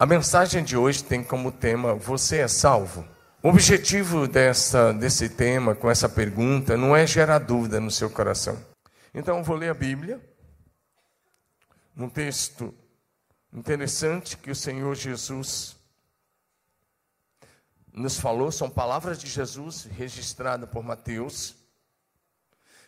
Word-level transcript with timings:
A 0.00 0.06
mensagem 0.06 0.62
de 0.62 0.76
hoje 0.76 1.02
tem 1.02 1.24
como 1.24 1.50
tema 1.50 1.92
Você 1.92 2.38
é 2.38 2.46
salvo? 2.46 3.04
O 3.42 3.48
objetivo 3.48 4.28
dessa, 4.28 4.92
desse 4.92 5.28
tema, 5.28 5.74
com 5.74 5.90
essa 5.90 6.08
pergunta, 6.08 6.76
não 6.76 6.94
é 6.94 7.04
gerar 7.04 7.40
dúvida 7.40 7.80
no 7.80 7.90
seu 7.90 8.08
coração. 8.08 8.56
Então, 9.12 9.38
eu 9.38 9.42
vou 9.42 9.56
ler 9.56 9.70
a 9.70 9.74
Bíblia, 9.74 10.20
um 11.96 12.08
texto 12.08 12.72
interessante 13.52 14.36
que 14.36 14.52
o 14.52 14.54
Senhor 14.54 14.94
Jesus 14.94 15.76
nos 17.92 18.20
falou, 18.20 18.52
são 18.52 18.70
palavras 18.70 19.18
de 19.18 19.26
Jesus 19.26 19.82
registradas 19.82 20.70
por 20.70 20.84
Mateus. 20.84 21.56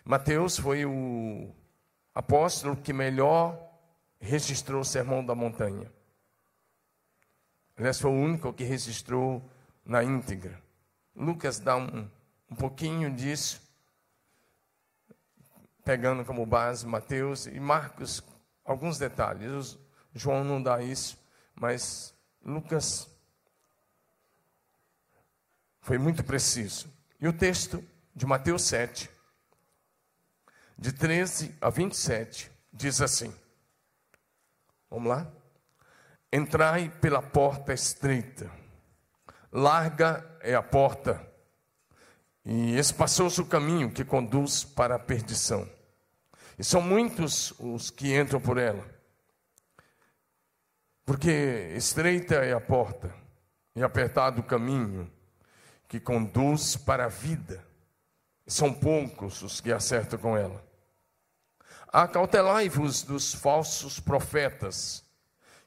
Mateus 0.05 0.57
foi 0.57 0.85
o 0.85 1.53
apóstolo 2.15 2.77
que 2.77 2.93
melhor 2.93 3.59
registrou 4.21 4.83
o 4.83 4.85
Sermão 4.85 5.27
da 5.27 5.35
Montanha. 5.35 5.91
Aliás, 7.81 7.99
foi 7.99 8.11
o 8.11 8.15
único 8.15 8.53
que 8.53 8.63
registrou 8.63 9.43
na 9.87 10.05
íntegra. 10.05 10.63
Lucas 11.17 11.59
dá 11.59 11.79
um, 11.79 12.11
um 12.51 12.55
pouquinho 12.55 13.11
disso, 13.11 13.59
pegando 15.83 16.23
como 16.23 16.45
base 16.45 16.87
Mateus 16.87 17.47
e 17.47 17.59
Marcos, 17.59 18.23
alguns 18.67 18.99
detalhes. 18.99 19.79
João 20.15 20.45
não 20.45 20.63
dá 20.63 20.83
isso, 20.83 21.19
mas 21.55 22.15
Lucas 22.45 23.09
foi 25.81 25.97
muito 25.97 26.23
preciso. 26.23 26.87
E 27.19 27.27
o 27.27 27.33
texto 27.33 27.83
de 28.15 28.27
Mateus 28.27 28.65
7, 28.65 29.09
de 30.77 30.93
13 30.93 31.57
a 31.63 31.71
27, 31.71 32.53
diz 32.75 33.01
assim: 33.01 33.35
Vamos 34.91 35.09
lá? 35.09 35.40
Entrai 36.33 36.89
pela 37.01 37.21
porta 37.21 37.73
estreita 37.73 38.61
Larga 39.53 40.25
é 40.43 40.55
a 40.55 40.63
porta 40.63 41.21
e 42.45 42.79
espaçoso 42.79 43.43
o 43.43 43.47
caminho 43.47 43.91
que 43.91 44.05
conduz 44.05 44.63
para 44.63 44.95
a 44.95 44.99
perdição. 44.99 45.69
E 46.57 46.63
são 46.63 46.81
muitos 46.81 47.53
os 47.59 47.91
que 47.91 48.17
entram 48.17 48.41
por 48.41 48.59
ela. 48.59 48.85
Porque 51.05 51.73
estreita 51.75 52.37
é 52.37 52.53
a 52.53 52.61
porta 52.61 53.13
e 53.75 53.83
apertado 53.83 54.41
o 54.41 54.45
caminho 54.45 55.11
que 55.89 55.99
conduz 55.99 56.77
para 56.77 57.07
a 57.07 57.09
vida. 57.09 57.67
E 58.47 58.53
são 58.53 58.73
poucos 58.73 59.43
os 59.43 59.61
que 59.61 59.73
acertam 59.73 60.17
com 60.17 60.37
ela. 60.37 60.65
Acautelai-vos 61.93 63.03
dos 63.03 63.35
falsos 63.35 63.99
profetas 63.99 65.05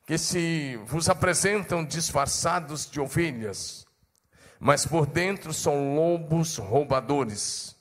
que 0.06 0.18
se 0.18 0.76
vos 0.86 1.09
apresentam 1.09 1.86
disfarçados 1.86 2.90
de 2.90 3.00
ovelhas, 3.00 3.86
mas 4.60 4.86
por 4.86 5.06
dentro 5.06 5.54
são 5.54 5.95
lobos 5.95 6.58
roubadores. 6.58 7.76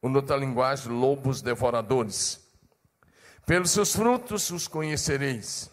Ou 0.00 0.10
noutra 0.10 0.36
linguagem, 0.36 0.92
lobos 0.92 1.42
devoradores. 1.42 2.40
Pelos 3.46 3.70
seus 3.70 3.94
frutos 3.94 4.50
os 4.50 4.68
conhecereis. 4.68 5.70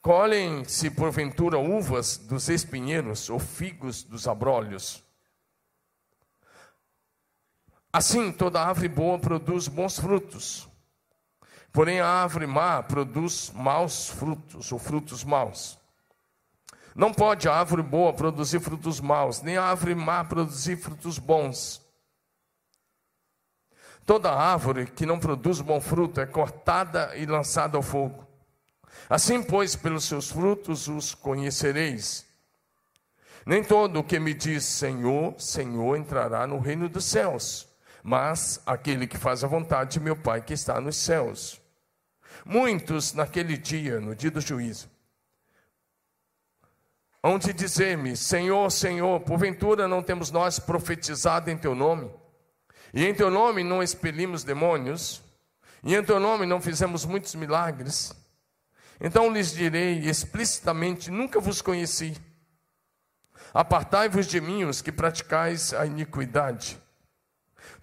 Colhem-se 0.00 0.90
porventura 0.90 1.58
uvas 1.58 2.18
dos 2.18 2.48
espinheiros 2.48 3.30
ou 3.30 3.38
figos 3.38 4.02
dos 4.02 4.26
abrolhos. 4.26 5.02
Assim, 7.92 8.32
toda 8.32 8.62
árvore 8.62 8.88
boa 8.88 9.18
produz 9.18 9.68
bons 9.68 9.98
frutos 9.98 10.71
Porém, 11.72 12.00
a 12.00 12.06
árvore 12.06 12.46
má 12.46 12.82
produz 12.82 13.50
maus 13.54 14.08
frutos, 14.08 14.70
ou 14.70 14.78
frutos 14.78 15.24
maus. 15.24 15.78
Não 16.94 17.12
pode 17.12 17.48
a 17.48 17.54
árvore 17.54 17.82
boa 17.82 18.12
produzir 18.12 18.60
frutos 18.60 19.00
maus, 19.00 19.40
nem 19.40 19.56
a 19.56 19.64
árvore 19.64 19.94
má 19.94 20.22
produzir 20.22 20.76
frutos 20.76 21.18
bons. 21.18 21.80
Toda 24.04 24.30
árvore 24.30 24.86
que 24.86 25.06
não 25.06 25.18
produz 25.18 25.60
bom 25.62 25.80
fruto 25.80 26.20
é 26.20 26.26
cortada 26.26 27.16
e 27.16 27.24
lançada 27.24 27.78
ao 27.78 27.82
fogo. 27.82 28.26
Assim, 29.08 29.42
pois, 29.42 29.74
pelos 29.74 30.04
seus 30.04 30.30
frutos 30.30 30.88
os 30.88 31.14
conhecereis. 31.14 32.26
Nem 33.46 33.64
todo 33.64 34.00
o 34.00 34.04
que 34.04 34.18
me 34.18 34.34
diz 34.34 34.64
Senhor, 34.64 35.34
Senhor 35.40 35.96
entrará 35.96 36.46
no 36.46 36.58
reino 36.58 36.88
dos 36.88 37.06
céus, 37.06 37.66
mas 38.02 38.60
aquele 38.66 39.06
que 39.06 39.16
faz 39.16 39.42
a 39.42 39.48
vontade 39.48 39.92
de 39.92 40.00
meu 40.00 40.16
Pai 40.16 40.42
que 40.42 40.52
está 40.52 40.80
nos 40.80 40.96
céus. 40.96 41.61
Muitos 42.44 43.12
naquele 43.12 43.56
dia, 43.56 44.00
no 44.00 44.14
dia 44.14 44.30
do 44.30 44.40
juízo, 44.40 44.90
hão 47.22 47.38
de 47.38 47.52
dizer-me: 47.52 48.16
Senhor, 48.16 48.70
Senhor, 48.70 49.20
porventura 49.20 49.86
não 49.86 50.02
temos 50.02 50.30
nós 50.30 50.58
profetizado 50.58 51.50
em 51.50 51.56
teu 51.56 51.74
nome? 51.74 52.10
E 52.92 53.06
em 53.06 53.14
teu 53.14 53.30
nome 53.30 53.62
não 53.62 53.82
expelimos 53.82 54.44
demônios? 54.44 55.22
E 55.84 55.94
em 55.94 56.04
teu 56.04 56.20
nome 56.20 56.46
não 56.46 56.60
fizemos 56.60 57.04
muitos 57.04 57.34
milagres? 57.34 58.12
Então 59.00 59.32
lhes 59.32 59.52
direi 59.52 59.98
explicitamente: 59.98 61.10
Nunca 61.10 61.40
vos 61.40 61.62
conheci. 61.62 62.16
Apartai-vos 63.54 64.26
de 64.26 64.40
mim, 64.40 64.64
os 64.64 64.80
que 64.80 64.90
praticais 64.90 65.74
a 65.74 65.84
iniquidade. 65.84 66.78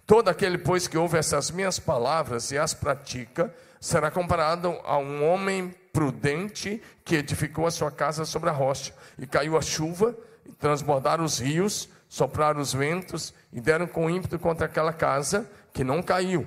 Todo 0.04 0.28
aquele, 0.28 0.58
pois, 0.58 0.88
que 0.88 0.98
ouve 0.98 1.16
essas 1.16 1.50
minhas 1.50 1.78
palavras 1.78 2.50
e 2.50 2.58
as 2.58 2.74
pratica, 2.74 3.54
será 3.80 4.10
comparado 4.10 4.78
a 4.84 4.98
um 4.98 5.26
homem 5.26 5.74
prudente 5.92 6.82
que 7.04 7.16
edificou 7.16 7.66
a 7.66 7.70
sua 7.70 7.90
casa 7.90 8.24
sobre 8.24 8.50
a 8.50 8.52
rocha. 8.52 8.94
E 9.18 9.26
caiu 9.26 9.56
a 9.56 9.62
chuva, 9.62 10.14
e 10.44 10.52
transbordaram 10.52 11.24
os 11.24 11.38
rios, 11.38 11.88
sopraram 12.08 12.60
os 12.60 12.72
ventos 12.72 13.32
e 13.52 13.60
deram 13.60 13.86
com 13.86 14.10
ímpeto 14.10 14.38
contra 14.38 14.66
aquela 14.66 14.92
casa 14.92 15.50
que 15.72 15.84
não 15.84 16.02
caiu, 16.02 16.46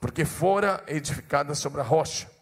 porque 0.00 0.24
fora 0.24 0.82
edificada 0.88 1.54
sobre 1.54 1.80
a 1.80 1.84
rocha. 1.84 2.33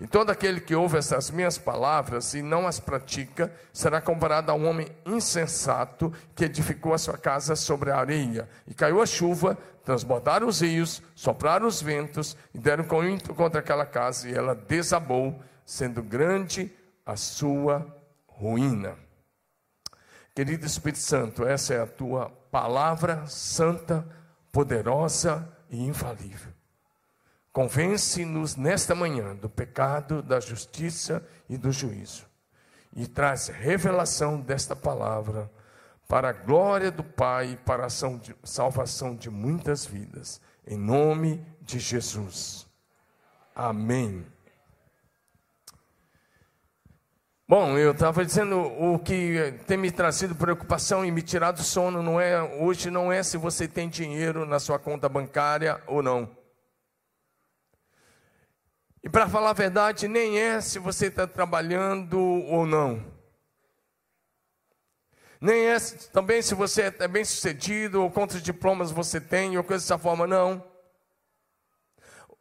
E 0.00 0.06
todo 0.06 0.30
aquele 0.30 0.62
que 0.62 0.74
ouve 0.74 0.96
essas 0.96 1.30
minhas 1.30 1.58
palavras 1.58 2.32
e 2.32 2.40
não 2.40 2.66
as 2.66 2.80
pratica, 2.80 3.52
será 3.70 4.00
comparado 4.00 4.50
a 4.50 4.54
um 4.54 4.66
homem 4.66 4.88
insensato 5.04 6.10
que 6.34 6.46
edificou 6.46 6.94
a 6.94 6.98
sua 6.98 7.18
casa 7.18 7.54
sobre 7.54 7.90
a 7.90 7.98
areia. 7.98 8.48
E 8.66 8.72
caiu 8.72 9.02
a 9.02 9.06
chuva, 9.06 9.58
transbordaram 9.84 10.48
os 10.48 10.60
rios, 10.60 11.02
sopraram 11.14 11.66
os 11.66 11.82
ventos 11.82 12.34
e 12.54 12.58
deram 12.58 12.84
com 12.84 13.04
ímpeto 13.04 13.34
contra 13.34 13.60
aquela 13.60 13.84
casa, 13.84 14.26
e 14.26 14.32
ela 14.32 14.54
desabou, 14.54 15.38
sendo 15.66 16.02
grande 16.02 16.72
a 17.04 17.14
sua 17.14 17.86
ruína. 18.26 18.96
Querido 20.34 20.64
Espírito 20.64 21.00
Santo, 21.00 21.44
essa 21.44 21.74
é 21.74 21.82
a 21.82 21.86
tua 21.86 22.30
palavra 22.50 23.26
santa, 23.26 24.08
poderosa 24.50 25.46
e 25.68 25.84
infalível. 25.84 26.59
Convence-nos 27.60 28.56
nesta 28.56 28.94
manhã 28.94 29.36
do 29.36 29.46
pecado, 29.46 30.22
da 30.22 30.40
justiça 30.40 31.22
e 31.46 31.58
do 31.58 31.70
juízo. 31.70 32.24
E 32.96 33.06
traz 33.06 33.48
revelação 33.48 34.40
desta 34.40 34.74
palavra 34.74 35.50
para 36.08 36.30
a 36.30 36.32
glória 36.32 36.90
do 36.90 37.04
Pai 37.04 37.50
e 37.50 37.56
para 37.58 37.84
a 37.84 37.90
salvação 37.90 39.14
de 39.14 39.28
muitas 39.28 39.84
vidas. 39.84 40.40
Em 40.66 40.78
nome 40.78 41.46
de 41.60 41.78
Jesus. 41.78 42.66
Amém. 43.54 44.24
Bom, 47.46 47.76
eu 47.76 47.92
estava 47.92 48.24
dizendo 48.24 48.58
o 48.58 48.98
que 48.98 49.60
tem 49.66 49.76
me 49.76 49.90
trazido 49.90 50.34
preocupação 50.34 51.04
e 51.04 51.10
me 51.10 51.20
tirado 51.20 51.62
sono 51.62 52.02
não 52.02 52.18
é 52.18 52.40
hoje 52.40 52.90
não 52.90 53.12
é 53.12 53.22
se 53.22 53.36
você 53.36 53.68
tem 53.68 53.86
dinheiro 53.86 54.46
na 54.46 54.58
sua 54.58 54.78
conta 54.78 55.10
bancária 55.10 55.78
ou 55.86 56.02
não. 56.02 56.39
E 59.02 59.08
para 59.08 59.28
falar 59.28 59.50
a 59.50 59.54
verdade, 59.54 60.06
nem 60.06 60.38
é 60.38 60.60
se 60.60 60.78
você 60.78 61.06
está 61.06 61.26
trabalhando 61.26 62.18
ou 62.18 62.66
não. 62.66 63.04
Nem 65.40 65.68
é 65.68 65.76
também 66.12 66.42
se 66.42 66.54
você 66.54 66.94
é 66.98 67.08
bem 67.08 67.24
sucedido 67.24 68.02
ou 68.02 68.10
quantos 68.10 68.42
diplomas 68.42 68.90
você 68.90 69.18
tem 69.18 69.56
ou 69.56 69.64
coisa 69.64 69.82
dessa 69.82 69.96
forma, 69.96 70.26
não. 70.26 70.62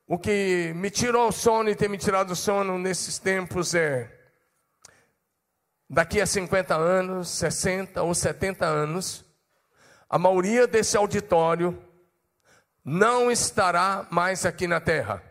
O 0.06 0.18
que 0.18 0.74
me 0.76 0.90
tirou 0.90 1.30
o 1.30 1.32
sono 1.32 1.70
e 1.70 1.76
tem 1.76 1.88
me 1.88 1.98
tirado 1.98 2.32
o 2.32 2.36
sono 2.36 2.78
nesses 2.78 3.18
tempos 3.18 3.74
é 3.74 4.20
daqui 5.90 6.20
a 6.20 6.26
50 6.26 6.76
anos, 6.76 7.30
60 7.30 8.04
ou 8.04 8.14
70 8.14 8.66
anos, 8.66 9.26
a 10.10 10.20
maioria 10.20 10.68
desse 10.68 10.98
auditório 10.98 11.82
não 12.84 13.32
estará 13.32 14.08
mais 14.12 14.46
aqui 14.46 14.68
na 14.68 14.82
terra. 14.82 15.29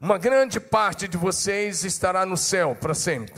Uma 0.00 0.16
grande 0.16 0.60
parte 0.60 1.08
de 1.08 1.16
vocês 1.16 1.84
estará 1.84 2.24
no 2.24 2.36
céu 2.36 2.76
para 2.76 2.94
sempre. 2.94 3.34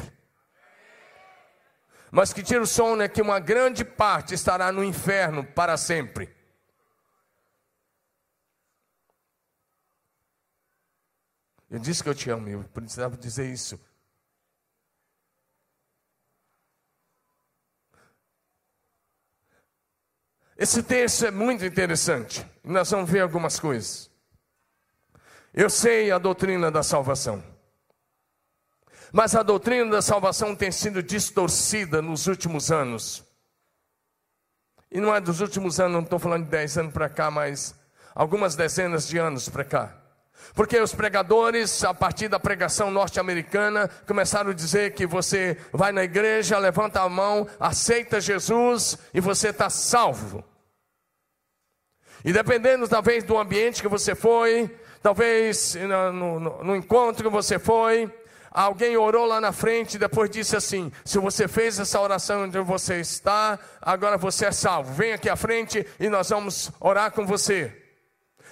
Mas 2.11 2.33
que 2.33 2.43
tira 2.43 2.61
o 2.61 2.67
sono 2.67 3.03
é 3.03 3.09
que 3.09 3.23
uma 3.23 3.39
grande 3.39 3.85
parte 3.85 4.35
estará 4.35 4.71
no 4.73 4.85
inferno 4.85 5.45
para 5.45 5.77
sempre. 5.77 6.35
Eu 11.71 11.79
disse 11.79 12.03
que 12.03 12.09
eu 12.09 12.15
te 12.15 12.29
amo, 12.29 12.49
eu 12.49 12.65
precisava 12.65 13.17
dizer 13.17 13.49
isso. 13.49 13.81
Esse 20.59 20.83
texto 20.83 21.25
é 21.25 21.31
muito 21.31 21.65
interessante. 21.65 22.45
Nós 22.63 22.91
vamos 22.91 23.09
ver 23.09 23.21
algumas 23.21 23.59
coisas. 23.59 24.10
Eu 25.53 25.69
sei 25.69 26.11
a 26.11 26.19
doutrina 26.19 26.71
da 26.71 26.83
salvação. 26.83 27.43
Mas 29.13 29.35
a 29.35 29.43
doutrina 29.43 29.91
da 29.91 30.03
salvação 30.03 30.55
tem 30.55 30.71
sido 30.71 31.03
distorcida 31.03 32.01
nos 32.01 32.27
últimos 32.29 32.71
anos. 32.71 33.25
E 34.91 35.01
não 35.01 35.15
é 35.15 35.21
dos 35.21 35.41
últimos 35.41 35.81
anos, 35.81 35.93
não 35.93 36.03
estou 36.03 36.19
falando 36.19 36.45
de 36.45 36.51
10 36.51 36.79
anos 36.79 36.93
para 36.93 37.09
cá, 37.09 37.31
mas 37.31 37.75
algumas 38.15 38.55
dezenas 38.55 39.07
de 39.07 39.19
anos 39.19 39.49
para 39.49 39.65
cá. 39.65 39.97
Porque 40.55 40.79
os 40.81 40.95
pregadores, 40.95 41.85
a 41.85 41.93
partir 41.93 42.29
da 42.29 42.41
pregação 42.41 42.91
norte-americana, 42.91 43.89
começaram 44.07 44.51
a 44.51 44.55
dizer 44.55 44.95
que 44.95 45.07
você 45.07 45.57
vai 45.73 45.93
na 45.93 46.03
igreja, 46.03 46.59
levanta 46.59 47.03
a 47.03 47.09
mão, 47.09 47.47
aceita 47.59 48.21
Jesus 48.21 48.99
e 49.13 49.21
você 49.21 49.49
está 49.49 49.69
salvo. 49.69 50.45
E 52.25 52.33
dependendo 52.33 52.89
talvez 52.89 53.25
do 53.25 53.39
ambiente 53.39 53.83
que 53.83 53.89
você 53.89 54.15
foi, 54.15 54.77
talvez 55.03 55.75
no, 55.75 56.13
no, 56.41 56.65
no 56.65 56.77
encontro 56.77 57.25
que 57.25 57.31
você 57.31 57.59
foi, 57.59 58.13
alguém 58.51 58.97
orou 58.97 59.27
lá 59.27 59.41
na 59.41 59.53
frente 59.53 59.95
e 59.95 59.99
depois 59.99 60.31
disse 60.31 60.57
assim: 60.57 60.93
se 61.05 61.19
você 61.19 61.47
fez 61.47 61.79
essa 61.79 62.01
oração 62.01 62.45
onde 62.45 62.59
você 62.61 63.01
está, 63.01 63.59
agora 63.81 64.17
você 64.17 64.47
é 64.47 64.53
salvo. 64.53 64.93
Vem 64.93 65.13
aqui 65.13 65.29
à 65.29 65.37
frente 65.37 65.87
e 65.99 66.09
nós 66.09 66.29
vamos 66.29 66.71
orar 66.81 67.13
com 67.13 67.27
você. 67.27 67.77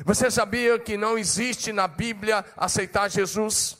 Você 0.04 0.30
sabia 0.30 0.78
que 0.78 0.96
não 0.96 1.18
existe 1.18 1.72
na 1.72 1.88
Bíblia 1.88 2.44
aceitar 2.56 3.10
Jesus? 3.10 3.76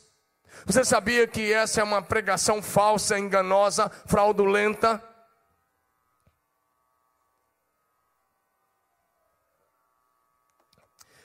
Você 0.67 0.85
sabia 0.85 1.27
que 1.27 1.53
essa 1.53 1.81
é 1.81 1.85
uma 1.85 2.03
pregação 2.03 2.61
falsa, 2.61 3.19
enganosa, 3.19 3.91
fraudulenta? 4.07 5.03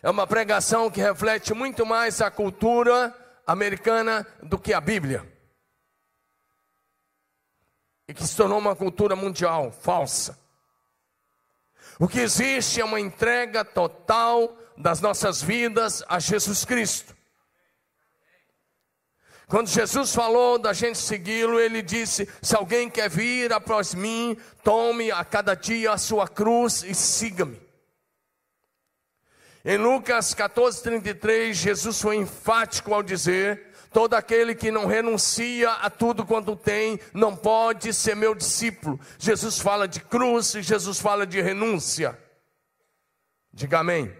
É 0.03 0.09
uma 0.09 0.27
pregação 0.27 0.91
que 0.91 0.99
reflete 0.99 1.53
muito 1.53 1.85
mais 1.85 2.19
a 2.21 2.29
cultura 2.29 3.15
americana 3.47 4.27
do 4.41 4.59
que 4.59 4.73
a 4.73 4.81
Bíblia. 4.81 5.25
E 8.09 8.13
que 8.13 8.27
se 8.27 8.35
tornou 8.35 8.59
uma 8.59 8.75
cultura 8.75 9.15
mundial 9.15 9.71
falsa. 9.71 10.37
O 11.97 12.05
que 12.05 12.19
existe 12.19 12.81
é 12.81 12.85
uma 12.85 12.99
entrega 12.99 13.63
total 13.63 14.53
das 14.77 14.99
nossas 14.99 15.41
vidas 15.41 16.03
a 16.09 16.19
Jesus 16.19 16.65
Cristo. 16.65 17.15
Quando 19.47 19.69
Jesus 19.69 20.13
falou 20.13 20.59
da 20.59 20.73
gente 20.73 20.97
segui-lo, 20.97 21.57
ele 21.57 21.81
disse: 21.81 22.27
Se 22.41 22.57
alguém 22.57 22.89
quer 22.89 23.09
vir 23.09 23.53
após 23.53 23.93
mim, 23.93 24.35
tome 24.65 25.11
a 25.11 25.23
cada 25.23 25.53
dia 25.55 25.93
a 25.93 25.97
sua 25.97 26.27
cruz 26.27 26.83
e 26.83 26.93
siga-me. 26.93 27.62
Em 29.65 29.77
Lucas 29.77 30.33
14, 30.33 30.83
33, 30.83 31.55
Jesus 31.55 32.01
foi 32.01 32.17
enfático 32.17 32.93
ao 32.93 33.01
dizer: 33.01 33.67
Todo 33.93 34.13
aquele 34.13 34.53
que 34.53 34.69
não 34.69 34.87
renuncia 34.87 35.71
a 35.71 35.89
tudo 35.89 36.25
quanto 36.25 36.55
tem, 36.55 36.99
não 37.13 37.33
pode 37.33 37.93
ser 37.93 38.15
meu 38.15 38.35
discípulo. 38.35 38.99
Jesus 39.17 39.59
fala 39.59 39.87
de 39.87 40.01
cruz 40.01 40.51
Jesus 40.51 40.99
fala 40.99 41.25
de 41.25 41.39
renúncia. 41.39 42.19
Diga 43.53 43.79
amém. 43.79 44.13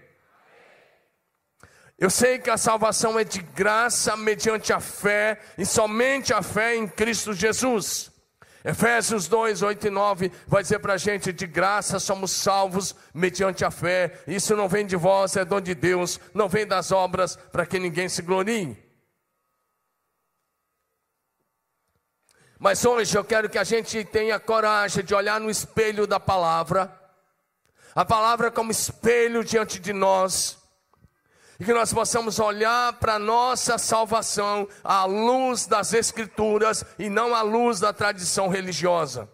Eu 2.00 2.10
sei 2.10 2.40
que 2.40 2.50
a 2.50 2.58
salvação 2.58 3.20
é 3.20 3.24
de 3.24 3.42
graça 3.42 4.16
mediante 4.16 4.72
a 4.72 4.80
fé 4.80 5.42
e 5.58 5.66
somente 5.66 6.34
a 6.34 6.42
fé 6.42 6.76
em 6.76 6.88
Cristo 6.88 7.34
Jesus. 7.34 8.13
Efésios 8.64 9.28
2, 9.28 9.62
8 9.62 9.88
e 9.88 9.90
9 9.90 10.32
vai 10.48 10.64
dizer 10.64 10.80
para 10.80 10.94
a 10.94 10.98
gente: 10.98 11.34
de 11.34 11.46
graça 11.46 12.00
somos 12.00 12.32
salvos 12.32 12.96
mediante 13.14 13.66
a 13.66 13.72
fé. 13.72 14.24
Isso 14.26 14.56
não 14.56 14.70
vem 14.70 14.86
de 14.86 14.96
vós, 14.96 15.36
é 15.36 15.44
dom 15.44 15.60
de 15.60 15.76
Deus, 15.76 16.20
não 16.34 16.48
vem 16.48 16.66
das 16.66 16.92
obras 16.92 17.36
para 17.36 17.66
que 17.66 17.78
ninguém 17.78 18.08
se 18.08 18.22
glorie. 18.22 18.78
Mas 22.58 22.86
hoje 22.86 23.18
eu 23.18 23.26
quero 23.26 23.50
que 23.50 23.58
a 23.58 23.64
gente 23.66 24.06
tenha 24.06 24.40
coragem 24.40 25.04
de 25.04 25.14
olhar 25.14 25.42
no 25.42 25.50
espelho 25.50 26.08
da 26.08 26.18
palavra, 26.18 26.98
a 27.94 28.06
palavra 28.06 28.50
como 28.50 28.72
espelho 28.72 29.44
diante 29.44 29.78
de 29.78 29.92
nós 29.92 30.63
e 31.64 31.66
que 31.66 31.74
nós 31.74 31.94
possamos 31.94 32.40
olhar 32.40 32.92
para 33.00 33.14
a 33.14 33.20
nossa 33.20 33.78
salvação 33.78 34.68
à 34.84 35.06
luz 35.06 35.66
das 35.66 35.94
Escrituras 35.94 36.84
e 37.00 37.10
não 37.10 37.34
à 37.34 37.42
luz 37.42 37.80
da 37.80 37.94
tradição 37.94 38.50
religiosa. 38.50 39.30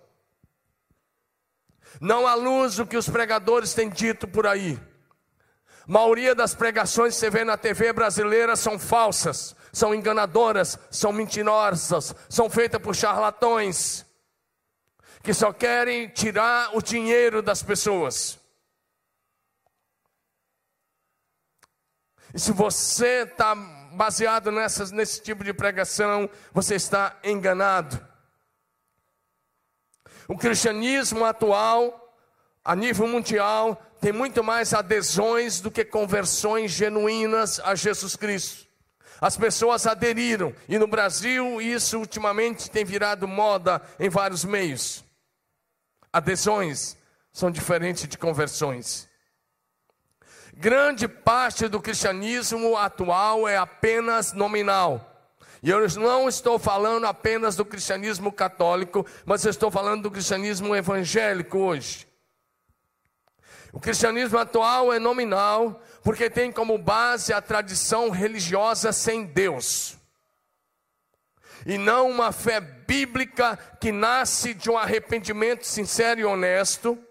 Não 1.99 2.27
à 2.27 2.35
luz 2.35 2.75
do 2.75 2.85
que 2.85 2.95
os 2.95 3.09
pregadores 3.09 3.73
têm 3.73 3.89
dito 3.89 4.27
por 4.27 4.45
aí. 4.45 4.79
A 5.87 5.91
maioria 5.91 6.35
das 6.35 6.53
pregações 6.53 7.15
que 7.15 7.19
você 7.19 7.31
vê 7.31 7.43
na 7.43 7.57
TV 7.57 7.91
brasileira 7.93 8.55
são 8.55 8.77
falsas, 8.77 9.55
são 9.73 9.95
enganadoras, 9.95 10.77
são 10.91 11.11
mentirosas, 11.11 12.13
são 12.29 12.47
feitas 12.47 12.79
por 12.79 12.95
charlatões, 12.95 14.05
que 15.23 15.33
só 15.33 15.51
querem 15.51 16.07
tirar 16.09 16.77
o 16.77 16.81
dinheiro 16.83 17.41
das 17.41 17.63
pessoas. 17.63 18.38
E 22.33 22.39
se 22.39 22.51
você 22.51 23.23
está 23.23 23.55
baseado 23.93 24.51
nessas, 24.51 24.91
nesse 24.91 25.21
tipo 25.21 25.43
de 25.43 25.53
pregação, 25.53 26.29
você 26.53 26.75
está 26.75 27.17
enganado. 27.23 27.99
O 30.27 30.37
cristianismo 30.37 31.25
atual, 31.25 32.15
a 32.63 32.75
nível 32.75 33.07
mundial, 33.07 33.81
tem 33.99 34.11
muito 34.13 34.43
mais 34.43 34.73
adesões 34.73 35.59
do 35.59 35.71
que 35.71 35.83
conversões 35.83 36.71
genuínas 36.71 37.59
a 37.59 37.73
Jesus 37.73 38.15
Cristo. 38.15 38.67
As 39.19 39.35
pessoas 39.35 39.85
aderiram, 39.85 40.53
e 40.67 40.77
no 40.77 40.87
Brasil 40.87 41.61
isso 41.61 41.97
ultimamente 41.97 42.69
tem 42.69 42.85
virado 42.85 43.27
moda 43.27 43.81
em 43.99 44.07
vários 44.07 44.45
meios. 44.45 45.03
Adesões 46.13 46.95
são 47.33 47.51
diferentes 47.51 48.07
de 48.07 48.17
conversões. 48.17 49.08
Grande 50.61 51.07
parte 51.07 51.69
do 51.69 51.79
cristianismo 51.79 52.75
atual 52.75 53.47
é 53.47 53.55
apenas 53.55 54.33
nominal. 54.33 55.31
E 55.63 55.69
eu 55.69 55.87
não 55.97 56.27
estou 56.27 56.59
falando 56.59 57.05
apenas 57.05 57.55
do 57.55 57.63
cristianismo 57.63 58.29
católico, 58.29 59.05
mas 59.25 59.45
eu 59.45 59.51
estou 59.51 59.71
falando 59.71 60.03
do 60.03 60.11
cristianismo 60.11 60.75
evangélico 60.75 61.59
hoje. 61.59 62.05
O 63.71 63.79
cristianismo 63.79 64.37
atual 64.37 64.91
é 64.91 64.99
nominal, 64.99 65.81
porque 66.03 66.29
tem 66.29 66.51
como 66.51 66.77
base 66.77 67.31
a 67.31 67.41
tradição 67.41 68.09
religiosa 68.09 68.91
sem 68.91 69.23
Deus. 69.23 69.97
E 71.65 71.77
não 71.77 72.09
uma 72.09 72.33
fé 72.33 72.59
bíblica 72.59 73.57
que 73.79 73.93
nasce 73.93 74.53
de 74.53 74.69
um 74.69 74.77
arrependimento 74.77 75.65
sincero 75.65 76.19
e 76.19 76.25
honesto 76.25 77.01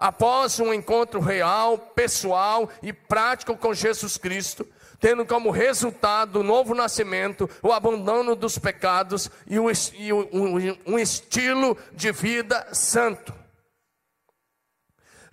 após 0.00 0.58
um 0.58 0.72
encontro 0.72 1.20
real, 1.20 1.76
pessoal 1.76 2.70
e 2.82 2.90
prático 2.90 3.54
com 3.54 3.74
Jesus 3.74 4.16
Cristo, 4.16 4.66
tendo 4.98 5.26
como 5.26 5.50
resultado 5.50 6.40
o 6.40 6.42
novo 6.42 6.74
nascimento, 6.74 7.48
o 7.62 7.70
abandono 7.70 8.34
dos 8.34 8.58
pecados 8.58 9.30
e 9.46 9.58
um, 9.60 10.98
estilo 10.98 11.76
de 11.92 12.10
vida 12.12 12.66
santo. 12.72 13.34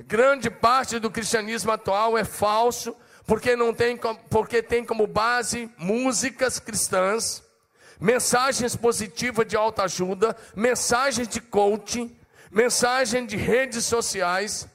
Grande 0.06 0.50
parte 0.50 1.00
do 1.00 1.10
cristianismo 1.10 1.72
atual 1.72 2.18
é 2.18 2.26
falso, 2.26 2.96
porque, 3.26 3.56
não 3.56 3.74
tem, 3.74 3.98
porque 4.30 4.62
tem 4.62 4.86
como 4.86 5.08
base 5.08 5.70
músicas 5.78 6.60
cristãs, 6.60 7.44
mensagens 8.00 8.76
positivas 8.76 9.48
de 9.48 9.58
autoajuda, 9.58 10.36
mensagens 10.56 11.28
de 11.28 11.42
coaching, 11.42 12.17
mensagem 12.52 13.26
de 13.26 13.36
redes 13.36 13.86
sociais, 13.86 14.68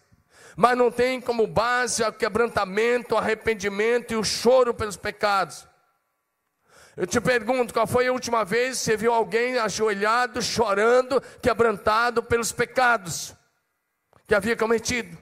mas 0.56 0.76
não 0.76 0.90
tem 0.90 1.20
como 1.20 1.46
base 1.46 2.02
o 2.02 2.12
quebrantamento, 2.12 3.14
o 3.14 3.18
arrependimento 3.18 4.12
e 4.12 4.16
o 4.16 4.24
choro 4.24 4.74
pelos 4.74 4.96
pecados. 4.96 5.66
Eu 6.96 7.06
te 7.06 7.20
pergunto, 7.20 7.72
qual 7.72 7.86
foi 7.86 8.06
a 8.06 8.12
última 8.12 8.44
vez 8.44 8.78
que 8.78 8.84
você 8.84 8.96
viu 8.96 9.12
alguém 9.12 9.58
ajoelhado, 9.58 10.42
chorando, 10.42 11.22
quebrantado 11.40 12.22
pelos 12.22 12.52
pecados 12.52 13.34
que 14.26 14.34
havia 14.34 14.56
cometido? 14.56 15.16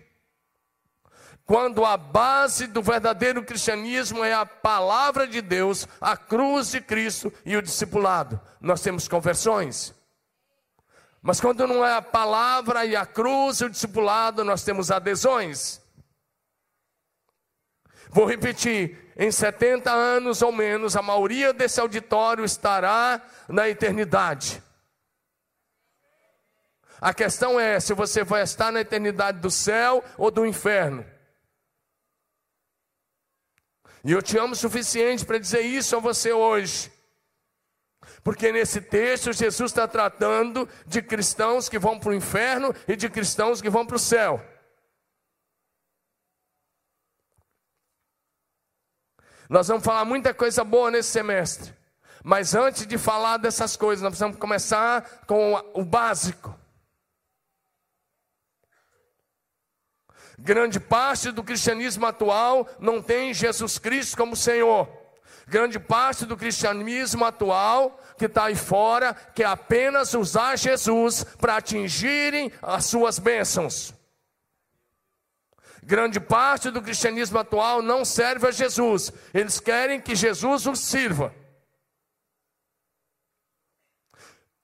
Quando 1.47 1.85
a 1.85 1.97
base 1.97 2.67
do 2.67 2.83
verdadeiro 2.83 3.45
cristianismo 3.45 4.25
é 4.25 4.33
a 4.33 4.47
palavra 4.47 5.27
de 5.27 5.41
Deus, 5.41 5.87
a 6.01 6.17
cruz 6.17 6.71
de 6.71 6.81
Cristo 6.81 7.33
e 7.45 7.57
o 7.57 7.63
discipulado, 7.63 8.41
nós 8.61 8.81
temos 8.81 9.09
conversões. 9.09 9.95
Mas 11.23 11.41
quando 11.41 11.67
não 11.67 11.85
é 11.85 11.95
a 11.95 12.03
palavra 12.03 12.87
e 12.87 12.97
a 12.97 13.05
cruz 13.05 13.61
e 13.61 13.67
o 13.67 13.71
discipulado, 13.71 14.43
nós 14.43 14.65
temos 14.65 14.91
adesões. 14.91 15.81
Vou 18.09 18.27
repetir: 18.27 19.13
em 19.17 19.31
70 19.31 19.91
anos 19.91 20.41
ou 20.41 20.51
menos, 20.51 20.97
a 20.97 21.03
maioria 21.03 21.53
desse 21.53 21.81
auditório 21.81 22.45
estará 22.45 23.21
na 23.49 23.69
eternidade. 23.69 24.63
A 27.01 27.15
questão 27.15 27.59
é 27.59 27.81
se 27.81 27.95
você 27.95 28.23
vai 28.25 28.43
estar 28.43 28.71
na 28.71 28.81
eternidade 28.81 29.39
do 29.39 29.51
céu 29.51 30.05
ou 30.19 30.31
do 30.31 30.45
inferno. 30.45 31.05
E 34.05 34.13
eu 34.13 34.23
te 34.23 34.39
amo 34.39 34.53
o 34.55 34.57
suficiente 34.57 35.25
para 35.25 35.39
dizer 35.39 35.61
isso 35.61 35.97
a 35.97 36.01
você 36.01 36.33
hoje. 36.33 36.91
Porque 38.23 38.53
nesse 38.53 38.81
texto 38.81 39.33
Jesus 39.33 39.71
está 39.71 39.89
tratando 39.89 40.69
de 40.87 41.01
cristãos 41.01 41.69
que 41.69 41.79
vão 41.79 41.99
para 41.99 42.11
o 42.11 42.15
inferno 42.15 42.75
e 42.87 42.95
de 42.95 43.09
cristãos 43.09 43.63
que 43.63 43.71
vão 43.71 43.87
para 43.87 43.97
o 43.97 43.99
céu. 43.99 44.45
Nós 49.49 49.67
vamos 49.67 49.83
falar 49.83 50.05
muita 50.05 50.33
coisa 50.33 50.63
boa 50.63 50.91
nesse 50.91 51.11
semestre. 51.11 51.75
Mas 52.23 52.55
antes 52.55 52.87
de 52.87 52.99
falar 52.99 53.39
dessas 53.39 53.77
coisas, 53.77 54.03
nós 54.03 54.11
precisamos 54.11 54.39
começar 54.39 55.25
com 55.27 55.55
o 55.75 55.85
básico. 55.85 56.55
Grande 60.39 60.79
parte 60.79 61.31
do 61.31 61.43
cristianismo 61.43 62.07
atual 62.07 62.69
não 62.79 63.03
tem 63.03 63.35
Jesus 63.35 63.79
Cristo 63.79 64.17
como 64.17 64.37
Senhor. 64.37 65.00
Grande 65.51 65.81
parte 65.81 66.25
do 66.25 66.37
cristianismo 66.37 67.25
atual 67.25 68.01
que 68.17 68.27
está 68.27 68.45
aí 68.45 68.55
fora 68.55 69.13
quer 69.35 69.47
apenas 69.47 70.15
usar 70.15 70.55
Jesus 70.55 71.25
para 71.25 71.57
atingirem 71.57 72.53
as 72.63 72.85
suas 72.85 73.19
bênçãos. 73.19 73.93
Grande 75.83 76.21
parte 76.21 76.71
do 76.71 76.81
cristianismo 76.81 77.37
atual 77.37 77.83
não 77.83 78.05
serve 78.05 78.47
a 78.47 78.53
Jesus, 78.53 79.13
eles 79.35 79.59
querem 79.59 80.01
que 80.01 80.15
Jesus 80.15 80.67
os 80.67 80.79
sirva. 80.79 81.35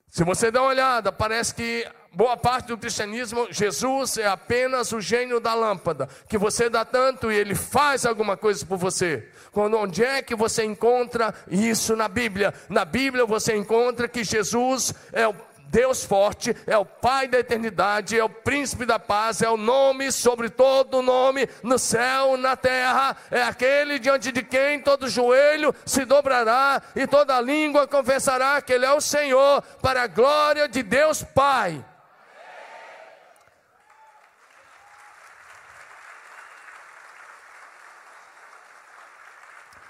Se 0.07 0.23
você 0.23 0.53
dá 0.53 0.63
uma 0.63 0.71
olhada, 0.71 1.11
parece 1.11 1.53
que 1.53 1.85
boa 2.17 2.35
parte 2.35 2.69
do 2.69 2.79
cristianismo, 2.79 3.47
Jesus 3.51 4.17
é 4.17 4.27
apenas 4.27 4.91
o 4.91 5.03
gênio 5.03 5.39
da 5.39 5.53
lâmpada, 5.53 6.09
que 6.27 6.39
você 6.39 6.71
dá 6.71 6.83
tanto 6.83 7.31
e 7.31 7.37
ele 7.37 7.55
faz 7.55 8.07
alguma 8.07 8.39
coisa 8.39 8.65
por 8.65 8.79
você. 8.79 9.29
Quando 9.53 9.77
onde 9.77 10.03
é 10.03 10.23
que 10.23 10.35
você 10.35 10.65
encontra 10.65 11.35
isso 11.47 11.95
na 11.95 12.09
Bíblia? 12.09 12.55
Na 12.71 12.87
Bíblia 12.87 13.27
você 13.27 13.55
encontra 13.55 14.09
que 14.09 14.25
Jesus 14.25 14.95
é 15.13 15.29
o 15.29 15.35
Deus 15.69 16.07
forte, 16.07 16.57
é 16.67 16.79
o 16.79 16.87
Pai 16.87 17.29
da 17.29 17.39
eternidade, 17.39 18.19
é 18.19 18.25
o 18.25 18.31
príncipe 18.31 18.87
da 18.87 18.99
paz, 18.99 19.43
é 19.43 19.51
o 19.51 19.59
nome 19.59 20.11
sobre 20.11 20.49
todo 20.49 21.03
nome 21.03 21.47
no 21.63 21.79
céu, 21.79 22.39
na 22.39 22.57
terra, 22.57 23.15
é 23.31 23.43
aquele 23.43 23.99
diante 23.99 24.33
de 24.33 24.43
quem 24.43 24.81
todo 24.81 25.11
joelho 25.11 25.75
se 25.85 26.07
dobrará 26.07 26.81
e 26.95 27.07
toda 27.07 27.39
língua 27.43 27.87
confessará 27.87 28.63
que 28.63 28.73
Ele 28.73 28.87
é 28.87 28.93
o 28.95 29.03
Senhor, 29.03 29.61
para 29.83 30.05
a 30.05 30.07
glória 30.07 30.67
de 30.67 30.83
Deus 30.83 31.23
Pai. 31.23 31.85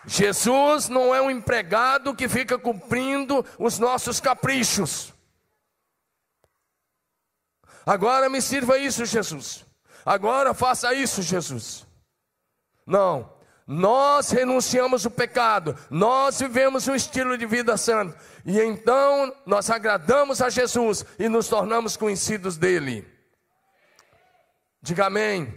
Jesus 0.07 0.89
não 0.89 1.15
é 1.15 1.21
um 1.21 1.31
empregado 1.31 2.15
que 2.15 2.29
fica 2.29 2.57
cumprindo 2.59 3.45
os 3.59 3.79
nossos 3.79 4.21
caprichos. 4.21 5.13
Agora 7.85 8.29
me 8.29 8.41
sirva 8.41 8.79
isso, 8.79 9.05
Jesus. 9.05 9.65
Agora 10.05 10.55
faça 10.55 10.95
isso, 10.95 11.23
Jesus. 11.23 11.87
Não. 12.87 13.35
Nós 13.67 14.31
renunciamos 14.31 15.05
o 15.05 15.11
pecado, 15.11 15.77
nós 15.91 16.39
vivemos 16.39 16.87
um 16.87 16.95
estilo 16.95 17.37
de 17.37 17.45
vida 17.47 17.77
santo, 17.77 18.17
e 18.45 18.61
então 18.61 19.35
nós 19.45 19.69
agradamos 19.69 20.41
a 20.41 20.49
Jesus 20.49 21.05
e 21.19 21.29
nos 21.29 21.49
tornamos 21.49 21.97
conhecidos 21.97 22.57
dele. 22.57 23.05
Diga 24.81 25.07
amém. 25.07 25.53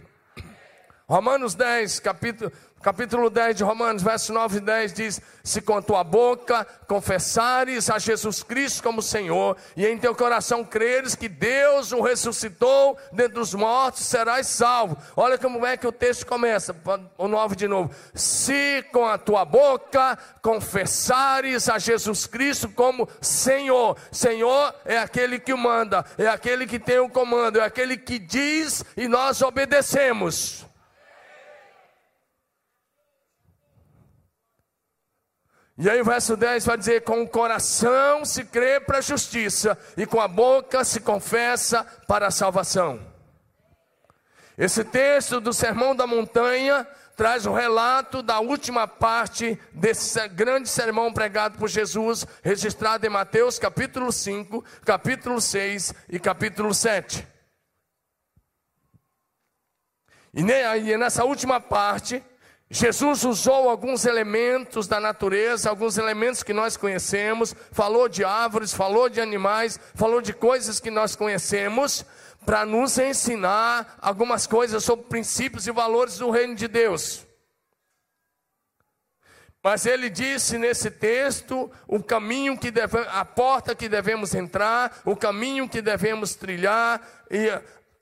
Romanos 1.08 1.54
10, 1.54 2.00
capítulo, 2.00 2.52
Capítulo 2.82 3.28
10 3.28 3.56
de 3.56 3.62
Romanos, 3.62 4.02
verso 4.02 4.32
9 4.32 4.56
e 4.56 4.60
10 4.60 4.92
diz: 4.94 5.20
Se 5.44 5.60
com 5.60 5.82
tua 5.82 6.02
boca 6.02 6.66
confessares 6.88 7.90
a 7.90 7.98
Jesus 7.98 8.42
Cristo 8.42 8.82
como 8.82 9.02
Senhor, 9.02 9.54
e 9.76 9.86
em 9.86 9.98
teu 9.98 10.14
coração 10.14 10.64
creres 10.64 11.14
que 11.14 11.28
Deus 11.28 11.92
o 11.92 12.00
ressuscitou 12.00 12.96
dentre 13.12 13.38
os 13.38 13.52
mortos, 13.52 14.04
serás 14.04 14.46
salvo. 14.46 14.96
Olha 15.14 15.36
como 15.36 15.66
é 15.66 15.76
que 15.76 15.86
o 15.86 15.92
texto 15.92 16.24
começa, 16.24 16.74
o 17.18 17.28
9 17.28 17.54
de 17.54 17.68
novo. 17.68 17.90
Se 18.14 18.82
com 18.90 19.04
a 19.04 19.18
tua 19.18 19.44
boca 19.44 20.18
confessares 20.40 21.68
a 21.68 21.78
Jesus 21.78 22.26
Cristo 22.26 22.66
como 22.70 23.06
Senhor, 23.20 23.94
Senhor 24.10 24.74
é 24.86 24.96
aquele 24.96 25.38
que 25.38 25.52
manda, 25.52 26.02
é 26.16 26.28
aquele 26.28 26.66
que 26.66 26.78
tem 26.78 26.98
o 26.98 27.10
comando, 27.10 27.60
é 27.60 27.62
aquele 27.62 27.98
que 27.98 28.18
diz 28.18 28.82
e 28.96 29.06
nós 29.06 29.42
obedecemos. 29.42 30.69
E 35.82 35.88
aí 35.88 35.98
o 35.98 36.04
verso 36.04 36.36
10 36.36 36.66
vai 36.66 36.76
dizer: 36.76 37.04
com 37.04 37.22
o 37.22 37.28
coração 37.28 38.22
se 38.22 38.44
crê 38.44 38.78
para 38.78 38.98
a 38.98 39.00
justiça, 39.00 39.78
e 39.96 40.04
com 40.04 40.20
a 40.20 40.28
boca 40.28 40.84
se 40.84 41.00
confessa 41.00 41.82
para 42.06 42.26
a 42.26 42.30
salvação. 42.30 43.00
Esse 44.58 44.84
texto 44.84 45.40
do 45.40 45.54
Sermão 45.54 45.96
da 45.96 46.06
Montanha 46.06 46.86
traz 47.16 47.46
o 47.46 47.54
relato 47.54 48.22
da 48.22 48.40
última 48.40 48.86
parte 48.86 49.58
desse 49.72 50.28
grande 50.28 50.68
sermão 50.68 51.14
pregado 51.14 51.56
por 51.56 51.66
Jesus, 51.66 52.26
registrado 52.42 53.06
em 53.06 53.10
Mateus 53.10 53.58
capítulo 53.58 54.12
5, 54.12 54.62
capítulo 54.84 55.40
6 55.40 55.94
e 56.10 56.20
capítulo 56.20 56.74
7. 56.74 57.26
E 60.34 60.42
nessa 60.98 61.24
última 61.24 61.58
parte, 61.58 62.22
Jesus 62.72 63.24
usou 63.24 63.68
alguns 63.68 64.04
elementos 64.04 64.86
da 64.86 65.00
natureza, 65.00 65.68
alguns 65.68 65.98
elementos 65.98 66.44
que 66.44 66.52
nós 66.52 66.76
conhecemos, 66.76 67.52
falou 67.72 68.08
de 68.08 68.22
árvores, 68.22 68.72
falou 68.72 69.08
de 69.08 69.20
animais, 69.20 69.78
falou 69.96 70.20
de 70.20 70.32
coisas 70.32 70.78
que 70.78 70.88
nós 70.88 71.16
conhecemos, 71.16 72.06
para 72.46 72.64
nos 72.64 72.96
ensinar 72.96 73.98
algumas 74.00 74.46
coisas 74.46 74.84
sobre 74.84 75.06
princípios 75.06 75.66
e 75.66 75.72
valores 75.72 76.18
do 76.18 76.30
reino 76.30 76.54
de 76.54 76.68
Deus. 76.68 77.26
Mas 79.62 79.84
ele 79.84 80.08
disse 80.08 80.56
nesse 80.56 80.92
texto 80.92 81.70
o 81.88 82.00
caminho 82.00 82.56
que 82.56 82.70
deve, 82.70 82.98
a 83.10 83.24
porta 83.24 83.74
que 83.74 83.88
devemos 83.88 84.32
entrar, 84.32 85.00
o 85.04 85.16
caminho 85.16 85.68
que 85.68 85.82
devemos 85.82 86.36
trilhar, 86.36 87.02
e 87.28 87.52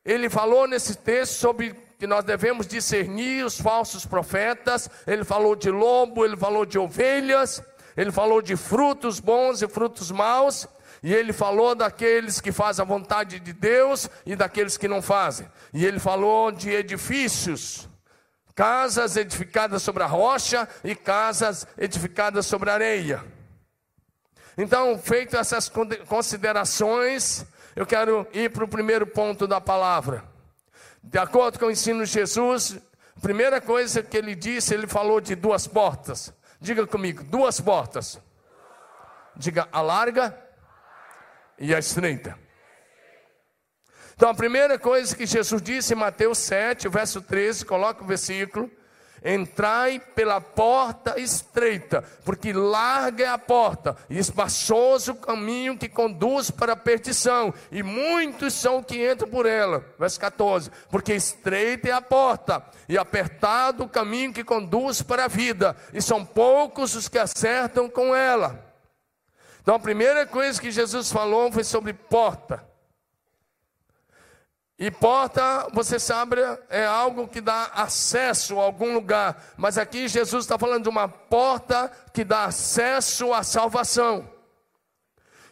ele 0.04 0.28
falou 0.28 0.68
nesse 0.68 0.94
texto 0.94 1.32
sobre 1.32 1.74
que 1.98 2.06
nós 2.06 2.24
devemos 2.24 2.66
discernir 2.66 3.44
os 3.44 3.60
falsos 3.60 4.06
profetas. 4.06 4.88
Ele 5.06 5.24
falou 5.24 5.56
de 5.56 5.70
lobo, 5.70 6.24
ele 6.24 6.36
falou 6.36 6.64
de 6.64 6.78
ovelhas, 6.78 7.62
ele 7.96 8.12
falou 8.12 8.40
de 8.40 8.56
frutos 8.56 9.18
bons 9.18 9.60
e 9.62 9.68
frutos 9.68 10.10
maus. 10.10 10.68
E 11.02 11.12
ele 11.12 11.32
falou 11.32 11.74
daqueles 11.74 12.40
que 12.40 12.50
fazem 12.50 12.82
a 12.82 12.86
vontade 12.86 13.38
de 13.38 13.52
Deus 13.52 14.08
e 14.24 14.34
daqueles 14.34 14.76
que 14.76 14.88
não 14.88 15.02
fazem. 15.02 15.48
E 15.72 15.84
ele 15.84 15.98
falou 15.98 16.50
de 16.50 16.70
edifícios, 16.70 17.88
casas 18.54 19.16
edificadas 19.16 19.82
sobre 19.82 20.02
a 20.02 20.06
rocha 20.06 20.68
e 20.82 20.94
casas 20.94 21.66
edificadas 21.76 22.46
sobre 22.46 22.70
a 22.70 22.74
areia. 22.74 23.24
Então, 24.56 24.98
feito 24.98 25.36
essas 25.36 25.70
considerações, 26.08 27.44
eu 27.76 27.86
quero 27.86 28.26
ir 28.32 28.50
para 28.50 28.64
o 28.64 28.68
primeiro 28.68 29.06
ponto 29.06 29.46
da 29.46 29.60
palavra. 29.60 30.24
De 31.10 31.18
acordo 31.18 31.58
com 31.58 31.66
o 31.66 31.70
ensino 31.70 32.04
de 32.04 32.10
Jesus, 32.10 32.78
a 33.16 33.20
primeira 33.20 33.62
coisa 33.62 34.02
que 34.02 34.14
ele 34.14 34.34
disse, 34.34 34.74
ele 34.74 34.86
falou 34.86 35.22
de 35.22 35.34
duas 35.34 35.66
portas. 35.66 36.34
Diga 36.60 36.86
comigo, 36.86 37.24
duas 37.24 37.58
portas. 37.58 38.20
Diga 39.34 39.66
a 39.72 39.80
larga 39.80 40.38
e 41.58 41.74
a 41.74 41.78
estreita. 41.78 42.38
Então, 44.14 44.28
a 44.28 44.34
primeira 44.34 44.78
coisa 44.78 45.16
que 45.16 45.24
Jesus 45.24 45.62
disse 45.62 45.94
em 45.94 45.96
Mateus 45.96 46.36
7, 46.38 46.88
verso 46.88 47.22
13, 47.22 47.64
coloca 47.64 48.04
o 48.04 48.06
versículo. 48.06 48.70
Entrai 49.24 49.98
pela 49.98 50.40
porta 50.40 51.18
estreita, 51.20 52.02
porque 52.24 52.52
larga 52.52 53.24
é 53.24 53.28
a 53.28 53.38
porta, 53.38 53.96
e 54.08 54.18
espaçoso 54.18 55.12
o 55.12 55.16
caminho 55.16 55.76
que 55.76 55.88
conduz 55.88 56.50
para 56.50 56.74
a 56.74 56.76
perdição, 56.76 57.52
e 57.72 57.82
muitos 57.82 58.54
são 58.54 58.82
que 58.82 59.10
entram 59.10 59.28
por 59.28 59.46
ela. 59.46 59.84
Verso 59.98 60.20
14: 60.20 60.70
Porque 60.90 61.14
estreita 61.14 61.88
é 61.88 61.92
a 61.92 62.00
porta, 62.00 62.62
e 62.88 62.96
apertado 62.96 63.84
o 63.84 63.88
caminho 63.88 64.32
que 64.32 64.44
conduz 64.44 65.02
para 65.02 65.24
a 65.24 65.28
vida, 65.28 65.76
e 65.92 66.00
são 66.00 66.24
poucos 66.24 66.94
os 66.94 67.08
que 67.08 67.18
acertam 67.18 67.88
com 67.88 68.14
ela. 68.14 68.64
Então 69.60 69.74
a 69.74 69.80
primeira 69.80 70.24
coisa 70.26 70.60
que 70.60 70.70
Jesus 70.70 71.12
falou 71.12 71.52
foi 71.52 71.64
sobre 71.64 71.92
porta. 71.92 72.66
E 74.78 74.92
porta, 74.92 75.66
você 75.72 75.98
sabe, 75.98 76.36
é 76.70 76.86
algo 76.86 77.26
que 77.26 77.40
dá 77.40 77.64
acesso 77.74 78.60
a 78.60 78.62
algum 78.62 78.94
lugar. 78.94 79.52
Mas 79.56 79.76
aqui 79.76 80.06
Jesus 80.06 80.44
está 80.44 80.56
falando 80.56 80.84
de 80.84 80.88
uma 80.88 81.08
porta 81.08 81.90
que 82.14 82.22
dá 82.22 82.44
acesso 82.44 83.34
à 83.34 83.42
salvação. 83.42 84.30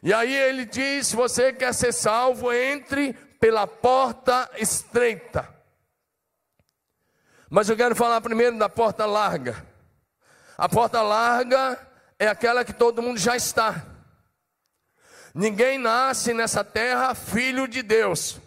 E 0.00 0.14
aí 0.14 0.32
ele 0.32 0.64
diz: 0.64 1.08
se 1.08 1.16
você 1.16 1.52
quer 1.52 1.74
ser 1.74 1.92
salvo, 1.92 2.52
entre 2.52 3.14
pela 3.40 3.66
porta 3.66 4.48
estreita. 4.58 5.52
Mas 7.50 7.68
eu 7.68 7.76
quero 7.76 7.96
falar 7.96 8.20
primeiro 8.20 8.56
da 8.56 8.68
porta 8.68 9.06
larga. 9.06 9.66
A 10.56 10.68
porta 10.68 11.02
larga 11.02 11.76
é 12.16 12.28
aquela 12.28 12.64
que 12.64 12.72
todo 12.72 13.02
mundo 13.02 13.18
já 13.18 13.34
está. 13.36 13.84
Ninguém 15.34 15.78
nasce 15.78 16.32
nessa 16.32 16.62
terra 16.62 17.12
filho 17.14 17.66
de 17.66 17.82
Deus. 17.82 18.40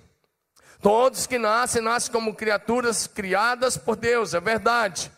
Todos 0.81 1.27
que 1.27 1.37
nascem, 1.37 1.81
nascem 1.81 2.11
como 2.11 2.33
criaturas 2.33 3.05
criadas 3.05 3.75
por 3.77 3.95
Deus, 3.97 4.33
é 4.33 4.39
verdade. 4.39 5.11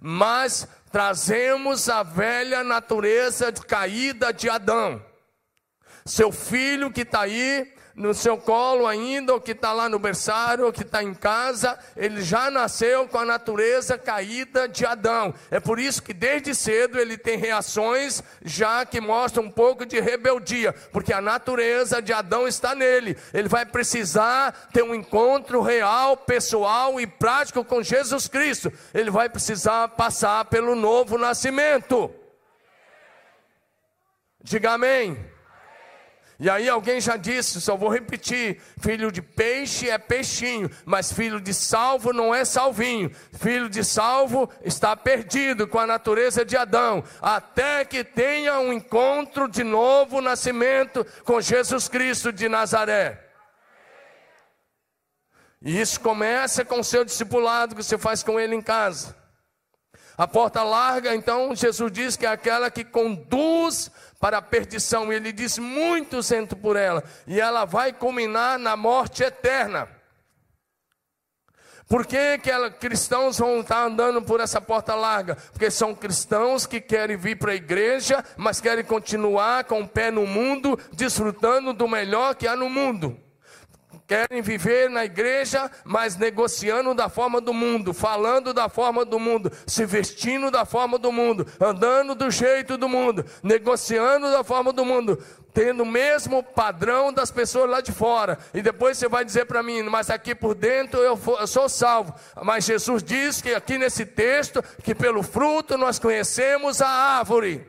Mas 0.00 0.68
trazemos 0.92 1.88
a 1.88 2.02
velha 2.02 2.62
natureza 2.62 3.50
de 3.50 3.62
caída 3.62 4.32
de 4.32 4.48
Adão. 4.48 5.04
Seu 6.04 6.30
filho 6.30 6.92
que 6.92 7.00
está 7.00 7.22
aí, 7.22 7.74
no 7.94 8.12
seu 8.12 8.36
colo 8.36 8.86
ainda, 8.86 9.32
ou 9.32 9.40
que 9.40 9.52
está 9.52 9.72
lá 9.72 9.88
no 9.88 9.98
berçário, 9.98 10.66
ou 10.66 10.72
que 10.72 10.82
está 10.82 11.02
em 11.02 11.14
casa, 11.14 11.78
ele 11.96 12.22
já 12.22 12.50
nasceu 12.50 13.06
com 13.06 13.18
a 13.18 13.24
natureza 13.24 13.96
caída 13.96 14.68
de 14.68 14.84
Adão. 14.84 15.32
É 15.50 15.60
por 15.60 15.78
isso 15.78 16.02
que 16.02 16.12
desde 16.12 16.54
cedo 16.54 16.98
ele 16.98 17.16
tem 17.16 17.38
reações 17.38 18.22
já 18.44 18.84
que 18.84 19.00
mostram 19.00 19.44
um 19.44 19.50
pouco 19.50 19.86
de 19.86 20.00
rebeldia, 20.00 20.72
porque 20.92 21.12
a 21.12 21.20
natureza 21.20 22.02
de 22.02 22.12
Adão 22.12 22.48
está 22.48 22.74
nele. 22.74 23.16
Ele 23.32 23.48
vai 23.48 23.64
precisar 23.64 24.68
ter 24.72 24.82
um 24.82 24.94
encontro 24.94 25.60
real, 25.60 26.16
pessoal 26.16 27.00
e 27.00 27.06
prático 27.06 27.64
com 27.64 27.82
Jesus 27.82 28.26
Cristo. 28.26 28.72
Ele 28.92 29.10
vai 29.10 29.28
precisar 29.28 29.88
passar 29.88 30.44
pelo 30.46 30.74
novo 30.74 31.16
nascimento. 31.16 32.12
Diga 34.42 34.72
amém. 34.72 35.33
E 36.38 36.50
aí 36.50 36.68
alguém 36.68 37.00
já 37.00 37.16
disse, 37.16 37.60
só 37.60 37.76
vou 37.76 37.88
repetir: 37.88 38.60
filho 38.78 39.12
de 39.12 39.22
peixe 39.22 39.88
é 39.88 39.98
peixinho, 39.98 40.70
mas 40.84 41.12
filho 41.12 41.40
de 41.40 41.54
salvo 41.54 42.12
não 42.12 42.34
é 42.34 42.44
salvinho. 42.44 43.10
Filho 43.38 43.68
de 43.68 43.84
salvo 43.84 44.50
está 44.62 44.96
perdido 44.96 45.68
com 45.68 45.78
a 45.78 45.86
natureza 45.86 46.44
de 46.44 46.56
Adão, 46.56 47.04
até 47.22 47.84
que 47.84 48.02
tenha 48.02 48.58
um 48.58 48.72
encontro 48.72 49.48
de 49.48 49.62
novo 49.62 50.20
nascimento 50.20 51.06
com 51.24 51.40
Jesus 51.40 51.88
Cristo 51.88 52.32
de 52.32 52.48
Nazaré. 52.48 53.20
E 55.62 55.80
isso 55.80 56.00
começa 56.00 56.64
com 56.64 56.80
o 56.80 56.84
seu 56.84 57.04
discipulado 57.04 57.74
que 57.74 57.82
você 57.82 57.96
faz 57.96 58.22
com 58.22 58.38
ele 58.38 58.54
em 58.54 58.60
casa. 58.60 59.16
A 60.16 60.28
porta 60.28 60.62
larga, 60.62 61.14
então, 61.14 61.54
Jesus 61.56 61.90
diz 61.90 62.16
que 62.16 62.24
é 62.24 62.28
aquela 62.28 62.70
que 62.70 62.84
conduz 62.84 63.90
para 64.24 64.38
a 64.38 64.42
perdição. 64.42 65.12
Ele 65.12 65.30
diz: 65.30 65.58
muitos 65.58 66.32
entram 66.32 66.58
por 66.58 66.76
ela, 66.76 67.04
e 67.26 67.38
ela 67.38 67.66
vai 67.66 67.92
culminar 67.92 68.58
na 68.58 68.74
morte 68.74 69.22
eterna. 69.22 69.86
Por 71.86 72.06
que, 72.06 72.38
que 72.38 72.50
ela, 72.50 72.70
cristãos 72.70 73.38
vão 73.38 73.60
estar 73.60 73.84
andando 73.84 74.22
por 74.22 74.40
essa 74.40 74.62
porta 74.62 74.94
larga? 74.94 75.36
Porque 75.52 75.70
são 75.70 75.94
cristãos 75.94 76.64
que 76.64 76.80
querem 76.80 77.18
vir 77.18 77.38
para 77.38 77.52
a 77.52 77.54
igreja, 77.54 78.24
mas 78.38 78.62
querem 78.62 78.82
continuar 78.82 79.64
com 79.64 79.82
o 79.82 79.88
pé 79.88 80.10
no 80.10 80.26
mundo, 80.26 80.78
desfrutando 80.94 81.74
do 81.74 81.86
melhor 81.86 82.34
que 82.34 82.48
há 82.48 82.56
no 82.56 82.70
mundo 82.70 83.23
querem 84.06 84.42
viver 84.42 84.90
na 84.90 85.04
igreja, 85.04 85.70
mas 85.84 86.16
negociando 86.16 86.94
da 86.94 87.08
forma 87.08 87.40
do 87.40 87.54
mundo, 87.54 87.94
falando 87.94 88.52
da 88.52 88.68
forma 88.68 89.04
do 89.04 89.18
mundo, 89.18 89.50
se 89.66 89.86
vestindo 89.86 90.50
da 90.50 90.64
forma 90.64 90.98
do 90.98 91.10
mundo, 91.10 91.46
andando 91.58 92.14
do 92.14 92.30
jeito 92.30 92.76
do 92.76 92.88
mundo, 92.88 93.24
negociando 93.42 94.30
da 94.30 94.44
forma 94.44 94.72
do 94.72 94.84
mundo, 94.84 95.22
tendo 95.54 95.84
o 95.84 95.86
mesmo 95.86 96.42
padrão 96.42 97.12
das 97.12 97.30
pessoas 97.30 97.70
lá 97.70 97.80
de 97.80 97.92
fora. 97.92 98.38
E 98.52 98.60
depois 98.60 98.98
você 98.98 99.08
vai 99.08 99.24
dizer 99.24 99.46
para 99.46 99.62
mim, 99.62 99.82
mas 99.84 100.10
aqui 100.10 100.34
por 100.34 100.54
dentro 100.54 101.00
eu, 101.00 101.18
sou 101.46 101.68
salvo. 101.68 102.14
Mas 102.42 102.64
Jesus 102.64 103.02
diz 103.02 103.40
que 103.40 103.54
aqui 103.54 103.78
nesse 103.78 104.04
texto, 104.04 104.62
que 104.82 104.94
pelo 104.94 105.22
fruto 105.22 105.78
nós 105.78 105.98
conhecemos 105.98 106.82
a 106.82 106.88
árvore. 106.88 107.66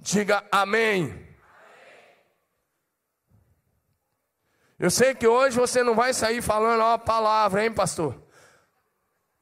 Diga 0.00 0.42
amém. 0.50 1.27
Eu 4.78 4.90
sei 4.90 5.14
que 5.14 5.26
hoje 5.26 5.58
você 5.58 5.82
não 5.82 5.94
vai 5.94 6.14
sair 6.14 6.40
falando 6.40 6.82
a 6.82 6.96
palavra, 6.96 7.64
hein, 7.64 7.72
pastor? 7.72 8.14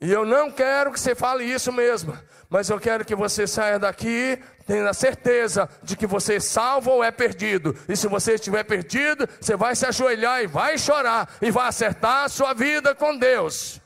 E 0.01 0.11
eu 0.11 0.25
não 0.25 0.51
quero 0.51 0.93
que 0.93 1.01
você 1.01 1.15
fale 1.15 1.45
isso 1.45 1.73
mesmo, 1.73 2.17
mas 2.49 2.71
eu 2.71 2.79
quero 2.81 3.05
que 3.05 3.15
você 3.15 3.47
saia 3.47 3.79
daqui 3.79 4.39
tendo 4.67 4.89
a 4.89 4.95
certeza 4.95 5.69
de 5.83 5.97
que 5.97 6.07
você 6.07 6.37
é 6.37 6.41
salvo 6.41 6.91
ou 6.91 7.05
é 7.05 7.11
perdido. 7.11 7.77
E 7.89 7.97
se 7.97 8.09
você 8.09 8.35
estiver 8.35 8.65
perdido, 8.65 9.29
você 9.41 9.57
vai 9.57 9.77
se 9.77 9.87
ajoelhar 9.87 10.43
e 10.43 10.47
vai 10.47 10.77
chorar 10.79 11.29
e 11.41 11.51
vai 11.51 11.69
acertar 11.69 12.25
a 12.25 12.29
sua 12.29 12.53
vida 12.53 12.95
com 12.95 13.17
Deus. 13.17 13.81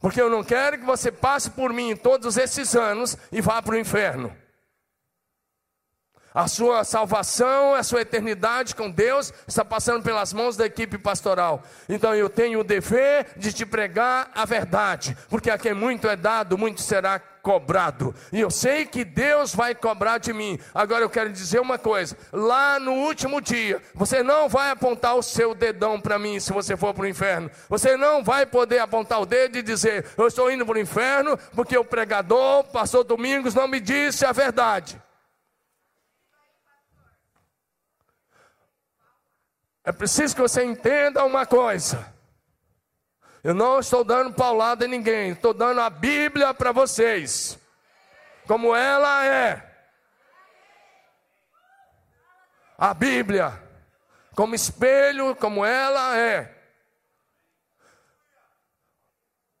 Porque 0.00 0.20
eu 0.20 0.30
não 0.30 0.44
quero 0.44 0.78
que 0.78 0.84
você 0.84 1.10
passe 1.10 1.50
por 1.50 1.72
mim 1.72 1.96
todos 1.96 2.36
esses 2.36 2.74
anos 2.74 3.16
e 3.32 3.40
vá 3.40 3.62
para 3.62 3.74
o 3.74 3.78
inferno. 3.78 4.43
A 6.34 6.48
sua 6.48 6.82
salvação, 6.82 7.76
a 7.76 7.84
sua 7.84 8.00
eternidade 8.00 8.74
com 8.74 8.90
Deus 8.90 9.32
está 9.46 9.64
passando 9.64 10.02
pelas 10.02 10.32
mãos 10.32 10.56
da 10.56 10.66
equipe 10.66 10.98
pastoral. 10.98 11.62
Então 11.88 12.12
eu 12.12 12.28
tenho 12.28 12.58
o 12.58 12.64
dever 12.64 13.28
de 13.36 13.52
te 13.52 13.64
pregar 13.64 14.32
a 14.34 14.44
verdade, 14.44 15.16
porque 15.30 15.48
a 15.48 15.56
quem 15.56 15.72
muito 15.72 16.08
é 16.08 16.16
dado, 16.16 16.58
muito 16.58 16.82
será 16.82 17.20
cobrado. 17.20 18.12
E 18.32 18.40
eu 18.40 18.50
sei 18.50 18.84
que 18.84 19.04
Deus 19.04 19.54
vai 19.54 19.76
cobrar 19.76 20.18
de 20.18 20.32
mim. 20.32 20.58
Agora 20.74 21.04
eu 21.04 21.08
quero 21.08 21.30
dizer 21.30 21.60
uma 21.60 21.78
coisa: 21.78 22.16
lá 22.32 22.80
no 22.80 22.94
último 22.94 23.40
dia, 23.40 23.80
você 23.94 24.20
não 24.20 24.48
vai 24.48 24.72
apontar 24.72 25.14
o 25.14 25.22
seu 25.22 25.54
dedão 25.54 26.00
para 26.00 26.18
mim 26.18 26.40
se 26.40 26.52
você 26.52 26.76
for 26.76 26.92
para 26.92 27.04
o 27.04 27.08
inferno. 27.08 27.48
Você 27.68 27.96
não 27.96 28.24
vai 28.24 28.44
poder 28.44 28.80
apontar 28.80 29.20
o 29.20 29.26
dedo 29.26 29.56
e 29.56 29.62
dizer: 29.62 30.04
Eu 30.18 30.26
estou 30.26 30.50
indo 30.50 30.66
para 30.66 30.78
o 30.78 30.80
inferno 30.80 31.38
porque 31.54 31.78
o 31.78 31.84
pregador, 31.84 32.64
pastor 32.64 33.04
Domingos, 33.04 33.54
não 33.54 33.68
me 33.68 33.78
disse 33.78 34.26
a 34.26 34.32
verdade. 34.32 35.00
É 39.84 39.92
preciso 39.92 40.34
que 40.34 40.40
você 40.40 40.64
entenda 40.64 41.24
uma 41.24 41.44
coisa. 41.44 42.12
Eu 43.42 43.52
não 43.52 43.78
estou 43.78 44.02
dando 44.02 44.32
paulada 44.32 44.86
em 44.86 44.88
ninguém, 44.88 45.32
estou 45.32 45.52
dando 45.52 45.82
a 45.82 45.90
Bíblia 45.90 46.54
para 46.54 46.72
vocês, 46.72 47.58
como 48.46 48.74
ela 48.74 49.26
é. 49.26 49.70
A 52.78 52.94
Bíblia, 52.94 53.62
como 54.34 54.54
espelho, 54.54 55.36
como 55.36 55.64
ela 55.64 56.16
é. 56.16 56.50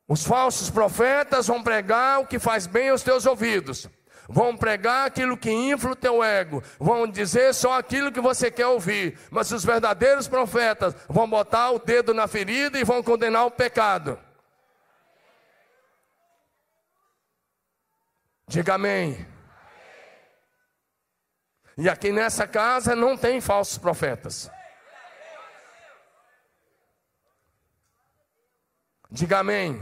Os 0.08 0.24
falsos 0.24 0.70
profetas 0.70 1.46
vão 1.46 1.62
pregar 1.62 2.20
o 2.20 2.26
que 2.26 2.38
faz 2.38 2.66
bem 2.66 2.88
aos 2.88 3.02
teus 3.02 3.26
ouvidos 3.26 3.88
vão 4.28 4.56
pregar 4.56 5.06
aquilo 5.06 5.36
que 5.36 5.50
infla 5.50 5.92
o 5.92 5.96
teu 5.96 6.22
ego, 6.22 6.62
vão 6.78 7.06
dizer 7.06 7.54
só 7.54 7.78
aquilo 7.78 8.12
que 8.12 8.20
você 8.20 8.50
quer 8.50 8.66
ouvir, 8.66 9.18
mas 9.30 9.50
os 9.52 9.64
verdadeiros 9.64 10.28
profetas 10.28 10.94
vão 11.08 11.28
botar 11.28 11.70
o 11.70 11.78
dedo 11.78 12.14
na 12.14 12.26
ferida 12.26 12.78
e 12.78 12.84
vão 12.84 13.02
condenar 13.02 13.46
o 13.46 13.50
pecado. 13.50 14.18
Diga 18.46 18.74
amém. 18.74 19.26
E 21.76 21.88
aqui 21.88 22.12
nessa 22.12 22.46
casa 22.46 22.94
não 22.94 23.16
tem 23.16 23.40
falsos 23.40 23.78
profetas. 23.78 24.50
Diga 29.10 29.38
amém. 29.38 29.80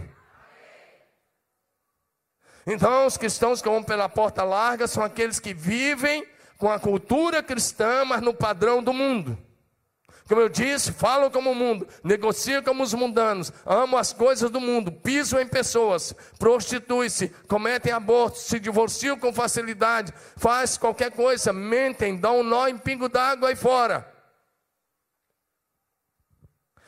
Então, 2.67 3.07
os 3.07 3.17
cristãos 3.17 3.61
que 3.61 3.69
vão 3.69 3.83
pela 3.83 4.09
porta 4.09 4.45
larga 4.45 4.87
são 4.87 5.03
aqueles 5.03 5.41
que 5.41 5.53
vivem 5.53 6.27
com 6.59 6.71
a 6.71 6.79
cultura 6.79 7.43
cristã, 7.43 8.05
mas 8.05 8.21
no 8.21 8.33
padrão 8.33 8.83
do 8.83 8.93
mundo. 8.93 9.37
Como 10.29 10.41
eu 10.41 10.49
disse, 10.49 10.93
falam 10.93 11.31
como 11.31 11.51
o 11.51 11.55
mundo, 11.55 11.87
negociam 12.03 12.63
como 12.63 12.83
os 12.83 12.95
mundanos, 12.95 13.53
amam 13.67 13.99
as 13.99 14.13
coisas 14.13 14.51
do 14.51 14.61
mundo, 14.61 14.93
pisam 14.93 15.41
em 15.41 15.47
pessoas, 15.47 16.15
prostituem-se, 16.39 17.29
cometem 17.49 17.93
abortos, 17.93 18.43
se 18.43 18.61
divorciam 18.61 19.19
com 19.19 19.33
facilidade, 19.33 20.15
faz 20.37 20.79
qualquer 20.79 21.11
coisa, 21.11 21.53
mentem, 21.53 22.17
dão 22.17 22.41
um 22.41 22.43
nó 22.45 22.69
em 22.69 22.79
pingo 22.79 23.09
d'água 23.09 23.49
aí 23.49 23.57
fora. 23.57 24.11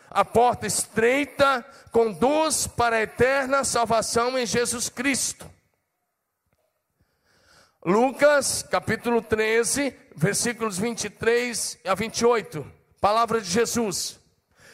A 0.08 0.24
porta 0.24 0.66
estreita 0.66 1.66
conduz 1.90 2.68
para 2.68 2.96
a 2.96 3.02
eterna 3.02 3.64
salvação 3.64 4.38
em 4.38 4.46
Jesus 4.46 4.88
Cristo. 4.88 5.53
Lucas, 7.84 8.62
capítulo 8.62 9.20
13, 9.20 9.94
versículos 10.16 10.78
23 10.78 11.80
a 11.84 11.94
28. 11.94 12.66
Palavra 12.98 13.42
de 13.42 13.50
Jesus. 13.50 14.18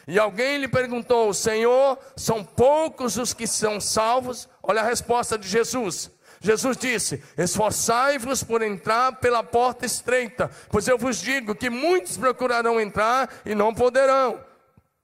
E 0.07 0.17
alguém 0.17 0.59
lhe 0.59 0.67
perguntou: 0.69 1.33
Senhor, 1.33 1.99
são 2.15 2.41
poucos 2.41 3.17
os 3.17 3.33
que 3.33 3.45
são 3.45 3.81
salvos? 3.81 4.47
Olha 4.63 4.79
a 4.79 4.85
resposta 4.85 5.37
de 5.37 5.45
Jesus. 5.45 6.09
Jesus 6.39 6.77
disse: 6.77 7.21
Esforçai-vos 7.37 8.43
por 8.43 8.61
entrar 8.61 9.19
pela 9.19 9.43
porta 9.43 9.85
estreita, 9.85 10.49
pois 10.69 10.87
eu 10.87 10.97
vos 10.97 11.19
digo 11.19 11.53
que 11.53 11.69
muitos 11.69 12.15
procurarão 12.15 12.79
entrar 12.79 13.29
e 13.45 13.53
não 13.53 13.73
poderão. 13.73 14.39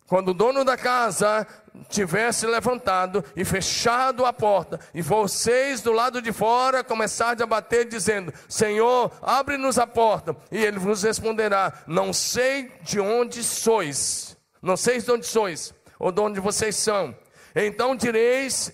Quando 0.08 0.30
o 0.30 0.34
dono 0.34 0.64
da 0.64 0.78
casa 0.78 1.46
tivesse 1.90 2.48
levantado 2.48 3.24
e 3.36 3.44
fechado 3.44 4.26
a 4.26 4.32
porta, 4.32 4.80
e 4.94 5.02
vocês 5.02 5.82
do 5.82 5.92
lado 5.92 6.22
de 6.22 6.32
fora 6.32 6.82
começarem 6.82 7.44
a 7.44 7.46
bater, 7.46 7.86
dizendo: 7.86 8.34
Senhor, 8.48 9.12
abre-nos 9.22 9.78
a 9.78 9.86
porta, 9.86 10.34
e 10.50 10.64
ele 10.64 10.80
vos 10.80 11.04
responderá: 11.04 11.74
Não 11.86 12.14
sei 12.14 12.72
de 12.84 13.02
onde 13.02 13.44
sois, 13.44 14.38
não 14.62 14.78
sei 14.78 15.02
de 15.02 15.12
onde 15.12 15.26
sois, 15.26 15.74
ou 16.00 16.10
de 16.10 16.22
onde 16.22 16.40
vocês 16.40 16.78
são. 16.78 17.14
Então 17.54 17.94
direis: 17.94 18.72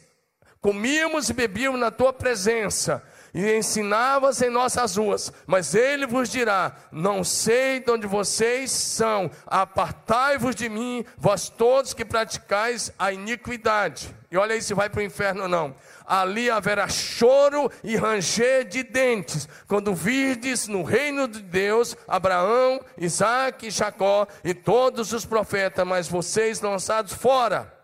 Comíamos 0.62 1.32
e 1.32 1.34
bebíamos 1.34 1.80
na 1.80 1.90
tua 1.90 2.14
presença 2.14 3.04
e 3.34 3.56
ensinavas 3.56 4.42
em 4.42 4.50
nossas 4.50 4.96
ruas, 4.96 5.34
mas 5.48 5.74
ele 5.74 6.06
vos 6.06 6.30
dirá: 6.30 6.76
Não 6.92 7.24
sei 7.24 7.80
de 7.80 7.90
onde 7.90 8.06
vocês 8.06 8.72
são, 8.72 9.32
apartai-vos 9.48 10.56
de 10.56 10.70
mim, 10.70 11.04
vós 11.18 11.50
todos 11.50 11.94
que 11.94 12.06
praticais 12.06 12.92
a 12.98 13.12
iniquidade. 13.12 14.14
E 14.30 14.38
olha 14.38 14.54
aí 14.54 14.62
se 14.62 14.74
vai 14.74 14.90
para 14.90 15.00
o 15.00 15.04
inferno 15.04 15.44
ou 15.44 15.48
não. 15.48 15.76
Ali 16.06 16.50
haverá 16.50 16.88
choro 16.88 17.72
e 17.84 17.96
ranger 17.96 18.66
de 18.66 18.84
dentes, 18.84 19.48
quando 19.68 19.94
virdes 19.94 20.68
no 20.68 20.84
reino 20.84 21.28
de 21.28 21.40
Deus 21.40 21.96
Abraão, 22.08 22.82
Isaac 22.98 23.68
e 23.68 23.72
Jacó 23.72 24.28
e 24.44 24.54
todos 24.54 25.14
os 25.14 25.26
profetas, 25.26 25.86
mas 25.88 26.08
vocês 26.08 26.62
lançados 26.62 27.14
fora. 27.14 27.83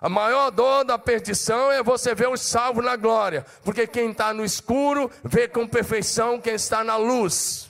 A 0.00 0.08
maior 0.08 0.50
dor 0.50 0.84
da 0.84 0.98
perdição 0.98 1.72
é 1.72 1.82
você 1.82 2.14
ver 2.14 2.28
os 2.28 2.40
salvos 2.40 2.84
na 2.84 2.96
glória, 2.96 3.44
porque 3.64 3.86
quem 3.86 4.10
está 4.10 4.32
no 4.32 4.44
escuro 4.44 5.10
vê 5.24 5.48
com 5.48 5.66
perfeição 5.66 6.40
quem 6.40 6.54
está 6.54 6.84
na 6.84 6.96
luz. 6.96 7.68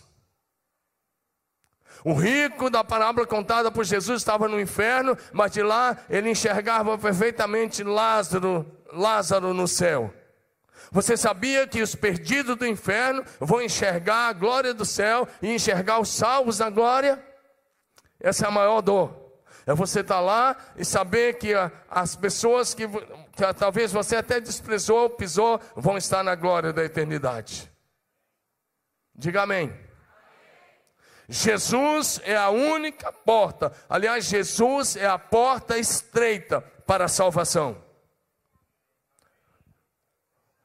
O 2.04 2.12
rico 2.14 2.70
da 2.70 2.84
parábola 2.84 3.26
contada 3.26 3.70
por 3.70 3.84
Jesus 3.84 4.20
estava 4.20 4.46
no 4.46 4.60
inferno, 4.60 5.16
mas 5.32 5.52
de 5.52 5.62
lá 5.62 5.96
ele 6.08 6.30
enxergava 6.30 6.96
perfeitamente 6.98 7.82
Lázaro, 7.82 8.64
Lázaro 8.92 9.52
no 9.52 9.66
céu. 9.66 10.12
Você 10.90 11.16
sabia 11.16 11.66
que 11.66 11.82
os 11.82 11.94
perdidos 11.94 12.56
do 12.56 12.66
inferno 12.66 13.24
vão 13.40 13.60
enxergar 13.60 14.28
a 14.28 14.32
glória 14.32 14.72
do 14.72 14.84
céu 14.84 15.28
e 15.42 15.52
enxergar 15.52 15.98
os 15.98 16.08
salvos 16.08 16.58
na 16.58 16.70
glória? 16.70 17.22
Essa 18.20 18.46
é 18.46 18.48
a 18.48 18.50
maior 18.50 18.80
dor. 18.80 19.27
É 19.68 19.74
você 19.74 20.00
estar 20.00 20.14
tá 20.14 20.20
lá 20.22 20.56
e 20.78 20.82
saber 20.82 21.34
que 21.34 21.52
as 21.90 22.16
pessoas 22.16 22.72
que, 22.72 22.88
que 22.88 23.54
talvez 23.58 23.92
você 23.92 24.16
até 24.16 24.40
desprezou, 24.40 25.10
pisou, 25.10 25.60
vão 25.76 25.98
estar 25.98 26.24
na 26.24 26.34
glória 26.34 26.72
da 26.72 26.82
eternidade. 26.82 27.70
Diga 29.14 29.42
amém. 29.42 29.70
Jesus 31.28 32.18
é 32.24 32.34
a 32.34 32.48
única 32.48 33.12
porta. 33.12 33.70
Aliás, 33.90 34.24
Jesus 34.24 34.96
é 34.96 35.06
a 35.06 35.18
porta 35.18 35.76
estreita 35.76 36.62
para 36.86 37.04
a 37.04 37.08
salvação. 37.08 37.76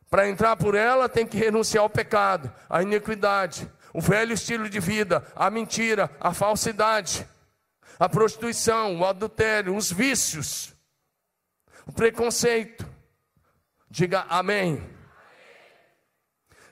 Para 0.09 0.29
entrar 0.29 0.55
por 0.55 0.75
ela, 0.75 1.09
tem 1.09 1.27
que 1.27 1.35
renunciar 1.35 1.83
ao 1.83 1.89
pecado, 1.89 2.49
à 2.69 2.81
iniquidade, 2.81 3.69
o 3.93 3.99
velho 3.99 4.31
estilo 4.31 4.69
de 4.69 4.79
vida, 4.79 5.27
a 5.35 5.49
mentira, 5.49 6.09
a 6.21 6.33
falsidade 6.33 7.27
a 7.99 8.09
prostituição, 8.09 8.99
o 8.99 9.05
adultério, 9.05 9.75
os 9.75 9.91
vícios, 9.91 10.73
o 11.85 11.91
preconceito. 11.91 12.87
Diga 13.89 14.25
amém. 14.29 14.83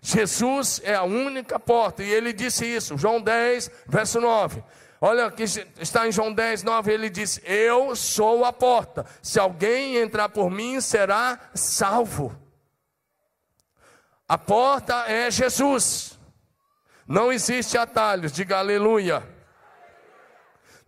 Jesus 0.01 0.81
é 0.83 0.95
a 0.95 1.03
única 1.03 1.59
porta, 1.59 2.03
e 2.03 2.11
ele 2.11 2.33
disse 2.33 2.65
isso, 2.65 2.97
João 2.97 3.21
10, 3.21 3.69
verso 3.87 4.19
9. 4.19 4.63
Olha 4.99 5.31
que 5.31 5.43
está 5.43 6.07
em 6.07 6.11
João 6.11 6.33
10, 6.33 6.63
9, 6.63 6.91
ele 6.91 7.09
diz: 7.09 7.39
Eu 7.43 7.95
sou 7.95 8.43
a 8.43 8.51
porta, 8.51 9.05
se 9.21 9.39
alguém 9.39 9.97
entrar 9.97 10.29
por 10.29 10.49
mim, 10.49 10.81
será 10.81 11.39
salvo. 11.53 12.35
A 14.27 14.37
porta 14.37 15.05
é 15.07 15.29
Jesus, 15.29 16.19
não 17.07 17.31
existe 17.31 17.77
atalhos, 17.77 18.31
diga 18.31 18.57
aleluia. 18.57 19.27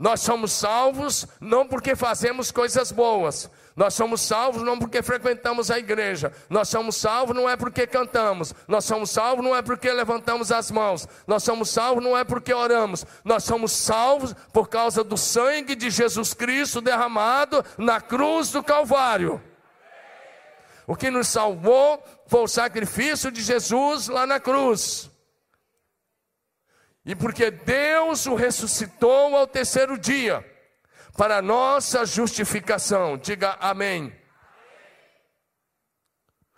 Nós 0.04 0.20
somos 0.20 0.52
salvos 0.52 1.26
não 1.40 1.66
porque 1.66 1.96
fazemos 1.96 2.52
coisas 2.52 2.92
boas. 2.92 3.50
Nós 3.74 3.94
somos 3.94 4.20
salvos 4.20 4.62
não 4.62 4.78
porque 4.78 5.02
frequentamos 5.02 5.72
a 5.72 5.80
igreja. 5.80 6.34
Nós 6.50 6.68
somos 6.68 6.98
salvos 6.98 7.34
não 7.34 7.50
é 7.50 7.56
porque 7.56 7.88
cantamos. 7.88 8.54
Nós 8.68 8.84
somos 8.84 9.12
salvos 9.12 9.46
não 9.46 9.56
é 9.56 9.62
porque 9.62 9.90
levantamos 9.90 10.52
as 10.52 10.70
mãos. 10.70 11.08
Nós 11.26 11.44
somos 11.44 11.70
salvos 11.70 12.04
não 12.04 12.18
é 12.18 12.26
porque 12.26 12.54
oramos. 12.54 13.06
Nós 13.24 13.46
somos 13.46 13.72
salvos 13.72 14.36
por 14.52 14.68
causa 14.68 15.06
do 15.06 15.18
sangue 15.18 15.74
de 15.74 15.90
Jesus 15.90 16.34
Cristo 16.34 16.82
derramado 16.82 17.64
na 17.78 18.02
cruz 18.02 18.52
do 18.52 18.62
Calvário. 18.62 19.42
O 20.86 20.98
que 20.98 21.10
nos 21.10 21.30
salvou 21.30 22.04
foi 22.28 22.42
o 22.42 22.48
sacrifício 22.50 23.32
de 23.32 23.42
Jesus 23.42 24.10
lá 24.10 24.28
na 24.28 24.38
cruz. 24.38 25.13
E 27.06 27.16
porque 27.16 27.52
Deus 27.52 28.26
o 28.26 28.36
ressuscitou 28.36 29.36
ao 29.36 29.46
terceiro 29.46 29.98
dia, 29.98 30.46
para 31.18 31.42
nossa 31.42 32.06
justificação. 32.06 33.18
Diga 33.18 33.58
amém. 33.60 34.16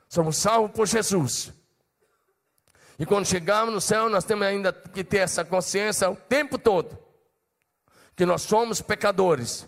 Somos 0.08 0.38
salvos 0.38 0.72
por 0.72 0.88
Jesus. 0.88 1.52
E 2.98 3.06
quando 3.06 3.26
chegarmos 3.26 3.74
no 3.74 3.82
céu, 3.82 4.10
nós 4.10 4.24
temos 4.24 4.46
ainda 4.48 4.72
que 4.72 5.04
ter 5.04 5.18
essa 5.18 5.44
consciência 5.44 6.10
o 6.10 6.16
tempo 6.16 6.58
todo, 6.58 6.98
que 8.16 8.26
nós 8.26 8.44
somos 8.44 8.82
pecadores, 8.82 9.68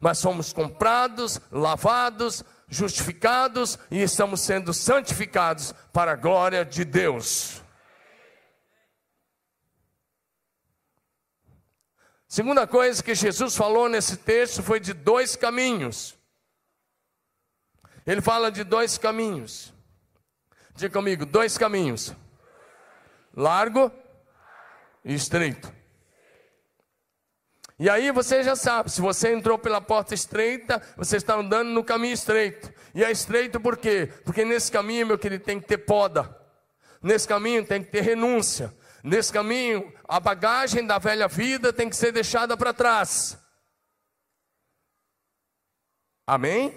mas 0.00 0.18
somos 0.18 0.52
comprados, 0.52 1.38
lavados, 1.52 2.42
justificados 2.68 3.78
e 3.90 4.00
estamos 4.00 4.40
sendo 4.40 4.72
santificados 4.72 5.74
para 5.92 6.12
a 6.12 6.16
glória 6.16 6.64
de 6.64 6.84
Deus. 6.84 7.62
Segunda 12.30 12.64
coisa 12.64 13.02
que 13.02 13.12
Jesus 13.12 13.56
falou 13.56 13.88
nesse 13.88 14.18
texto 14.18 14.62
foi 14.62 14.78
de 14.78 14.92
dois 14.92 15.34
caminhos. 15.34 16.16
Ele 18.06 18.20
fala 18.20 18.52
de 18.52 18.62
dois 18.62 18.96
caminhos. 18.96 19.74
Diga 20.76 20.94
comigo, 20.94 21.26
dois 21.26 21.58
caminhos. 21.58 22.14
Largo 23.36 23.90
e 25.04 25.12
estreito. 25.12 25.74
E 27.80 27.90
aí 27.90 28.12
você 28.12 28.44
já 28.44 28.54
sabe, 28.54 28.92
se 28.92 29.00
você 29.00 29.32
entrou 29.32 29.58
pela 29.58 29.80
porta 29.80 30.14
estreita, 30.14 30.80
você 30.96 31.16
está 31.16 31.34
andando 31.34 31.70
no 31.70 31.82
caminho 31.82 32.14
estreito. 32.14 32.72
E 32.94 33.02
é 33.02 33.10
estreito 33.10 33.58
por 33.58 33.76
quê? 33.76 34.08
Porque 34.24 34.44
nesse 34.44 34.70
caminho, 34.70 35.04
meu 35.04 35.18
querido, 35.18 35.42
tem 35.42 35.58
que 35.58 35.66
ter 35.66 35.78
poda. 35.78 36.32
Nesse 37.02 37.26
caminho 37.26 37.66
tem 37.66 37.82
que 37.82 37.90
ter 37.90 38.02
renúncia. 38.02 38.72
Nesse 39.02 39.32
caminho, 39.32 39.92
a 40.06 40.20
bagagem 40.20 40.86
da 40.86 40.98
velha 40.98 41.26
vida 41.26 41.72
tem 41.72 41.88
que 41.88 41.96
ser 41.96 42.12
deixada 42.12 42.56
para 42.56 42.74
trás. 42.74 43.38
Amém? 46.26 46.74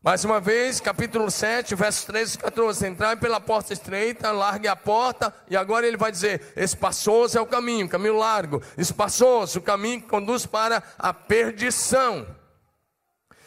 Mais 0.00 0.24
uma 0.24 0.40
vez, 0.40 0.78
capítulo 0.78 1.28
7, 1.28 1.74
versos 1.74 2.04
13 2.04 2.36
e 2.36 2.38
14. 2.38 2.86
Entrai 2.86 3.16
pela 3.16 3.40
porta 3.40 3.72
estreita, 3.72 4.30
largue 4.30 4.68
a 4.68 4.76
porta, 4.76 5.34
e 5.50 5.56
agora 5.56 5.84
ele 5.84 5.96
vai 5.96 6.12
dizer: 6.12 6.52
espaçoso 6.56 7.36
é 7.36 7.40
o 7.40 7.46
caminho, 7.46 7.88
caminho 7.88 8.16
largo, 8.16 8.62
espaçoso, 8.78 9.58
o 9.58 9.62
caminho 9.62 10.00
que 10.00 10.06
conduz 10.06 10.46
para 10.46 10.80
a 10.96 11.12
perdição. 11.12 12.24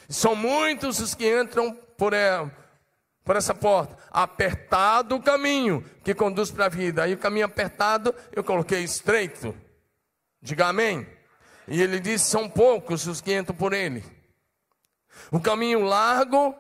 São 0.09 0.35
muitos 0.35 0.99
os 0.99 1.15
que 1.15 1.33
entram 1.33 1.73
por 1.97 2.11
ela 2.11 2.51
por 3.29 3.35
essa 3.35 3.53
porta. 3.53 3.95
Apertado 4.09 5.15
o 5.15 5.21
caminho 5.21 5.85
que 6.03 6.15
conduz 6.15 6.49
para 6.49 6.65
a 6.65 6.69
vida. 6.69 7.03
Aí 7.03 7.13
o 7.13 7.17
caminho 7.19 7.45
apertado 7.45 8.15
eu 8.35 8.43
coloquei 8.43 8.79
estreito. 8.79 9.55
Diga 10.41 10.65
amém. 10.65 11.07
E 11.67 11.79
ele 11.79 11.99
diz: 11.99 12.23
são 12.23 12.49
poucos 12.49 13.05
os 13.05 13.21
que 13.21 13.31
entram 13.31 13.55
por 13.55 13.71
ele. 13.71 14.03
O 15.31 15.39
caminho 15.39 15.81
largo 15.81 16.55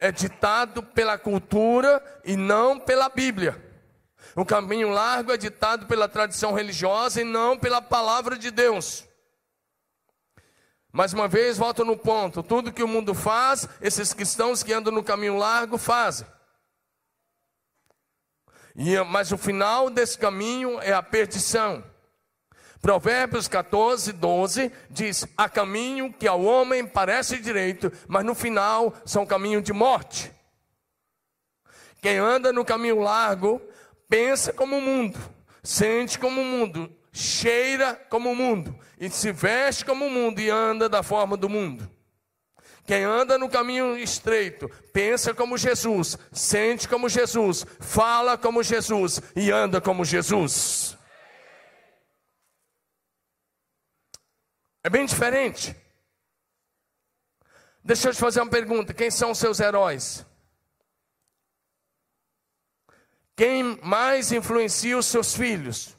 é 0.00 0.10
ditado 0.10 0.82
pela 0.82 1.18
cultura 1.18 2.02
e 2.24 2.38
não 2.38 2.80
pela 2.80 3.10
Bíblia. 3.10 3.62
O 4.34 4.46
caminho 4.46 4.88
largo 4.88 5.30
é 5.30 5.36
ditado 5.36 5.86
pela 5.86 6.08
tradição 6.08 6.54
religiosa 6.54 7.20
e 7.20 7.24
não 7.24 7.58
pela 7.58 7.82
palavra 7.82 8.38
de 8.38 8.50
Deus. 8.50 9.06
Mais 10.92 11.12
uma 11.12 11.28
vez, 11.28 11.58
volto 11.58 11.84
no 11.84 11.96
ponto: 11.96 12.42
tudo 12.42 12.72
que 12.72 12.82
o 12.82 12.88
mundo 12.88 13.14
faz, 13.14 13.68
esses 13.80 14.12
cristãos 14.12 14.62
que 14.62 14.72
andam 14.72 14.92
no 14.92 15.04
caminho 15.04 15.36
largo 15.36 15.76
fazem. 15.76 16.26
E, 18.74 18.96
mas 19.04 19.32
o 19.32 19.38
final 19.38 19.90
desse 19.90 20.16
caminho 20.16 20.80
é 20.80 20.92
a 20.92 21.02
perdição. 21.02 21.84
Provérbios 22.80 23.48
14, 23.48 24.12
12 24.12 24.72
diz: 24.88 25.26
Há 25.36 25.48
caminho 25.48 26.12
que 26.12 26.28
ao 26.28 26.42
homem 26.42 26.86
parece 26.86 27.38
direito, 27.38 27.92
mas 28.06 28.24
no 28.24 28.34
final 28.34 28.94
são 29.04 29.26
caminho 29.26 29.60
de 29.60 29.72
morte. 29.72 30.32
Quem 32.00 32.18
anda 32.18 32.52
no 32.52 32.64
caminho 32.64 33.00
largo 33.00 33.60
pensa 34.08 34.52
como 34.52 34.78
o 34.78 34.80
mundo, 34.80 35.18
sente 35.62 36.18
como 36.18 36.40
o 36.40 36.44
mundo, 36.44 36.96
cheira 37.12 37.94
como 38.08 38.30
o 38.30 38.36
mundo, 38.36 38.78
e 38.98 39.08
se 39.10 39.32
veste 39.32 39.84
como 39.84 40.06
o 40.06 40.10
mundo 40.10 40.40
e 40.40 40.50
anda 40.50 40.88
da 40.88 41.02
forma 41.02 41.36
do 41.36 41.48
mundo. 41.48 41.90
Quem 42.86 43.04
anda 43.04 43.36
no 43.36 43.50
caminho 43.50 43.98
estreito, 43.98 44.66
pensa 44.94 45.34
como 45.34 45.58
Jesus, 45.58 46.16
sente 46.32 46.88
como 46.88 47.06
Jesus, 47.06 47.66
fala 47.80 48.38
como 48.38 48.62
Jesus 48.62 49.20
e 49.36 49.50
anda 49.50 49.78
como 49.78 50.06
Jesus. 50.06 50.96
É 54.82 54.88
bem 54.88 55.04
diferente. 55.04 55.76
Deixa 57.84 58.08
eu 58.08 58.14
te 58.14 58.20
fazer 58.20 58.40
uma 58.40 58.50
pergunta: 58.50 58.94
quem 58.94 59.10
são 59.10 59.32
os 59.32 59.38
seus 59.38 59.60
heróis? 59.60 60.24
Quem 63.36 63.78
mais 63.82 64.32
influencia 64.32 64.96
os 64.96 65.04
seus 65.04 65.34
filhos? 65.34 65.97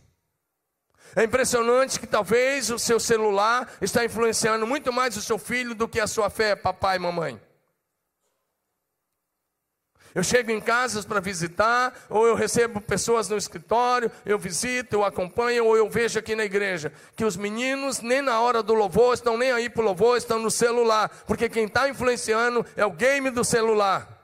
É 1.19 1.25
impressionante 1.25 1.99
que 1.99 2.07
talvez 2.07 2.69
o 2.69 2.79
seu 2.79 2.97
celular 2.97 3.69
está 3.81 4.05
influenciando 4.05 4.65
muito 4.65 4.93
mais 4.93 5.17
o 5.17 5.21
seu 5.21 5.37
filho 5.37 5.75
do 5.75 5.85
que 5.85 5.99
a 5.99 6.07
sua 6.07 6.29
fé, 6.29 6.55
papai 6.55 6.95
e 6.95 6.99
mamãe. 6.99 7.41
Eu 10.15 10.23
chego 10.23 10.49
em 10.49 10.61
casas 10.61 11.03
para 11.03 11.19
visitar, 11.19 11.93
ou 12.09 12.25
eu 12.25 12.35
recebo 12.35 12.79
pessoas 12.79 13.27
no 13.27 13.35
escritório, 13.35 14.09
eu 14.25 14.39
visito, 14.39 14.95
eu 14.95 15.03
acompanho, 15.03 15.65
ou 15.65 15.75
eu 15.75 15.89
vejo 15.89 16.17
aqui 16.17 16.37
na 16.37 16.45
igreja 16.45 16.93
que 17.17 17.25
os 17.25 17.35
meninos, 17.35 17.99
nem 17.99 18.21
na 18.21 18.39
hora 18.39 18.63
do 18.63 18.73
louvor, 18.73 19.13
estão 19.13 19.37
nem 19.37 19.51
aí 19.51 19.69
para 19.69 19.81
o 19.81 19.85
louvor, 19.85 20.15
estão 20.15 20.39
no 20.39 20.49
celular, 20.49 21.09
porque 21.27 21.49
quem 21.49 21.65
está 21.65 21.89
influenciando 21.89 22.65
é 22.77 22.85
o 22.85 22.93
game 22.93 23.29
do 23.29 23.43
celular. 23.43 24.19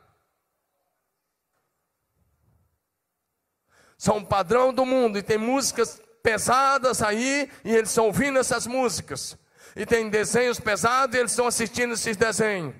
são 3.98 4.18
um 4.18 4.26
padrão 4.26 4.74
do 4.74 4.86
mundo 4.86 5.18
e 5.18 5.24
tem 5.24 5.38
músicas 5.38 6.00
pesadas 6.26 7.04
aí 7.04 7.48
e 7.64 7.76
eles 7.76 7.90
estão 7.90 8.08
ouvindo 8.08 8.40
essas 8.40 8.66
músicas. 8.66 9.38
E 9.76 9.86
tem 9.86 10.10
desenhos 10.10 10.60
pesados 10.60 11.16
e 11.16 11.20
eles 11.20 11.32
estão 11.32 11.46
assistindo 11.46 11.94
esses 11.94 12.18
desenhos. 12.18 12.74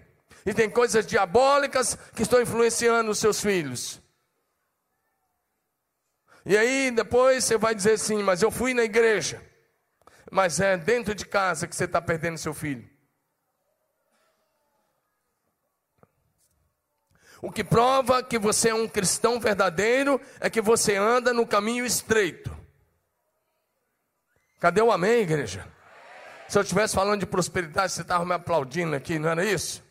E 0.44 0.52
tem 0.52 0.68
coisas 0.68 1.06
diabólicas 1.06 1.96
que 2.16 2.24
estão 2.24 2.42
influenciando 2.42 3.12
os 3.12 3.20
seus 3.20 3.40
filhos. 3.40 4.02
E 6.44 6.58
aí 6.58 6.90
depois 6.90 7.44
você 7.44 7.56
vai 7.56 7.76
dizer 7.76 7.94
assim, 7.94 8.24
mas 8.24 8.42
eu 8.42 8.50
fui 8.50 8.74
na 8.74 8.84
igreja. 8.84 9.40
Mas 10.32 10.60
é 10.60 10.76
dentro 10.76 11.14
de 11.14 11.26
casa 11.26 11.68
que 11.68 11.76
você 11.76 11.86
está 11.86 12.02
perdendo 12.02 12.40
seu 12.40 12.54
filho. 12.54 12.90
O 17.44 17.52
que 17.52 17.64
prova 17.64 18.24
que 18.24 18.40
você 18.40 18.70
é 18.70 18.74
um 18.74 18.88
cristão 18.88 19.40
verdadeiro 19.40 20.20
é 20.40 20.50
que 20.50 20.62
você 20.62 20.96
anda 20.96 21.32
no 21.32 21.46
caminho 21.46 21.86
estreito. 21.86 22.55
Cadê 24.66 24.82
o 24.82 24.92
amém, 24.92 25.22
igreja? 25.22 25.64
Se 26.48 26.58
eu 26.58 26.64
estivesse 26.64 26.96
falando 26.96 27.20
de 27.20 27.28
prosperidade, 27.28 27.92
você 27.92 28.02
estava 28.02 28.26
me 28.26 28.34
aplaudindo 28.34 28.96
aqui, 28.96 29.20
não 29.20 29.30
era 29.30 29.46
isso? 29.46 29.84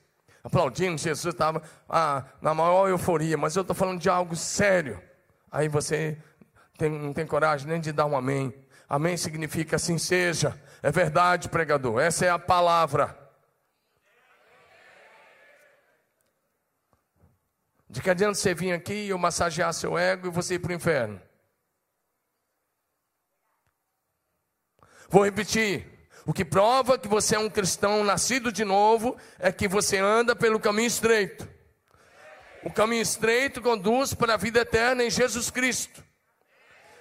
Aplaudindo, 0.43 0.99
Jesus 0.99 1.33
estava 1.33 1.63
ah, 1.89 2.25
na 2.43 2.53
maior 2.55 2.89
euforia, 2.89 3.37
mas 3.37 3.55
eu 3.55 3.61
estou 3.61 3.77
falando 3.77 4.01
de 4.01 4.09
algo 4.09 4.35
sério. 4.35 5.01
Aí 5.49 5.69
você 5.69 6.19
tem, 6.77 6.91
não 6.91 7.13
tem 7.13 7.25
coragem 7.25 7.69
nem 7.69 7.81
de 7.81 7.93
dar 7.93 8.07
um 8.07 8.17
amém. 8.17 8.53
Amém 8.89 9.17
significa 9.17 9.77
assim 9.77 9.97
seja. 9.97 10.61
É 10.83 10.91
verdade, 10.91 11.49
pregador. 11.49 12.01
Essa 12.01 12.27
é 12.27 12.31
a 12.31 12.39
palavra. 12.41 13.17
De 17.89 18.03
que 18.03 18.11
adianta 18.11 18.35
você 18.35 18.53
vir 18.53 18.73
aqui 18.73 19.05
e 19.05 19.11
eu 19.11 19.19
massagear 19.19 19.73
seu 19.73 19.97
ego 19.97 20.27
e 20.27 20.31
você 20.31 20.55
ir 20.55 20.59
para 20.59 20.73
o 20.73 20.75
inferno? 20.75 21.21
Vou 25.15 25.25
repetir. 25.25 25.87
O 26.27 26.33
que 26.33 26.45
prova 26.45 26.99
que 26.99 27.07
você 27.07 27.37
é 27.37 27.39
um 27.39 27.49
cristão 27.49 28.03
nascido 28.03 28.51
de 28.51 28.65
novo 28.65 29.17
é 29.39 29.53
que 29.53 29.69
você 29.69 29.97
anda 29.97 30.35
pelo 30.35 30.59
caminho 30.59 30.89
estreito. 30.89 31.49
O 32.65 32.73
caminho 32.73 33.01
estreito 33.01 33.63
conduz 33.63 34.13
para 34.13 34.35
a 34.35 34.37
vida 34.37 34.63
eterna 34.63 35.05
em 35.05 35.11
Jesus 35.11 35.51
Cristo. 35.51 36.03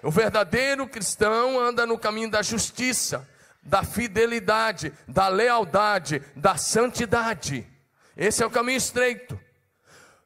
O 0.03 0.11
verdadeiro 0.11 0.87
cristão 0.87 1.59
anda 1.59 1.87
no 1.87 1.97
caminho 1.97 2.29
da 2.29 2.43
justiça, 2.43 3.27
da 3.63 3.81
fidelidade, 3.81 4.93
da 5.07 5.27
lealdade, 5.27 6.21
da 6.35 6.55
santidade. 6.55 7.67
Esse 8.15 8.43
é 8.43 8.45
o 8.45 8.51
caminho 8.51 8.77
estreito. 8.77 9.39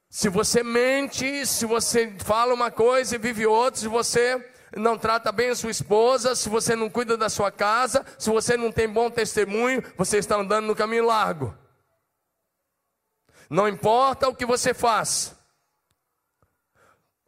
Se 0.10 0.28
você 0.28 0.62
mente, 0.62 1.46
se 1.46 1.66
você 1.66 2.14
fala 2.18 2.54
uma 2.54 2.70
coisa 2.70 3.16
e 3.16 3.18
vive 3.18 3.46
outra, 3.46 3.80
se 3.80 3.88
você 3.88 4.46
não 4.76 4.98
trata 4.98 5.32
bem 5.32 5.50
a 5.50 5.56
sua 5.56 5.72
esposa, 5.72 6.36
se 6.36 6.50
você 6.50 6.76
não 6.76 6.90
cuida 6.90 7.16
da 7.16 7.30
sua 7.30 7.52
casa, 7.52 8.06
se 8.18 8.30
você 8.30 8.58
não 8.58 8.72
tem 8.72 8.88
bom 8.88 9.10
testemunho, 9.10 9.84
você 9.96 10.18
está 10.18 10.36
andando 10.36 10.66
no 10.66 10.76
caminho 10.76 11.06
largo. 11.06 11.56
Não 13.50 13.68
importa 13.68 14.28
o 14.28 14.36
que 14.36 14.46
você 14.46 14.74
faz. 14.74 15.36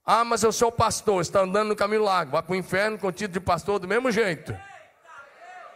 Ah, 0.05 0.25
mas 0.25 0.43
eu 0.43 0.51
sou 0.51 0.71
pastor, 0.71 1.21
está 1.21 1.41
andando 1.41 1.69
no 1.69 1.75
caminho 1.75 2.03
largo, 2.03 2.31
vai 2.31 2.41
para 2.41 2.53
o 2.53 2.55
inferno 2.55 2.97
com 2.97 3.07
o 3.07 3.11
título 3.11 3.33
de 3.33 3.39
pastor 3.39 3.79
do 3.79 3.87
mesmo 3.87 4.11
jeito. 4.11 4.57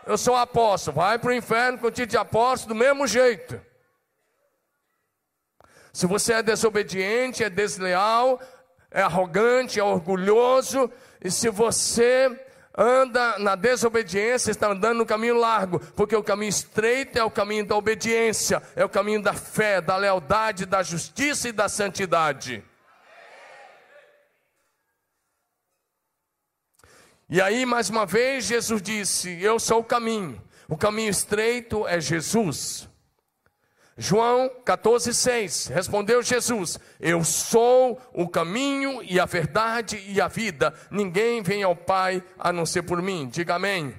Eu 0.06 0.18
sou 0.18 0.36
apóstolo, 0.36 0.98
vai 0.98 1.18
para 1.18 1.30
o 1.30 1.34
inferno 1.34 1.78
com 1.78 1.88
o 1.88 1.92
título 1.92 2.10
de 2.10 2.18
apóstolo 2.18 2.74
do 2.74 2.78
mesmo 2.78 3.08
jeito. 3.08 3.62
Se 5.94 6.08
você 6.08 6.34
é 6.34 6.44
desobediente, 6.44 7.44
é 7.44 7.50
desleal, 7.50 8.42
é 8.90 9.02
arrogante, 9.02 9.80
é 9.80 9.84
orgulhoso, 9.84 10.92
e 11.24 11.32
se 11.32 11.50
você 11.50 12.30
anda 12.78 13.38
na 13.38 13.56
desobediência, 13.56 14.52
está 14.52 14.72
andando 14.72 14.98
no 14.98 15.06
caminho 15.06 15.38
largo, 15.38 15.80
porque 15.96 16.16
o 16.16 16.24
caminho 16.24 16.50
estreito 16.50 17.18
é 17.20 17.24
o 17.24 17.32
caminho 17.32 17.66
da 17.66 17.76
obediência, 17.76 18.62
é 18.76 18.84
o 18.84 18.90
caminho 18.90 19.22
da 19.22 19.34
fé, 19.34 19.80
da 19.80 19.96
lealdade, 19.96 20.66
da 20.66 20.82
justiça 20.82 21.50
e 21.50 21.52
da 21.52 21.70
santidade. 21.70 22.64
E 27.30 27.42
aí, 27.42 27.66
mais 27.66 27.90
uma 27.90 28.06
vez, 28.06 28.46
Jesus 28.46 28.82
disse: 28.82 29.42
Eu 29.42 29.60
sou 29.60 29.80
o 29.80 29.84
caminho. 29.84 30.42
O 30.68 30.78
caminho 30.78 31.10
estreito 31.10 31.88
é 31.88 32.00
Jesus. 32.00 32.88
João 33.98 34.50
14,6 34.66 35.72
respondeu 35.72 36.22
Jesus: 36.24 36.80
Eu 37.00 37.24
sou 37.24 38.02
o 38.12 38.28
caminho 38.28 39.04
e 39.04 39.20
a 39.20 39.26
verdade 39.26 40.04
e 40.08 40.20
a 40.20 40.28
vida. 40.28 40.74
Ninguém 40.90 41.44
vem 41.44 41.62
ao 41.62 41.76
Pai 41.76 42.24
a 42.38 42.52
não 42.52 42.66
ser 42.66 42.84
por 42.84 43.02
mim. 43.02 43.28
Diga 43.32 43.56
amém. 43.56 43.96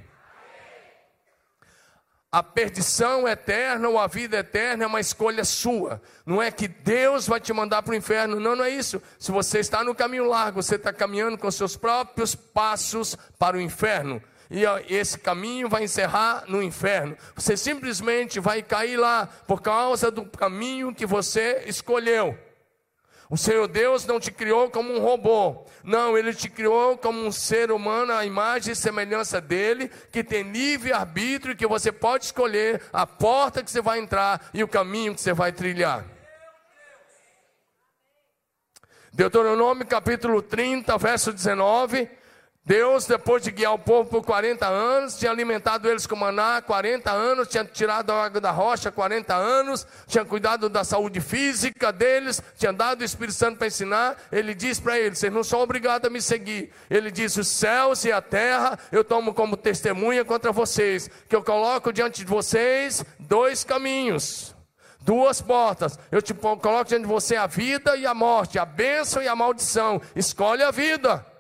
A 2.33 2.43
perdição 2.43 3.29
eterna 3.29 3.89
ou 3.89 3.97
a 3.97 4.09
vida 4.09 4.39
eterna 4.39 4.83
é 4.83 4.87
uma 4.89 4.99
escolha 4.99 5.45
sua. 5.45 6.03
Não 6.27 6.43
é 6.43 6.51
que 6.51 6.67
Deus 6.67 7.29
vai 7.29 7.39
te 7.39 7.53
mandar 7.53 7.83
para 7.83 7.93
o 7.93 7.95
inferno. 7.95 8.41
Não, 8.41 8.57
não 8.57 8.65
é 8.65 8.71
isso. 8.71 9.01
Se 9.21 9.31
você 9.31 9.61
está 9.61 9.85
no 9.85 9.95
caminho 9.95 10.25
largo, 10.25 10.61
você 10.61 10.75
está 10.75 10.93
caminhando 10.93 11.39
com 11.39 11.49
seus 11.53 11.77
próprios 11.77 12.35
passos 12.35 13.17
para 13.39 13.57
o 13.57 13.61
inferno 13.61 14.21
e 14.51 14.65
esse 14.89 15.19
caminho 15.19 15.69
vai 15.69 15.85
encerrar 15.85 16.45
no 16.49 16.63
inferno. 16.63 17.17
Você 17.35 17.57
simplesmente 17.57 18.39
vai 18.39 18.63
cair 18.63 18.97
lá 18.97 19.27
por 19.47 19.63
causa 19.63 20.11
do 20.11 20.25
caminho 20.25 20.95
que 20.95 21.07
você 21.07 21.65
escolheu. 21.67 22.39
O 23.31 23.37
Senhor 23.37 23.67
Deus 23.67 24.05
não 24.05 24.21
te 24.21 24.31
criou 24.31 24.71
como 24.71 24.93
um 24.93 25.01
robô. 25.01 25.67
Não, 25.83 26.17
Ele 26.17 26.35
te 26.35 26.49
criou 26.49 26.97
como 26.97 27.25
um 27.25 27.33
ser 27.33 27.73
humano, 27.73 28.13
a 28.13 28.25
imagem 28.25 28.73
e 28.73 28.77
semelhança 28.77 29.41
dele, 29.41 29.91
que 30.13 30.23
tem 30.23 30.43
livre 30.53 30.93
arbítrio, 30.93 31.57
que 31.57 31.67
você 31.67 31.91
pode 31.91 32.27
escolher 32.27 32.83
a 32.93 33.07
porta 33.07 33.63
que 33.63 33.71
você 33.71 33.81
vai 33.81 33.99
entrar 33.99 34.51
e 34.53 34.63
o 34.63 34.69
caminho 34.69 35.15
que 35.15 35.21
você 35.21 35.33
vai 35.33 35.53
trilhar. 35.53 36.05
Deuteronômio 39.13 39.87
capítulo 39.87 40.43
30, 40.43 40.97
verso 40.99 41.33
19 41.33 42.09
Deus, 42.67 43.05
depois 43.05 43.43
de 43.43 43.51
guiar 43.51 43.75
o 43.75 43.79
povo 43.79 44.09
por 44.09 44.25
40 44.25 44.67
anos, 44.67 45.19
tinha 45.19 45.31
alimentado 45.31 45.87
eles 45.87 46.07
com 46.07 46.17
maná 46.17 46.63
40 46.63 47.11
anos, 47.11 47.47
tinha 47.47 47.63
tirado 47.63 48.11
a 48.11 48.25
água 48.25 48.41
da 48.41 48.51
rocha 48.51 48.91
40 48.91 49.35
anos, 49.35 49.87
tinha 50.07 50.25
cuidado 50.25 50.71
da 50.71 50.83
saúde 50.83 51.21
física 51.21 51.93
deles, 51.93 52.43
tinha 52.57 52.73
dado 52.73 53.03
o 53.03 53.05
Espírito 53.05 53.37
Santo 53.37 53.59
para 53.59 53.67
ensinar. 53.67 54.17
Ele 54.33 54.55
disse 54.55 54.81
para 54.81 54.99
eles: 54.99 55.19
Vocês 55.19 55.31
não 55.31 55.45
são 55.45 55.61
obrigados 55.61 56.09
a 56.09 56.11
me 56.11 56.23
seguir. 56.23 56.73
Ele 56.89 57.11
disse: 57.11 57.39
Os 57.39 57.49
céus 57.49 58.03
e 58.07 58.11
a 58.11 58.23
terra 58.23 58.79
eu 58.91 59.05
tomo 59.05 59.35
como 59.35 59.59
testemunha 59.59 60.25
contra 60.25 60.51
vocês, 60.51 61.11
que 61.29 61.37
eu 61.37 61.45
coloco 61.45 61.93
diante 61.93 62.25
de 62.25 62.31
vocês 62.31 63.05
dois 63.19 63.63
caminhos. 63.63 64.55
Duas 65.03 65.39
portas, 65.43 65.99
eu 66.11 66.23
te 66.23 66.33
coloco 66.33 66.89
diante 66.89 67.03
de 67.03 67.13
você 67.13 67.37
a 67.37 67.47
vida 67.47 67.95
e 67.95 68.07
a 68.07 68.15
morte, 68.15 68.59
a 68.59 68.65
bênção 68.65 69.23
e 69.23 69.29
a 69.29 69.37
maldição. 69.37 70.01
Escolhe 70.17 70.63
a 70.63 70.71
vida. 70.71 71.34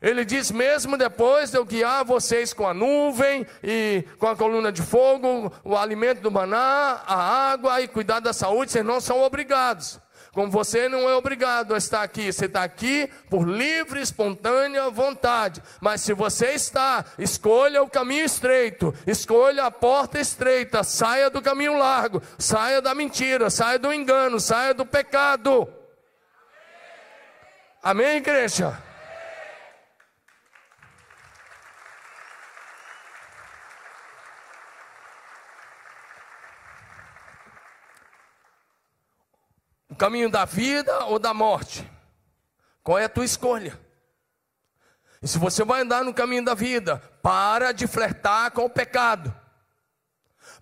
Ele 0.00 0.24
diz: 0.24 0.50
mesmo 0.50 0.96
depois 0.96 1.50
de 1.50 1.56
eu 1.56 1.64
guiar 1.64 2.04
vocês 2.04 2.52
com 2.52 2.68
a 2.68 2.74
nuvem 2.74 3.46
e 3.62 4.04
com 4.18 4.26
a 4.26 4.36
coluna 4.36 4.70
de 4.70 4.82
fogo, 4.82 5.52
o 5.64 5.76
alimento 5.76 6.20
do 6.20 6.30
maná, 6.30 7.02
a 7.06 7.50
água 7.52 7.80
e 7.80 7.88
cuidar 7.88 8.20
da 8.20 8.32
saúde, 8.32 8.72
vocês 8.72 8.84
não 8.84 9.00
são 9.00 9.22
obrigados. 9.22 9.98
Como 10.36 10.50
você 10.50 10.86
não 10.86 11.08
é 11.08 11.14
obrigado 11.14 11.74
a 11.74 11.78
estar 11.78 12.02
aqui, 12.02 12.30
você 12.30 12.44
está 12.44 12.62
aqui 12.62 13.10
por 13.30 13.48
livre, 13.48 14.02
espontânea 14.02 14.90
vontade. 14.90 15.62
Mas 15.80 16.02
se 16.02 16.12
você 16.12 16.48
está, 16.48 17.06
escolha 17.18 17.82
o 17.82 17.88
caminho 17.88 18.26
estreito, 18.26 18.94
escolha 19.06 19.64
a 19.64 19.70
porta 19.70 20.20
estreita, 20.20 20.84
saia 20.84 21.30
do 21.30 21.40
caminho 21.40 21.78
largo, 21.78 22.20
saia 22.38 22.82
da 22.82 22.94
mentira, 22.94 23.48
saia 23.48 23.78
do 23.78 23.90
engano, 23.90 24.38
saia 24.38 24.74
do 24.74 24.84
pecado. 24.84 25.66
Amém, 27.82 28.18
igreja? 28.18 28.76
O 39.96 39.98
caminho 39.98 40.28
da 40.28 40.44
vida 40.44 41.06
ou 41.06 41.18
da 41.18 41.32
morte? 41.32 41.90
Qual 42.82 42.98
é 42.98 43.04
a 43.04 43.08
tua 43.08 43.24
escolha? 43.24 43.80
E 45.22 45.26
se 45.26 45.38
você 45.38 45.64
vai 45.64 45.80
andar 45.80 46.04
no 46.04 46.12
caminho 46.12 46.44
da 46.44 46.52
vida, 46.52 47.02
para 47.22 47.72
de 47.72 47.86
flertar 47.86 48.50
com 48.50 48.66
o 48.66 48.68
pecado. 48.68 49.34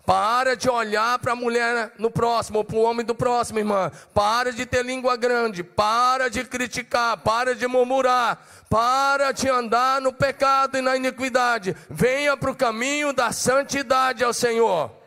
Para 0.05 0.55
de 0.55 0.69
olhar 0.69 1.19
para 1.19 1.33
a 1.33 1.35
mulher 1.35 1.91
no 1.99 2.09
próximo, 2.09 2.59
ou 2.59 2.63
para 2.63 2.77
o 2.77 2.83
homem 2.83 3.05
do 3.05 3.13
próximo, 3.13 3.59
irmã. 3.59 3.91
Para 4.13 4.53
de 4.53 4.65
ter 4.65 4.85
língua 4.85 5.17
grande. 5.17 5.65
Para 5.65 6.29
de 6.29 6.45
criticar. 6.45 7.17
Para 7.17 7.53
de 7.53 7.67
murmurar. 7.67 8.41
Para 8.69 9.33
de 9.33 9.49
andar 9.49 9.99
no 9.99 10.13
pecado 10.13 10.77
e 10.77 10.81
na 10.81 10.95
iniquidade. 10.95 11.75
Venha 11.89 12.37
para 12.37 12.51
o 12.51 12.55
caminho 12.55 13.11
da 13.11 13.33
santidade 13.33 14.23
ao 14.23 14.31
Senhor. 14.31 15.03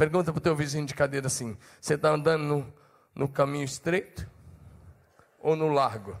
Pergunta 0.00 0.32
para 0.32 0.38
o 0.38 0.40
teu 0.40 0.56
vizinho 0.56 0.86
de 0.86 0.94
cadeira 0.94 1.26
assim: 1.26 1.58
você 1.78 1.92
está 1.92 2.08
andando 2.08 2.42
no, 2.42 2.74
no 3.14 3.28
caminho 3.28 3.66
estreito 3.66 4.26
ou 5.38 5.54
no 5.54 5.68
largo? 5.68 6.18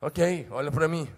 Ok, 0.00 0.46
olha 0.52 0.70
para 0.70 0.86
mim. 0.86 1.12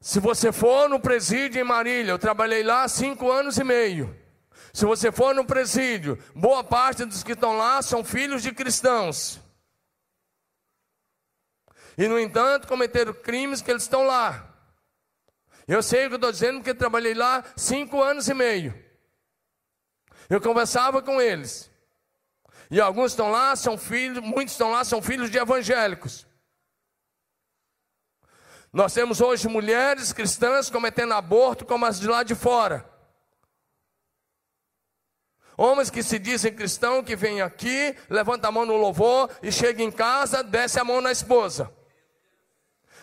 Se 0.00 0.20
você 0.20 0.52
for 0.52 0.88
no 0.88 1.00
presídio 1.00 1.60
em 1.60 1.64
Marília, 1.64 2.12
eu 2.12 2.20
trabalhei 2.20 2.62
lá 2.62 2.86
cinco 2.86 3.32
anos 3.32 3.58
e 3.58 3.64
meio. 3.64 4.16
Se 4.72 4.86
você 4.86 5.10
for 5.10 5.34
no 5.34 5.44
presídio, 5.44 6.16
boa 6.36 6.62
parte 6.62 7.04
dos 7.04 7.24
que 7.24 7.32
estão 7.32 7.58
lá 7.58 7.82
são 7.82 8.04
filhos 8.04 8.44
de 8.44 8.52
cristãos. 8.52 9.49
E, 12.00 12.08
no 12.08 12.18
entanto, 12.18 12.66
cometeram 12.66 13.12
crimes 13.12 13.60
que 13.60 13.70
eles 13.70 13.82
estão 13.82 14.04
lá. 14.04 14.50
Eu 15.68 15.82
sei 15.82 16.06
o 16.06 16.08
que 16.08 16.14
estou 16.14 16.32
dizendo 16.32 16.56
porque 16.56 16.72
trabalhei 16.72 17.12
lá 17.12 17.44
cinco 17.54 18.00
anos 18.02 18.26
e 18.26 18.32
meio. 18.32 18.74
Eu 20.30 20.40
conversava 20.40 21.02
com 21.02 21.20
eles. 21.20 21.70
E 22.70 22.80
alguns 22.80 23.12
estão 23.12 23.30
lá, 23.30 23.54
são 23.54 23.76
filhos, 23.76 24.24
muitos 24.24 24.54
estão 24.54 24.70
lá, 24.70 24.82
são 24.82 25.02
filhos 25.02 25.30
de 25.30 25.36
evangélicos. 25.36 26.26
Nós 28.72 28.94
temos 28.94 29.20
hoje 29.20 29.46
mulheres 29.46 30.10
cristãs 30.10 30.70
cometendo 30.70 31.12
aborto 31.12 31.66
como 31.66 31.84
as 31.84 32.00
de 32.00 32.08
lá 32.08 32.22
de 32.22 32.34
fora. 32.34 32.90
Homens 35.54 35.90
que 35.90 36.02
se 36.02 36.18
dizem 36.18 36.54
cristãos, 36.54 37.04
que 37.04 37.14
vêm 37.14 37.42
aqui, 37.42 37.94
levanta 38.08 38.48
a 38.48 38.50
mão 38.50 38.64
no 38.64 38.78
louvor 38.78 39.28
e 39.42 39.52
chega 39.52 39.82
em 39.82 39.92
casa, 39.92 40.42
desce 40.42 40.80
a 40.80 40.84
mão 40.84 41.02
na 41.02 41.12
esposa. 41.12 41.78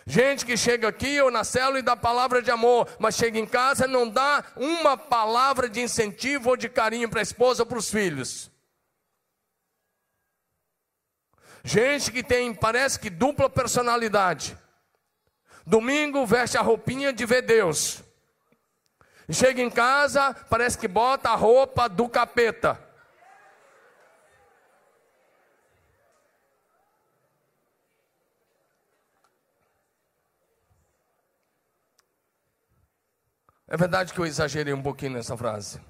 Gente 0.10 0.46
que 0.46 0.56
chega 0.56 0.88
aqui 0.88 1.22
ou 1.22 1.30
na 1.30 1.44
célula 1.44 1.80
e 1.80 1.82
dá 1.82 1.94
palavra 1.94 2.42
de 2.42 2.50
amor, 2.50 2.88
mas 2.98 3.16
chega 3.16 3.38
em 3.38 3.46
casa 3.46 3.84
e 3.84 3.90
não 3.90 4.08
dá 4.08 4.42
uma 4.56 4.96
palavra 4.96 5.68
de 5.68 5.82
incentivo 5.82 6.52
ou 6.52 6.56
de 6.56 6.70
carinho 6.70 7.10
para 7.10 7.20
a 7.20 7.22
esposa 7.22 7.64
ou 7.64 7.66
para 7.68 7.78
os 7.78 7.92
filhos. 7.92 8.50
Gente 11.62 12.10
que 12.10 12.24
tem, 12.24 12.54
parece 12.54 12.98
que 12.98 13.10
dupla 13.10 13.50
personalidade. 13.50 14.58
Domingo 15.66 16.26
veste 16.26 16.58
a 16.58 16.62
roupinha 16.62 17.12
de 17.12 17.26
ver 17.26 17.42
Deus. 17.42 18.02
chega 19.30 19.62
em 19.62 19.70
casa, 19.70 20.34
parece 20.50 20.78
que 20.78 20.88
bota 20.88 21.32
a 21.32 21.36
roupa 21.36 21.90
do 21.90 22.08
capeta. 22.08 22.87
É 33.68 33.76
verdade 33.76 34.14
que 34.14 34.20
eu 34.20 34.26
exagerei 34.26 34.74
um 34.74 34.82
pouquinho 34.82 35.14
nessa 35.14 35.36
frase. 35.36 35.82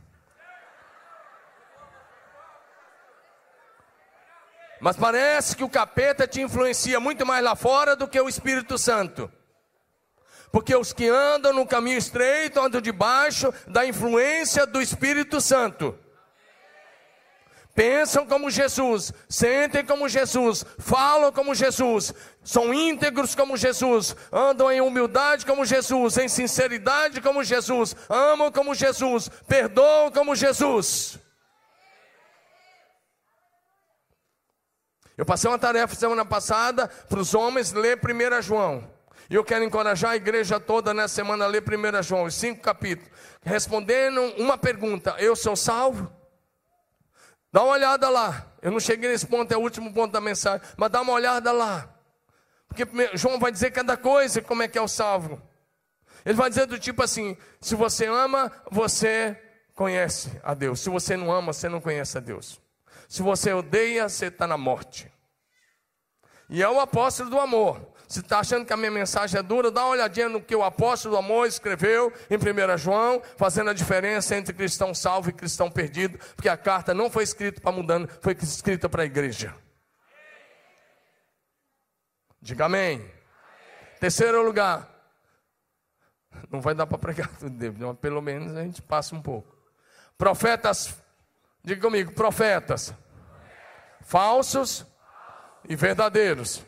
Mas 4.79 4.95
parece 4.95 5.55
que 5.55 5.63
o 5.63 5.69
capeta 5.69 6.27
te 6.27 6.41
influencia 6.41 6.99
muito 6.99 7.25
mais 7.25 7.43
lá 7.43 7.55
fora 7.55 7.95
do 7.95 8.07
que 8.07 8.19
o 8.19 8.29
Espírito 8.29 8.77
Santo. 8.77 9.31
Porque 10.51 10.75
os 10.75 10.93
que 10.93 11.07
andam 11.07 11.53
no 11.53 11.67
caminho 11.67 11.97
estreito 11.97 12.59
andam 12.59 12.79
debaixo 12.81 13.53
da 13.67 13.85
influência 13.85 14.65
do 14.65 14.81
Espírito 14.81 15.41
Santo 15.41 15.97
pensam 17.77 18.25
como 18.25 18.49
Jesus, 18.49 19.13
sentem 19.29 19.85
como 19.85 20.09
Jesus, 20.09 20.65
falam 20.79 21.31
como 21.31 21.53
Jesus, 21.53 22.11
são 22.43 22.73
íntegros 22.73 23.35
como 23.35 23.55
Jesus, 23.55 24.15
andam 24.31 24.71
em 24.71 24.81
humildade 24.81 25.45
como 25.45 25.63
Jesus, 25.63 26.17
em 26.17 26.27
sinceridade 26.27 27.21
como 27.21 27.43
Jesus, 27.43 27.95
amam 28.09 28.51
como 28.51 28.73
Jesus, 28.73 29.29
perdoam 29.47 30.09
como 30.09 30.35
Jesus. 30.35 31.19
Eu 35.15 35.23
passei 35.23 35.47
uma 35.47 35.59
tarefa 35.59 35.93
semana 35.93 36.25
passada 36.25 36.87
para 36.87 37.19
os 37.19 37.35
homens 37.35 37.73
ler 37.73 37.99
1 38.03 38.41
João. 38.41 38.91
E 39.29 39.35
eu 39.35 39.43
quero 39.43 39.63
encorajar 39.63 40.11
a 40.11 40.15
igreja 40.15 40.59
toda 40.59 40.95
nessa 40.95 41.13
semana 41.13 41.45
a 41.45 41.47
ler 41.47 41.61
1 41.61 42.01
João, 42.01 42.23
os 42.23 42.33
cinco 42.33 42.59
capítulos, 42.59 43.11
respondendo 43.43 44.19
uma 44.39 44.57
pergunta: 44.57 45.15
Eu 45.19 45.35
sou 45.35 45.55
salvo? 45.55 46.16
Dá 47.57 47.63
uma 47.63 47.73
olhada 47.73 48.07
lá. 48.07 48.45
Eu 48.61 48.69
não 48.69 48.79
cheguei 48.79 49.09
nesse 49.09 49.25
ponto, 49.25 49.51
é 49.51 49.57
o 49.57 49.61
último 49.61 49.91
ponto 49.91 50.11
da 50.11 50.21
mensagem, 50.21 50.61
mas 50.77 50.91
dá 50.91 51.01
uma 51.01 51.13
olhada 51.13 51.51
lá. 51.51 51.91
Porque 52.67 52.85
João 53.17 53.39
vai 53.39 53.51
dizer 53.51 53.71
cada 53.71 53.97
coisa, 53.97 54.43
como 54.43 54.61
é 54.61 54.67
que 54.67 54.77
é 54.77 54.81
o 54.81 54.87
salvo. 54.87 55.41
Ele 56.23 56.35
vai 56.35 56.49
dizer 56.49 56.67
do 56.67 56.77
tipo 56.77 57.01
assim: 57.01 57.35
se 57.59 57.73
você 57.73 58.05
ama, 58.05 58.51
você 58.69 59.35
conhece 59.73 60.39
a 60.43 60.53
Deus. 60.53 60.81
Se 60.81 60.89
você 60.91 61.17
não 61.17 61.31
ama, 61.31 61.51
você 61.51 61.67
não 61.67 61.81
conhece 61.81 62.15
a 62.15 62.21
Deus. 62.21 62.61
Se 63.09 63.23
você 63.23 63.51
odeia, 63.53 64.07
você 64.07 64.27
está 64.27 64.45
na 64.45 64.55
morte. 64.55 65.11
E 66.51 66.61
é 66.61 66.69
o 66.69 66.79
apóstolo 66.79 67.31
do 67.31 67.39
amor. 67.39 67.91
Se 68.07 68.21
está 68.21 68.39
achando 68.39 68.65
que 68.65 68.71
a 68.71 68.77
minha 68.77 68.89
mensagem 68.89 69.37
é 69.37 69.43
dura, 69.43 69.69
dá 69.69 69.81
uma 69.83 69.91
olhadinha 69.91 70.29
no 70.29 70.41
que 70.41 70.55
o 70.55 70.63
apóstolo 70.63 71.17
amor 71.17 71.45
escreveu 71.45 72.13
em 72.29 72.37
1 72.37 72.77
João, 72.77 73.21
fazendo 73.35 73.69
a 73.69 73.73
diferença 73.73 74.35
entre 74.35 74.53
cristão 74.53 74.95
salvo 74.95 75.29
e 75.29 75.33
cristão 75.33 75.69
perdido, 75.69 76.17
porque 76.33 76.47
a 76.47 76.55
carta 76.55 76.93
não 76.93 77.09
foi 77.09 77.23
escrita 77.23 77.59
para 77.59 77.71
mudando, 77.71 78.09
foi 78.21 78.33
escrita 78.41 78.87
para 78.87 79.03
a 79.03 79.05
igreja. 79.05 79.53
Diga 82.41 82.65
amém. 82.65 82.95
amém. 82.95 83.11
Terceiro 83.99 84.41
lugar. 84.41 84.87
Não 86.49 86.61
vai 86.61 86.73
dar 86.73 86.87
para 86.87 86.97
pregar 86.97 87.27
tudo, 87.37 87.75
mas 87.77 87.97
pelo 87.97 88.21
menos 88.21 88.55
a 88.55 88.63
gente 88.63 88.81
passa 88.81 89.15
um 89.15 89.21
pouco. 89.21 89.53
Profetas, 90.17 90.95
diga 91.61 91.81
comigo, 91.81 92.13
profetas. 92.13 92.93
Falsos 94.01 94.85
e 95.67 95.75
verdadeiros. 95.75 96.66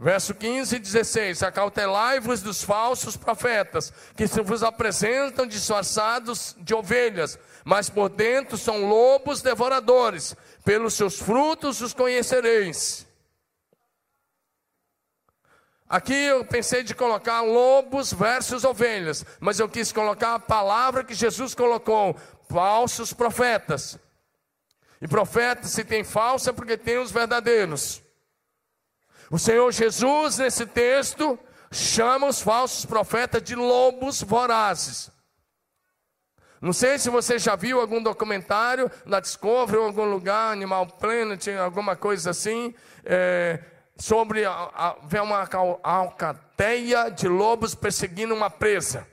Verso 0.00 0.32
15 0.32 0.76
e 0.76 0.78
16: 0.78 1.42
Acautelai-vos 1.42 2.40
dos 2.40 2.62
falsos 2.62 3.16
profetas, 3.16 3.92
que 4.14 4.28
se 4.28 4.40
vos 4.40 4.62
apresentam 4.62 5.44
disfarçados 5.44 6.54
de 6.60 6.72
ovelhas, 6.72 7.36
mas 7.64 7.90
por 7.90 8.08
dentro 8.08 8.56
são 8.56 8.86
lobos 8.86 9.42
devoradores. 9.42 10.36
Pelos 10.64 10.94
seus 10.94 11.18
frutos 11.18 11.80
os 11.80 11.92
conhecereis. 11.92 13.08
Aqui 15.88 16.14
eu 16.14 16.44
pensei 16.44 16.84
de 16.84 16.94
colocar 16.94 17.40
lobos 17.40 18.12
versus 18.12 18.62
ovelhas, 18.62 19.24
mas 19.40 19.58
eu 19.58 19.68
quis 19.68 19.90
colocar 19.90 20.34
a 20.34 20.38
palavra 20.38 21.02
que 21.02 21.14
Jesus 21.14 21.56
colocou: 21.56 22.14
falsos 22.48 23.12
profetas. 23.12 23.98
E 25.02 25.08
profeta, 25.08 25.66
se 25.66 25.82
tem 25.82 26.04
falso, 26.04 26.50
é 26.50 26.52
porque 26.52 26.76
tem 26.76 26.98
os 26.98 27.10
verdadeiros. 27.10 28.02
O 29.30 29.38
Senhor 29.38 29.70
Jesus, 29.72 30.38
nesse 30.38 30.64
texto, 30.64 31.38
chama 31.70 32.26
os 32.26 32.40
falsos 32.40 32.86
profetas 32.86 33.42
de 33.42 33.54
lobos 33.54 34.22
vorazes. 34.22 35.10
Não 36.60 36.72
sei 36.72 36.98
se 36.98 37.08
você 37.08 37.38
já 37.38 37.54
viu 37.54 37.80
algum 37.80 38.02
documentário 38.02 38.90
na 39.04 39.20
Discovery 39.20 39.78
ou 39.78 39.86
algum 39.86 40.04
lugar, 40.04 40.52
Animal 40.52 40.86
Planet, 40.86 41.46
alguma 41.48 41.94
coisa 41.94 42.30
assim, 42.30 42.74
é, 43.04 43.60
sobre 43.96 44.44
a, 44.44 44.52
a, 44.52 44.96
uma 45.22 45.48
alcateia 45.82 47.10
de 47.10 47.28
lobos 47.28 47.74
perseguindo 47.74 48.34
uma 48.34 48.50
presa. 48.50 49.06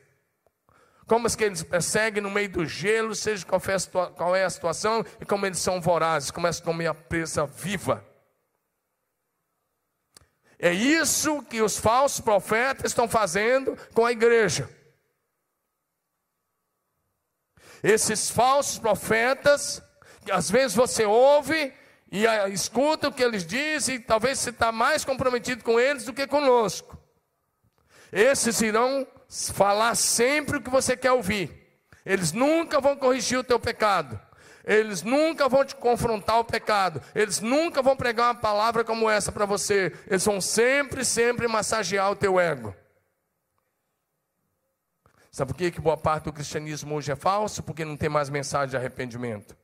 Como 1.06 1.28
é 1.28 1.30
que 1.30 1.44
eles 1.44 1.62
perseguem 1.62 2.24
no 2.24 2.32
meio 2.32 2.50
do 2.50 2.66
gelo, 2.66 3.14
seja 3.14 3.46
qual 3.46 4.36
é 4.36 4.44
a 4.44 4.50
situação, 4.50 5.06
e 5.22 5.26
como 5.26 5.46
eles 5.46 5.60
são 5.60 5.80
vorazes, 5.80 6.32
começam 6.32 6.64
a 6.64 6.66
comer 6.66 6.88
a 6.88 6.96
presa 6.96 7.46
viva. 7.46 8.04
É 10.58 10.72
isso 10.72 11.42
que 11.44 11.62
os 11.62 11.78
falsos 11.78 12.22
profetas 12.22 12.92
estão 12.92 13.08
fazendo 13.08 13.78
com 13.94 14.06
a 14.06 14.12
igreja. 14.12 14.70
Esses 17.84 18.30
falsos 18.30 18.80
profetas, 18.80 19.82
às 20.32 20.50
vezes 20.50 20.76
você 20.76 21.06
ouve 21.06 21.74
e 22.12 22.26
escuta 22.52 23.10
o 23.10 23.12
que 23.12 23.24
eles 23.24 23.46
dizem, 23.46 23.96
e 23.96 24.00
talvez 24.00 24.40
você 24.40 24.50
está 24.50 24.72
mais 24.72 25.04
comprometido 25.04 25.64
com 25.64 25.80
eles 25.80 26.06
do 26.06 26.14
que 26.14 26.26
conosco. 26.26 26.98
Esses 28.12 28.62
irão 28.62 29.06
falar 29.54 29.96
sempre 29.96 30.58
o 30.58 30.62
que 30.62 30.70
você 30.70 30.96
quer 30.96 31.12
ouvir. 31.12 31.52
Eles 32.06 32.32
nunca 32.32 32.80
vão 32.80 32.96
corrigir 32.96 33.38
o 33.38 33.44
teu 33.44 33.60
pecado. 33.60 34.20
Eles 34.66 35.04
nunca 35.04 35.48
vão 35.48 35.64
te 35.64 35.76
confrontar 35.76 36.40
o 36.40 36.44
pecado. 36.44 37.00
Eles 37.14 37.40
nunca 37.40 37.84
vão 37.84 37.96
pregar 37.96 38.34
uma 38.34 38.42
palavra 38.42 38.84
como 38.84 39.08
essa 39.08 39.32
para 39.32 39.46
você. 39.46 39.94
Eles 40.08 40.26
vão 40.26 40.42
sempre, 40.42 41.06
sempre 41.06 41.48
massagear 41.48 42.12
o 42.12 42.16
teu 42.16 42.40
ego. 42.40 42.76
Sabe 45.32 45.52
por 45.52 45.58
que, 45.58 45.70
que 45.70 45.82
boa 45.82 45.98
parte 45.98 46.24
do 46.24 46.34
cristianismo 46.34 46.96
hoje 46.96 47.12
é 47.12 47.16
falso? 47.16 47.62
Porque 47.62 47.86
não 47.86 47.96
tem 47.96 48.10
mais 48.10 48.30
mensagem 48.30 48.70
de 48.70 48.78
arrependimento. 48.78 49.56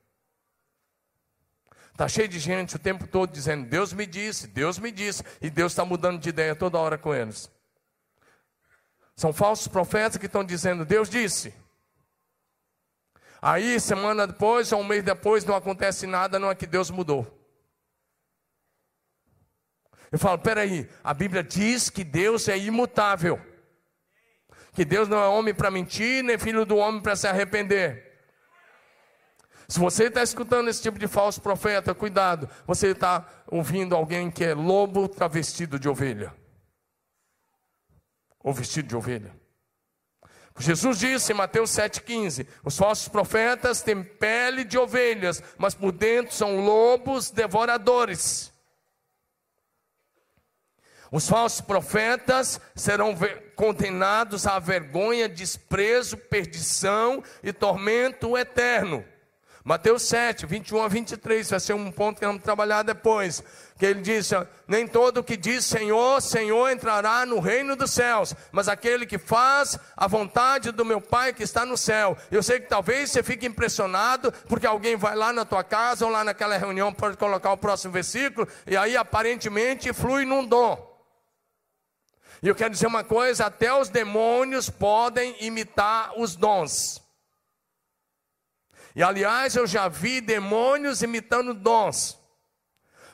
Está 1.91 2.07
cheio 2.07 2.27
de 2.27 2.37
gente 2.37 2.75
o 2.75 2.79
tempo 2.79 3.07
todo 3.07 3.31
dizendo: 3.31 3.67
Deus 3.67 3.93
me 3.93 4.05
disse, 4.05 4.47
Deus 4.47 4.77
me 4.77 4.91
disse, 4.91 5.23
e 5.41 5.49
Deus 5.49 5.71
está 5.71 5.83
mudando 5.83 6.19
de 6.19 6.29
ideia 6.29 6.55
toda 6.55 6.77
hora 6.77 6.97
com 6.97 7.13
eles. 7.13 7.49
São 9.15 9.33
falsos 9.33 9.67
profetas 9.67 10.17
que 10.17 10.27
estão 10.27 10.43
dizendo: 10.43 10.85
Deus 10.85 11.09
disse. 11.09 11.53
Aí, 13.41 13.79
semana 13.79 14.27
depois, 14.27 14.71
ou 14.71 14.81
um 14.81 14.83
mês 14.83 15.03
depois, 15.03 15.43
não 15.43 15.55
acontece 15.55 16.05
nada, 16.05 16.37
não 16.37 16.51
é 16.51 16.55
que 16.55 16.67
Deus 16.67 16.91
mudou. 16.91 17.25
Eu 20.11 20.19
falo, 20.19 20.37
peraí, 20.37 20.87
a 21.03 21.13
Bíblia 21.13 21.41
diz 21.41 21.89
que 21.89 22.03
Deus 22.03 22.47
é 22.47 22.57
imutável. 22.57 23.41
Que 24.73 24.85
Deus 24.85 25.07
não 25.07 25.17
é 25.17 25.27
homem 25.27 25.53
para 25.53 25.71
mentir, 25.71 26.23
nem 26.23 26.37
filho 26.37 26.65
do 26.65 26.77
homem 26.77 27.01
para 27.01 27.15
se 27.15 27.27
arrepender. 27.27 28.11
Se 29.67 29.79
você 29.79 30.05
está 30.05 30.21
escutando 30.21 30.69
esse 30.69 30.81
tipo 30.81 30.99
de 30.99 31.07
falso 31.07 31.41
profeta, 31.41 31.95
cuidado, 31.95 32.49
você 32.67 32.89
está 32.89 33.25
ouvindo 33.47 33.95
alguém 33.95 34.29
que 34.29 34.43
é 34.43 34.53
lobo 34.53 35.07
travestido 35.07 35.79
de 35.79 35.87
ovelha. 35.87 36.35
Ou 38.43 38.53
vestido 38.53 38.89
de 38.89 38.95
ovelha. 38.95 39.40
Jesus 40.61 40.99
disse 40.99 41.31
em 41.33 41.35
Mateus 41.35 41.71
7,15: 41.71 42.47
Os 42.63 42.77
falsos 42.77 43.07
profetas 43.07 43.81
têm 43.81 44.03
pele 44.03 44.63
de 44.63 44.77
ovelhas, 44.77 45.41
mas 45.57 45.73
por 45.73 45.91
dentro 45.91 46.33
são 46.33 46.61
lobos 46.61 47.31
devoradores. 47.31 48.51
Os 51.11 51.27
falsos 51.27 51.59
profetas 51.59 52.61
serão 52.73 53.13
condenados 53.55 54.47
à 54.47 54.59
vergonha, 54.59 55.27
desprezo, 55.27 56.15
perdição 56.15 57.21
e 57.43 57.51
tormento 57.51 58.37
eterno. 58.37 59.03
Mateus 59.63 60.01
7, 60.03 60.47
21 60.47 60.81
a 60.81 60.87
23, 60.87 61.49
vai 61.51 61.59
ser 61.59 61.73
um 61.73 61.91
ponto 61.91 62.19
que 62.19 62.25
vamos 62.25 62.41
trabalhar 62.41 62.81
depois. 62.81 63.43
Que 63.77 63.85
ele 63.85 64.01
diz: 64.01 64.31
Nem 64.67 64.87
todo 64.87 65.23
que 65.23 65.37
diz 65.37 65.65
Senhor, 65.65 66.19
Senhor 66.19 66.69
entrará 66.71 67.25
no 67.27 67.39
reino 67.39 67.75
dos 67.75 67.91
céus, 67.91 68.33
mas 68.51 68.67
aquele 68.67 69.05
que 69.05 69.19
faz 69.19 69.77
a 69.95 70.07
vontade 70.07 70.71
do 70.71 70.83
meu 70.83 70.99
Pai 70.99 71.31
que 71.31 71.43
está 71.43 71.63
no 71.63 71.77
céu. 71.77 72.17
Eu 72.31 72.41
sei 72.41 72.59
que 72.59 72.67
talvez 72.67 73.11
você 73.11 73.21
fique 73.21 73.45
impressionado, 73.45 74.31
porque 74.47 74.65
alguém 74.65 74.95
vai 74.95 75.15
lá 75.15 75.31
na 75.31 75.45
tua 75.45 75.63
casa 75.63 76.05
ou 76.05 76.11
lá 76.11 76.23
naquela 76.23 76.57
reunião, 76.57 76.91
pode 76.91 77.17
colocar 77.17 77.51
o 77.51 77.57
próximo 77.57 77.93
versículo, 77.93 78.47
e 78.65 78.75
aí 78.75 78.97
aparentemente 78.97 79.93
flui 79.93 80.25
num 80.25 80.45
dom. 80.45 80.89
E 82.41 82.47
eu 82.47 82.55
quero 82.55 82.71
dizer 82.71 82.87
uma 82.87 83.03
coisa: 83.03 83.45
até 83.45 83.71
os 83.73 83.89
demônios 83.89 84.69
podem 84.69 85.35
imitar 85.39 86.19
os 86.19 86.35
dons. 86.35 87.00
E 88.95 89.01
aliás, 89.01 89.55
eu 89.55 89.65
já 89.65 89.87
vi 89.87 90.21
demônios 90.21 91.01
imitando 91.01 91.53
dons. 91.53 92.21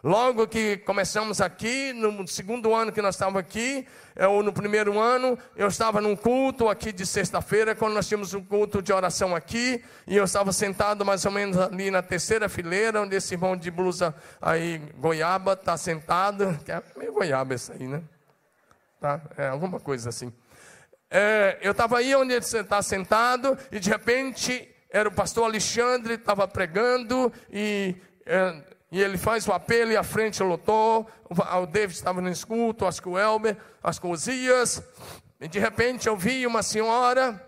Logo 0.03 0.47
que 0.47 0.77
começamos 0.77 1.41
aqui, 1.41 1.91
no 1.91 2.27
segundo 2.27 2.73
ano 2.73 2.91
que 2.91 3.01
nós 3.01 3.15
estávamos 3.15 3.39
aqui, 3.39 3.85
é, 4.15 4.27
ou 4.27 4.43
no 4.43 4.53
primeiro 4.53 4.99
ano, 4.99 5.37
eu 5.55 5.67
estava 5.67 5.99
num 5.99 6.15
culto 6.15 6.69
aqui 6.69 6.91
de 6.91 7.05
sexta-feira, 7.05 7.75
quando 7.75 7.93
nós 7.93 8.07
tínhamos 8.07 8.33
um 8.33 8.43
culto 8.43 8.81
de 8.81 8.93
oração 8.93 9.35
aqui, 9.35 9.83
e 10.05 10.15
eu 10.15 10.23
estava 10.23 10.53
sentado 10.53 11.03
mais 11.03 11.25
ou 11.25 11.31
menos 11.31 11.57
ali 11.57 11.89
na 11.89 12.03
terceira 12.03 12.47
fileira, 12.47 13.01
onde 13.01 13.15
esse 13.15 13.33
irmão 13.33 13.57
de 13.57 13.71
blusa 13.71 14.15
aí, 14.39 14.77
goiaba, 14.97 15.53
está 15.53 15.75
sentado, 15.75 16.57
que 16.63 16.71
é 16.71 16.81
meio 16.95 17.13
goiaba 17.13 17.55
isso 17.55 17.71
aí, 17.71 17.87
né? 17.87 18.01
Tá? 19.01 19.19
É 19.35 19.47
alguma 19.47 19.79
coisa 19.79 20.09
assim. 20.09 20.31
É, 21.09 21.57
eu 21.61 21.71
estava 21.71 21.97
aí 21.97 22.15
onde 22.15 22.33
ele 22.33 22.45
está 22.45 22.81
sentado, 22.83 23.57
e 23.71 23.79
de 23.79 23.89
repente 23.89 24.73
era 24.97 25.09
o 25.09 25.11
pastor 25.11 25.45
Alexandre, 25.45 26.15
estava 26.15 26.47
pregando 26.47 27.31
e, 27.51 27.95
é, 28.25 28.63
e 28.91 28.99
ele 28.99 29.17
faz 29.17 29.47
o 29.47 29.53
apelo 29.53 29.91
e 29.91 29.97
a 29.97 30.03
frente 30.03 30.41
lotou. 30.41 31.07
O 31.29 31.65
David 31.67 31.95
estava 31.95 32.19
no 32.19 32.29
escuto, 32.29 32.85
acho 32.85 33.01
que 33.01 33.07
o 33.07 33.17
Elber, 33.17 33.55
as 33.83 33.99
cozias. 33.99 34.81
E 35.39 35.47
de 35.47 35.59
repente 35.59 36.07
eu 36.07 36.17
vi 36.17 36.47
uma 36.47 36.63
senhora 36.63 37.39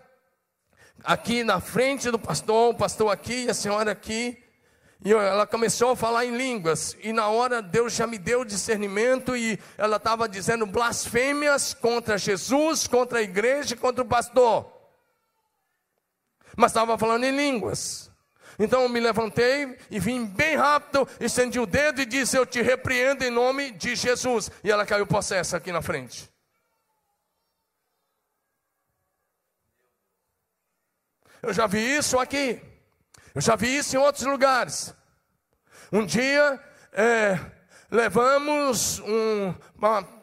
aqui 1.02 1.42
na 1.42 1.60
frente 1.60 2.08
do 2.10 2.18
pastor, 2.18 2.70
o 2.72 2.76
pastor 2.76 3.12
aqui 3.12 3.46
e 3.46 3.50
a 3.50 3.54
senhora 3.54 3.90
aqui. 3.90 4.38
E 5.04 5.12
ela 5.12 5.46
começou 5.46 5.90
a 5.90 5.96
falar 5.96 6.26
em 6.26 6.36
línguas, 6.36 6.94
e 7.02 7.10
na 7.10 7.26
hora 7.28 7.62
Deus 7.62 7.94
já 7.94 8.06
me 8.06 8.18
deu 8.18 8.44
discernimento, 8.44 9.34
e 9.34 9.58
ela 9.78 9.96
estava 9.96 10.28
dizendo 10.28 10.66
blasfêmias 10.66 11.72
contra 11.72 12.18
Jesus, 12.18 12.86
contra 12.86 13.20
a 13.20 13.22
igreja, 13.22 13.74
contra 13.74 14.04
o 14.04 14.06
pastor 14.06 14.79
mas 16.56 16.70
estava 16.70 16.96
falando 16.98 17.24
em 17.24 17.36
línguas. 17.36 18.10
Então 18.58 18.82
eu 18.82 18.88
me 18.88 19.00
levantei 19.00 19.78
e 19.90 19.98
vim 19.98 20.26
bem 20.26 20.54
rápido, 20.54 21.08
estendi 21.18 21.58
o 21.58 21.64
dedo 21.64 22.02
e 22.02 22.06
disse: 22.06 22.36
Eu 22.36 22.44
te 22.44 22.60
repreendo 22.60 23.24
em 23.24 23.30
nome 23.30 23.70
de 23.70 23.96
Jesus. 23.96 24.50
E 24.62 24.70
ela 24.70 24.84
caiu 24.84 25.06
possessa 25.06 25.56
aqui 25.56 25.72
na 25.72 25.80
frente. 25.80 26.30
Eu 31.42 31.54
já 31.54 31.66
vi 31.66 31.96
isso 31.96 32.18
aqui. 32.18 32.60
Eu 33.34 33.40
já 33.40 33.56
vi 33.56 33.78
isso 33.78 33.96
em 33.96 33.98
outros 33.98 34.26
lugares. 34.26 34.94
Um 35.90 36.04
dia, 36.04 36.60
é, 36.92 37.38
levamos 37.90 38.98
um, 39.00 39.54
uma 39.74 40.19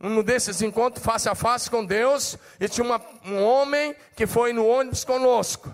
um 0.00 0.22
desses 0.22 0.60
encontros 0.62 1.04
face 1.04 1.28
a 1.28 1.34
face 1.34 1.70
com 1.70 1.84
Deus, 1.84 2.36
e 2.60 2.68
tinha 2.68 2.84
uma, 2.84 3.00
um 3.24 3.42
homem 3.42 3.94
que 4.16 4.26
foi 4.26 4.52
no 4.52 4.66
ônibus 4.66 5.04
conosco. 5.04 5.72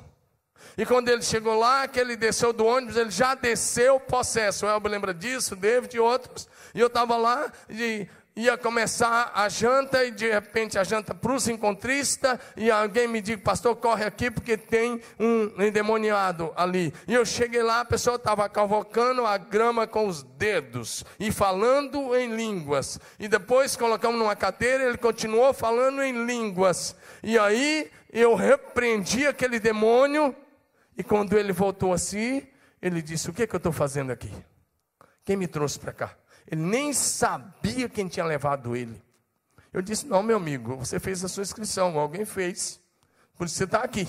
E 0.77 0.87
quando 0.87 1.09
ele 1.09 1.23
chegou 1.23 1.59
lá, 1.59 1.87
que 1.89 1.99
ele 1.99 2.17
desceu 2.17 2.53
do 2.53 2.65
ônibus, 2.65 2.97
ele 2.97 3.11
já 3.11 3.35
desceu 3.35 3.99
possesso. 3.99 4.65
O 4.65 4.69
Elber 4.69 4.91
lembra 4.91 5.13
disso, 5.13 5.57
David 5.57 5.95
e 5.95 6.01
outros. 6.01 6.49
E 6.75 6.81
eu 6.81 6.87
estava 6.87 7.17
lá, 7.17 7.53
e 7.69 8.09
ia 8.45 8.57
começar 8.57 9.33
a 9.35 9.49
janta 9.49 10.05
e 10.05 10.11
de 10.11 10.31
repente 10.31 10.79
a 10.79 10.85
janta 10.85 11.15
para 11.15 11.33
os 11.33 11.49
encontristas 11.49 12.39
e 12.57 12.71
alguém 12.71 13.07
me 13.07 13.21
diz, 13.21 13.37
pastor, 13.41 13.77
corre 13.77 14.05
aqui 14.05 14.31
porque 14.31 14.57
tem 14.57 15.01
um 15.19 15.63
endemoniado 15.63 16.53
ali. 16.57 16.93
E 17.07 17.15
eu 17.15 17.25
cheguei 17.25 17.63
lá, 17.63 17.81
a 17.81 17.85
pessoa 17.85 18.17
estava 18.17 18.49
cavocando 18.49 19.27
a 19.27 19.37
grama 19.37 19.87
com 19.87 20.07
os 20.07 20.23
dedos 20.23 21.05
e 21.19 21.31
falando 21.31 22.15
em 22.17 22.35
línguas. 22.35 22.99
E 23.19 23.29
depois 23.29 23.77
colocamos 23.77 24.19
numa 24.19 24.37
cadeira, 24.37 24.85
ele 24.85 24.99
continuou 24.99 25.53
falando 25.53 26.03
em 26.03 26.25
línguas. 26.25 26.97
E 27.23 27.39
aí 27.39 27.91
eu 28.13 28.35
repreendi 28.35 29.27
aquele 29.27 29.59
demônio 29.59 30.35
e 30.97 31.03
quando 31.03 31.39
ele 31.39 31.53
voltou 31.53 31.93
assim, 31.93 32.47
ele 32.81 33.01
disse: 33.01 33.31
O 33.31 33.33
que, 33.33 33.43
é 33.43 33.47
que 33.47 33.55
eu 33.55 33.59
estou 33.59 33.73
fazendo 33.73 34.11
aqui? 34.11 34.33
Quem 35.25 35.37
me 35.37 35.47
trouxe 35.47 35.79
para 35.79 35.93
cá? 35.93 36.20
Ele 36.51 36.63
nem 36.63 36.93
sabia 36.93 37.89
quem 37.89 38.09
tinha 38.09 38.27
levado 38.27 38.75
ele. 38.75 39.01
Eu 39.73 39.81
disse: 39.81 40.07
Não, 40.07 40.23
meu 40.23 40.37
amigo, 40.37 40.77
você 40.77 40.99
fez 40.99 41.25
a 41.25 41.29
sua 41.29 41.43
inscrição, 41.43 41.97
alguém 41.99 42.25
fez, 42.25 42.81
por 43.37 43.47
isso 43.47 43.57
você 43.57 43.65
está 43.65 43.81
aqui. 43.81 44.09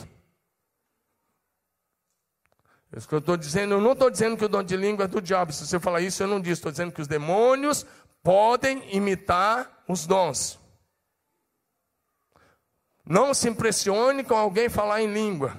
Que 3.08 3.14
eu 3.14 3.20
estou 3.20 3.38
dizendo, 3.38 3.76
eu 3.76 3.82
não 3.82 3.94
estou 3.94 4.10
dizendo 4.10 4.36
que 4.36 4.44
o 4.44 4.50
dom 4.50 4.62
de 4.62 4.76
língua 4.76 5.06
é 5.06 5.08
do 5.08 5.22
diabo. 5.22 5.54
Se 5.54 5.66
você 5.66 5.80
falar 5.80 6.02
isso, 6.02 6.22
eu 6.22 6.28
não 6.28 6.42
disse. 6.42 6.60
Estou 6.60 6.72
dizendo 6.72 6.92
que 6.92 7.02
os 7.02 7.08
demônios 7.08 7.86
podem 8.22 8.94
imitar 8.94 9.84
os 9.88 10.06
dons. 10.06 10.60
Não 13.06 13.34
se 13.34 13.48
impressione 13.48 14.26
com 14.26 14.36
alguém 14.36 14.68
falar 14.68 15.02
em 15.02 15.12
língua. 15.12 15.58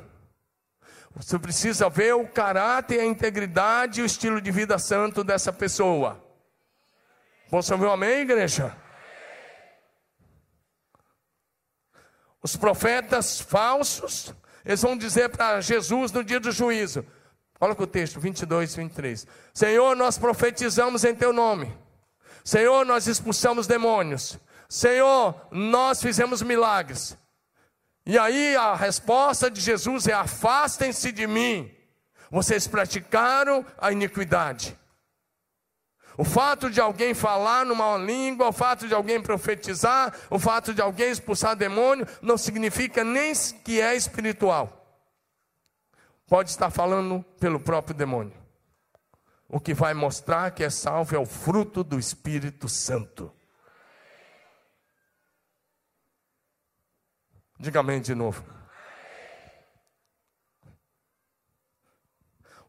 Você 1.14 1.38
precisa 1.38 1.88
ver 1.88 2.14
o 2.14 2.28
caráter, 2.28 3.00
a 3.00 3.06
integridade 3.06 4.00
e 4.00 4.02
o 4.02 4.06
estilo 4.06 4.38
de 4.38 4.50
vida 4.50 4.78
santo 4.78 5.24
dessa 5.24 5.52
pessoa. 5.52 6.22
Posso 7.52 7.70
ouvir 7.74 7.84
um 7.84 7.92
amém, 7.92 8.20
igreja? 8.20 8.74
Os 12.42 12.56
profetas 12.56 13.42
falsos, 13.42 14.34
eles 14.64 14.80
vão 14.80 14.96
dizer 14.96 15.28
para 15.28 15.60
Jesus 15.60 16.10
no 16.12 16.24
dia 16.24 16.40
do 16.40 16.50
juízo. 16.50 17.04
Olha 17.60 17.76
o 17.78 17.86
texto, 17.86 18.18
22, 18.18 18.74
23. 18.74 19.26
Senhor, 19.52 19.94
nós 19.94 20.16
profetizamos 20.16 21.04
em 21.04 21.14
teu 21.14 21.30
nome. 21.30 21.70
Senhor, 22.42 22.86
nós 22.86 23.06
expulsamos 23.06 23.66
demônios. 23.66 24.38
Senhor, 24.66 25.38
nós 25.50 26.00
fizemos 26.00 26.40
milagres. 26.40 27.18
E 28.06 28.18
aí 28.18 28.56
a 28.56 28.74
resposta 28.74 29.50
de 29.50 29.60
Jesus 29.60 30.06
é: 30.06 30.14
afastem-se 30.14 31.12
de 31.12 31.26
mim. 31.26 31.70
Vocês 32.30 32.66
praticaram 32.66 33.62
a 33.76 33.92
iniquidade. 33.92 34.74
O 36.16 36.24
fato 36.24 36.70
de 36.70 36.80
alguém 36.80 37.14
falar 37.14 37.64
numa 37.64 37.96
língua, 37.96 38.48
o 38.48 38.52
fato 38.52 38.86
de 38.86 38.94
alguém 38.94 39.20
profetizar, 39.20 40.14
o 40.28 40.38
fato 40.38 40.74
de 40.74 40.82
alguém 40.82 41.10
expulsar 41.10 41.56
demônio, 41.56 42.06
não 42.20 42.36
significa 42.36 43.02
nem 43.02 43.32
que 43.64 43.80
é 43.80 43.94
espiritual. 43.94 44.78
Pode 46.26 46.50
estar 46.50 46.70
falando 46.70 47.24
pelo 47.40 47.58
próprio 47.58 47.94
demônio. 47.94 48.34
O 49.48 49.60
que 49.60 49.74
vai 49.74 49.94
mostrar 49.94 50.50
que 50.50 50.64
é 50.64 50.70
salvo 50.70 51.14
é 51.14 51.18
o 51.18 51.26
fruto 51.26 51.84
do 51.84 51.98
Espírito 51.98 52.68
Santo. 52.68 53.30
Diga 57.58 57.80
amém 57.80 58.00
de 58.00 58.14
novo. 58.14 58.51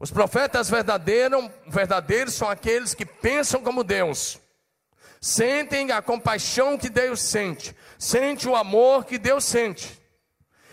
Os 0.04 0.12
profetas 0.12 0.70
verdadeiros, 0.70 1.50
verdadeiros 1.66 2.34
são 2.34 2.50
aqueles 2.50 2.94
que 2.94 3.06
pensam 3.06 3.64
como 3.64 3.86
Deus, 3.86 4.38
sentem 5.22 5.94
a 5.94 6.02
compaixão 6.02 6.78
que 6.78 6.90
Deus 6.90 7.22
sente, 7.22 7.74
sente 7.98 8.46
o 8.46 8.54
amor 8.54 9.06
que 9.06 9.18
Deus 9.18 9.46
sente. 9.46 9.98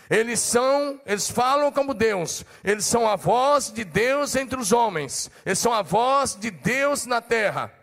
Eles 0.09 0.41
são, 0.41 0.99
eles 1.05 1.31
falam 1.31 1.71
como 1.71 1.93
Deus, 1.93 2.43
eles 2.61 2.83
são 2.83 3.07
a 3.07 3.15
voz 3.15 3.71
de 3.71 3.85
Deus 3.85 4.35
entre 4.35 4.59
os 4.59 4.73
homens, 4.73 5.31
eles 5.45 5.59
são 5.59 5.73
a 5.73 5.81
voz 5.81 6.35
de 6.35 6.51
Deus 6.51 7.05
na 7.05 7.21
terra. 7.21 7.73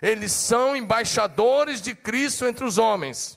Eles 0.00 0.30
são 0.30 0.76
embaixadores 0.76 1.82
de 1.82 1.92
Cristo 1.96 2.46
entre 2.46 2.64
os 2.64 2.78
homens. 2.78 3.36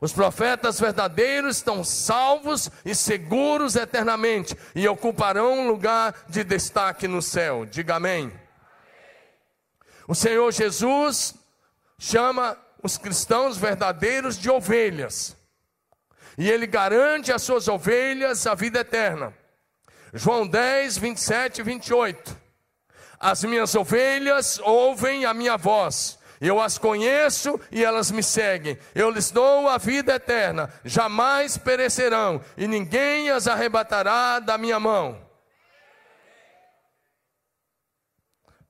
Os 0.00 0.12
profetas 0.12 0.78
verdadeiros 0.78 1.56
estão 1.56 1.82
salvos 1.82 2.70
e 2.84 2.94
seguros 2.94 3.74
eternamente 3.74 4.56
e 4.74 4.86
ocuparão 4.86 5.60
um 5.60 5.68
lugar 5.68 6.14
de 6.28 6.44
destaque 6.44 7.08
no 7.08 7.20
céu. 7.20 7.66
Diga 7.66 7.96
amém. 7.96 8.32
O 10.06 10.14
Senhor 10.14 10.50
Jesus 10.52 11.34
chama 11.98 12.56
os 12.82 12.96
cristãos 12.96 13.56
verdadeiros 13.56 14.38
de 14.38 14.48
ovelhas. 14.48 15.36
E 16.36 16.48
ele 16.48 16.66
garante 16.66 17.32
às 17.32 17.42
suas 17.42 17.66
ovelhas 17.66 18.46
a 18.46 18.54
vida 18.54 18.80
eterna. 18.80 19.34
João 20.14 20.46
10, 20.46 20.96
27 20.96 21.60
e 21.60 21.64
28. 21.64 22.36
As 23.18 23.42
minhas 23.42 23.74
ovelhas 23.74 24.60
ouvem 24.60 25.24
a 25.24 25.34
minha 25.34 25.56
voz 25.56 26.18
eu 26.40 26.60
as 26.60 26.78
conheço 26.78 27.60
e 27.70 27.84
elas 27.84 28.10
me 28.10 28.22
seguem. 28.22 28.78
Eu 28.94 29.10
lhes 29.10 29.30
dou 29.30 29.68
a 29.68 29.78
vida 29.78 30.14
eterna, 30.14 30.72
jamais 30.84 31.58
perecerão, 31.58 32.40
e 32.56 32.66
ninguém 32.66 33.30
as 33.30 33.46
arrebatará 33.46 34.38
da 34.38 34.56
minha 34.56 34.78
mão. 34.78 35.26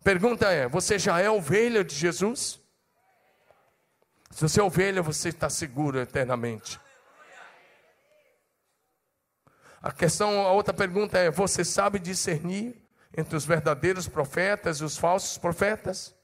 Pergunta 0.03 0.47
é: 0.51 0.67
você 0.69 0.99
já 0.99 1.21
é 1.21 1.31
ovelha 1.31 1.85
de 1.85 1.95
Jesus? 1.95 2.61
Se 4.31 4.43
você 4.43 4.61
é 4.61 4.63
ovelha, 4.63 5.03
você 5.03 5.29
está 5.29 5.51
seguro 5.51 5.99
eternamente. 6.01 6.81
A 9.83 9.93
questão, 9.93 10.47
a 10.47 10.53
outra 10.53 10.73
pergunta 10.73 11.19
é: 11.19 11.31
você 11.31 11.65
sabe 11.65 11.99
discernir 11.99 12.89
entre 13.17 13.37
os 13.37 13.45
verdadeiros 13.45 14.09
profetas 14.09 14.79
e 14.79 14.85
os 14.85 14.97
falsos 14.97 15.39
profetas? 15.39 16.18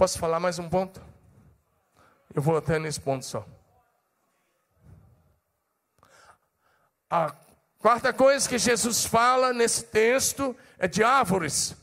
Posso 0.00 0.18
falar 0.18 0.40
mais 0.40 0.58
um 0.58 0.66
ponto? 0.66 0.98
Eu 2.34 2.40
vou 2.40 2.56
até 2.56 2.78
nesse 2.78 2.98
ponto 2.98 3.22
só. 3.22 3.46
A 7.10 7.34
quarta 7.78 8.10
coisa 8.10 8.48
que 8.48 8.56
Jesus 8.56 9.04
fala 9.04 9.52
nesse 9.52 9.84
texto 9.84 10.56
é 10.78 10.88
de 10.88 11.04
árvores. 11.04 11.76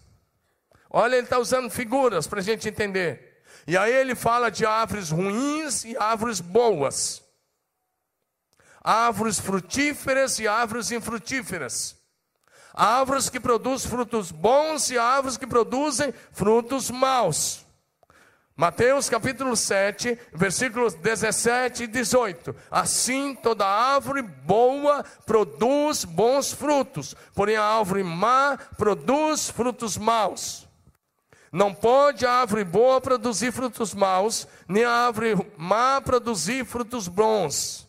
Olha, 0.90 1.14
ele 1.14 1.26
está 1.26 1.38
usando 1.38 1.70
figuras 1.70 2.26
para 2.26 2.40
a 2.40 2.44
gente 2.44 2.68
entender. 2.68 3.44
E 3.68 3.78
aí 3.78 3.94
ele 3.94 4.16
fala 4.16 4.50
de 4.50 4.66
árvores 4.66 5.12
ruins 5.12 5.86
e 5.86 5.96
árvores 5.96 6.42
boas. 6.42 7.22
Árvores 8.84 9.40
frutíferas 9.40 10.40
e 10.40 10.48
árvores 10.48 10.90
infrutíferas. 10.90 11.96
Árvores 12.74 13.30
que 13.30 13.40
produzem 13.40 13.88
frutos 13.88 14.32
bons 14.32 14.90
e 14.90 14.98
árvores 14.98 15.38
que 15.38 15.46
produzem 15.46 16.12
frutos 16.32 16.90
maus. 16.90 17.67
Mateus 18.58 19.08
capítulo 19.08 19.56
7, 19.56 20.18
versículos 20.34 20.96
17 20.96 21.84
e 21.84 21.88
18. 21.88 22.56
Assim 22.72 23.36
toda 23.36 23.68
árvore 23.68 24.24
boa 24.24 25.06
produz 25.28 26.04
bons 26.04 26.54
frutos, 26.54 27.16
porém 27.36 27.56
a 27.56 27.64
árvore 27.64 28.02
má 28.02 28.58
produz 28.76 29.48
frutos 29.48 29.96
maus. 29.96 30.68
Não 31.52 31.72
pode 31.72 32.26
a 32.26 32.32
árvore 32.32 32.64
boa 32.64 33.00
produzir 33.00 33.52
frutos 33.52 33.94
maus, 33.94 34.48
nem 34.68 34.84
a 34.84 34.92
árvore 34.92 35.36
má 35.56 36.02
produzir 36.02 36.66
frutos 36.66 37.08
bons. 37.08 37.87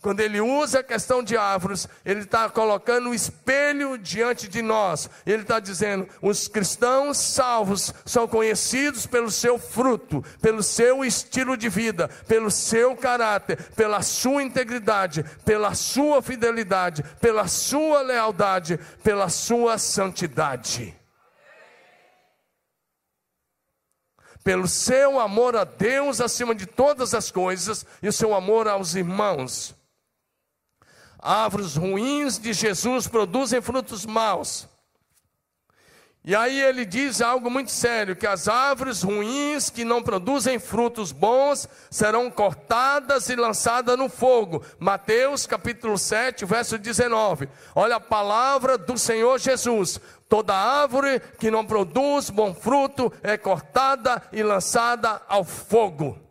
Quando 0.00 0.20
ele 0.20 0.40
usa 0.40 0.80
a 0.80 0.82
questão 0.82 1.22
de 1.22 1.36
árvores, 1.36 1.86
ele 2.06 2.20
está 2.20 2.48
colocando 2.48 3.10
um 3.10 3.14
espelho 3.14 3.98
diante 3.98 4.48
de 4.48 4.62
nós. 4.62 5.10
Ele 5.26 5.42
está 5.42 5.60
dizendo: 5.60 6.08
os 6.22 6.48
cristãos 6.48 7.18
salvos 7.18 7.92
são 8.06 8.26
conhecidos 8.26 9.06
pelo 9.06 9.30
seu 9.30 9.58
fruto, 9.58 10.24
pelo 10.40 10.62
seu 10.62 11.04
estilo 11.04 11.54
de 11.54 11.68
vida, 11.68 12.08
pelo 12.26 12.50
seu 12.50 12.96
caráter, 12.96 13.62
pela 13.76 14.00
sua 14.00 14.42
integridade, 14.42 15.22
pela 15.44 15.74
sua 15.74 16.22
fidelidade, 16.22 17.02
pela 17.20 17.46
sua 17.46 18.00
lealdade, 18.00 18.80
pela 19.04 19.28
sua 19.28 19.76
santidade. 19.76 20.96
Pelo 24.42 24.66
seu 24.66 25.20
amor 25.20 25.54
a 25.54 25.64
Deus 25.64 26.22
acima 26.22 26.54
de 26.54 26.64
todas 26.64 27.12
as 27.12 27.30
coisas 27.30 27.84
e 28.02 28.08
o 28.08 28.12
seu 28.12 28.34
amor 28.34 28.66
aos 28.66 28.94
irmãos. 28.94 29.78
Árvores 31.20 31.76
ruins 31.76 32.38
de 32.38 32.52
Jesus 32.52 33.06
produzem 33.06 33.60
frutos 33.60 34.06
maus. 34.06 34.68
E 36.22 36.36
aí 36.36 36.60
ele 36.60 36.84
diz 36.84 37.22
algo 37.22 37.50
muito 37.50 37.70
sério: 37.70 38.14
que 38.14 38.26
as 38.26 38.46
árvores 38.46 39.02
ruins 39.02 39.70
que 39.70 39.84
não 39.84 40.02
produzem 40.02 40.58
frutos 40.58 41.12
bons 41.12 41.66
serão 41.90 42.30
cortadas 42.30 43.28
e 43.30 43.36
lançadas 43.36 43.96
no 43.96 44.08
fogo. 44.08 44.62
Mateus 44.78 45.46
capítulo 45.46 45.96
7, 45.96 46.44
verso 46.44 46.78
19. 46.78 47.48
Olha 47.74 47.96
a 47.96 48.00
palavra 48.00 48.76
do 48.76 48.98
Senhor 48.98 49.38
Jesus. 49.38 49.98
Toda 50.28 50.54
árvore 50.54 51.20
que 51.38 51.50
não 51.50 51.64
produz 51.64 52.30
bom 52.30 52.54
fruto 52.54 53.12
é 53.22 53.36
cortada 53.36 54.22
e 54.30 54.42
lançada 54.42 55.20
ao 55.26 55.42
fogo. 55.42 56.29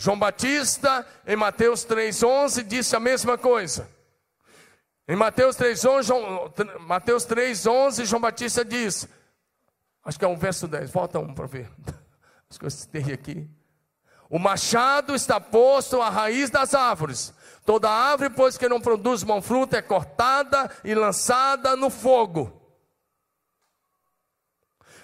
João 0.00 0.18
Batista, 0.18 1.06
em 1.26 1.36
Mateus 1.36 1.84
3,11, 1.84 2.62
disse 2.62 2.96
a 2.96 3.00
mesma 3.00 3.36
coisa. 3.36 3.86
Em 5.06 5.14
Mateus 5.14 5.56
3,11, 5.56 6.02
João, 6.04 6.54
Mateus 6.86 7.26
3,11, 7.26 8.06
João 8.06 8.18
Batista 8.22 8.64
diz, 8.64 9.06
acho 10.02 10.18
que 10.18 10.24
é 10.24 10.28
um 10.28 10.38
verso 10.38 10.66
10, 10.66 10.90
volta 10.90 11.18
um 11.18 11.34
para 11.34 11.46
ver. 11.46 11.70
Acho 12.48 12.58
que 12.58 12.64
eu 12.64 12.70
citei 12.70 13.12
aqui. 13.12 13.48
O 14.28 14.38
machado 14.38 15.14
está 15.14 15.38
posto 15.38 16.00
à 16.00 16.08
raiz 16.08 16.50
das 16.50 16.74
árvores. 16.74 17.32
Toda 17.64 17.88
árvore, 17.88 18.30
pois 18.30 18.56
que 18.56 18.68
não 18.68 18.80
produz 18.80 19.22
bom 19.22 19.40
fruto, 19.40 19.76
é 19.76 19.82
cortada 19.82 20.68
e 20.82 20.94
lançada 20.94 21.76
no 21.76 21.90
fogo. 21.90 22.60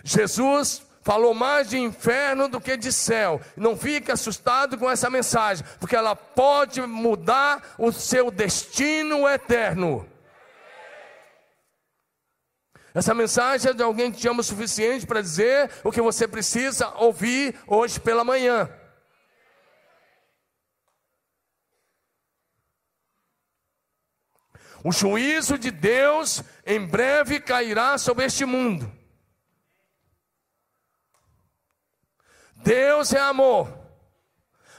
Jesus 0.02 0.85
falou 1.06 1.32
mais 1.32 1.70
de 1.70 1.78
inferno 1.78 2.48
do 2.48 2.60
que 2.60 2.76
de 2.76 2.92
céu. 2.92 3.40
Não 3.56 3.76
fique 3.76 4.10
assustado 4.10 4.76
com 4.76 4.90
essa 4.90 5.08
mensagem, 5.08 5.64
porque 5.78 5.94
ela 5.94 6.16
pode 6.16 6.82
mudar 6.82 7.76
o 7.78 7.92
seu 7.92 8.28
destino 8.28 9.28
eterno. 9.28 10.04
Essa 12.92 13.14
mensagem 13.14 13.70
é 13.70 13.74
de 13.74 13.84
alguém 13.84 14.10
que 14.10 14.18
te 14.18 14.26
ama 14.26 14.40
o 14.40 14.42
suficiente 14.42 15.06
para 15.06 15.22
dizer 15.22 15.70
o 15.84 15.92
que 15.92 16.00
você 16.00 16.26
precisa 16.26 16.88
ouvir 16.96 17.54
hoje 17.68 18.00
pela 18.00 18.24
manhã. 18.24 18.68
O 24.82 24.90
juízo 24.90 25.56
de 25.56 25.70
Deus 25.70 26.42
em 26.66 26.84
breve 26.84 27.38
cairá 27.38 27.96
sobre 27.96 28.24
este 28.24 28.44
mundo. 28.44 28.95
Deus 32.56 33.12
é 33.12 33.20
amor. 33.20 33.86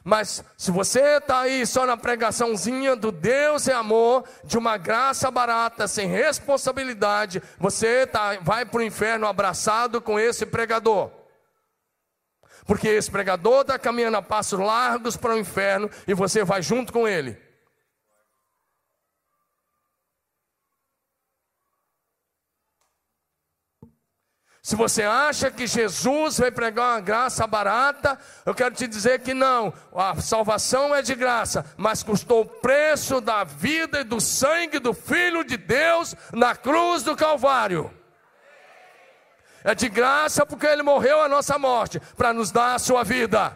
Mas 0.04 0.42
se 0.58 0.72
você 0.72 1.18
está 1.18 1.42
aí 1.42 1.66
só 1.66 1.86
na 1.86 1.98
pregaçãozinha 1.98 2.96
do 2.96 3.12
Deus 3.12 3.68
é 3.68 3.74
amor, 3.74 4.24
de 4.46 4.58
uma 4.58 4.78
graça 4.78 5.30
barata, 5.30 5.86
sem 5.86 6.08
responsabilidade, 6.08 7.42
você 7.60 8.08
tá, 8.08 8.38
vai 8.42 8.66
para 8.66 8.80
o 8.80 8.84
inferno 8.84 9.28
abraçado 9.28 10.00
com 10.00 10.18
esse 10.18 10.46
pregador. 10.46 11.12
Porque 12.66 12.88
esse 12.88 13.12
pregador 13.12 13.62
está 13.62 13.78
caminhando 13.78 14.18
a 14.18 14.22
passos 14.22 14.60
largos 14.60 15.18
para 15.18 15.34
o 15.34 15.38
inferno 15.38 15.90
e 16.08 16.14
você 16.14 16.44
vai 16.44 16.62
junto 16.62 16.94
com 16.94 17.08
ele. 17.08 17.47
Se 24.68 24.76
você 24.76 25.04
acha 25.04 25.50
que 25.50 25.66
Jesus 25.66 26.40
vai 26.40 26.52
pregar 26.52 26.96
uma 26.96 27.00
graça 27.00 27.48
barata, 27.48 28.20
eu 28.46 28.54
quero 28.54 28.76
te 28.76 28.86
dizer 28.86 29.22
que 29.22 29.34
não. 29.34 29.74
A 29.96 30.20
salvação 30.20 30.94
é 30.94 31.02
de 31.02 31.16
graça, 31.16 31.66
mas 31.78 32.04
custou 32.04 32.42
o 32.42 32.46
preço 32.46 33.22
da 33.22 33.46
vida 33.46 34.02
e 34.02 34.04
do 34.04 34.20
sangue 34.20 34.78
do 34.78 34.94
Filho 34.94 35.46
de 35.46 35.56
Deus 35.56 36.14
na 36.34 36.54
cruz 36.54 37.02
do 37.02 37.16
Calvário. 37.16 37.90
É 39.64 39.74
de 39.74 39.88
graça 39.88 40.46
porque 40.46 40.68
ele 40.68 40.84
morreu 40.84 41.22
a 41.22 41.30
nossa 41.30 41.58
morte 41.58 42.02
para 42.18 42.34
nos 42.34 42.52
dar 42.52 42.76
a 42.76 42.80
sua 42.80 43.06
vida. 43.06 43.56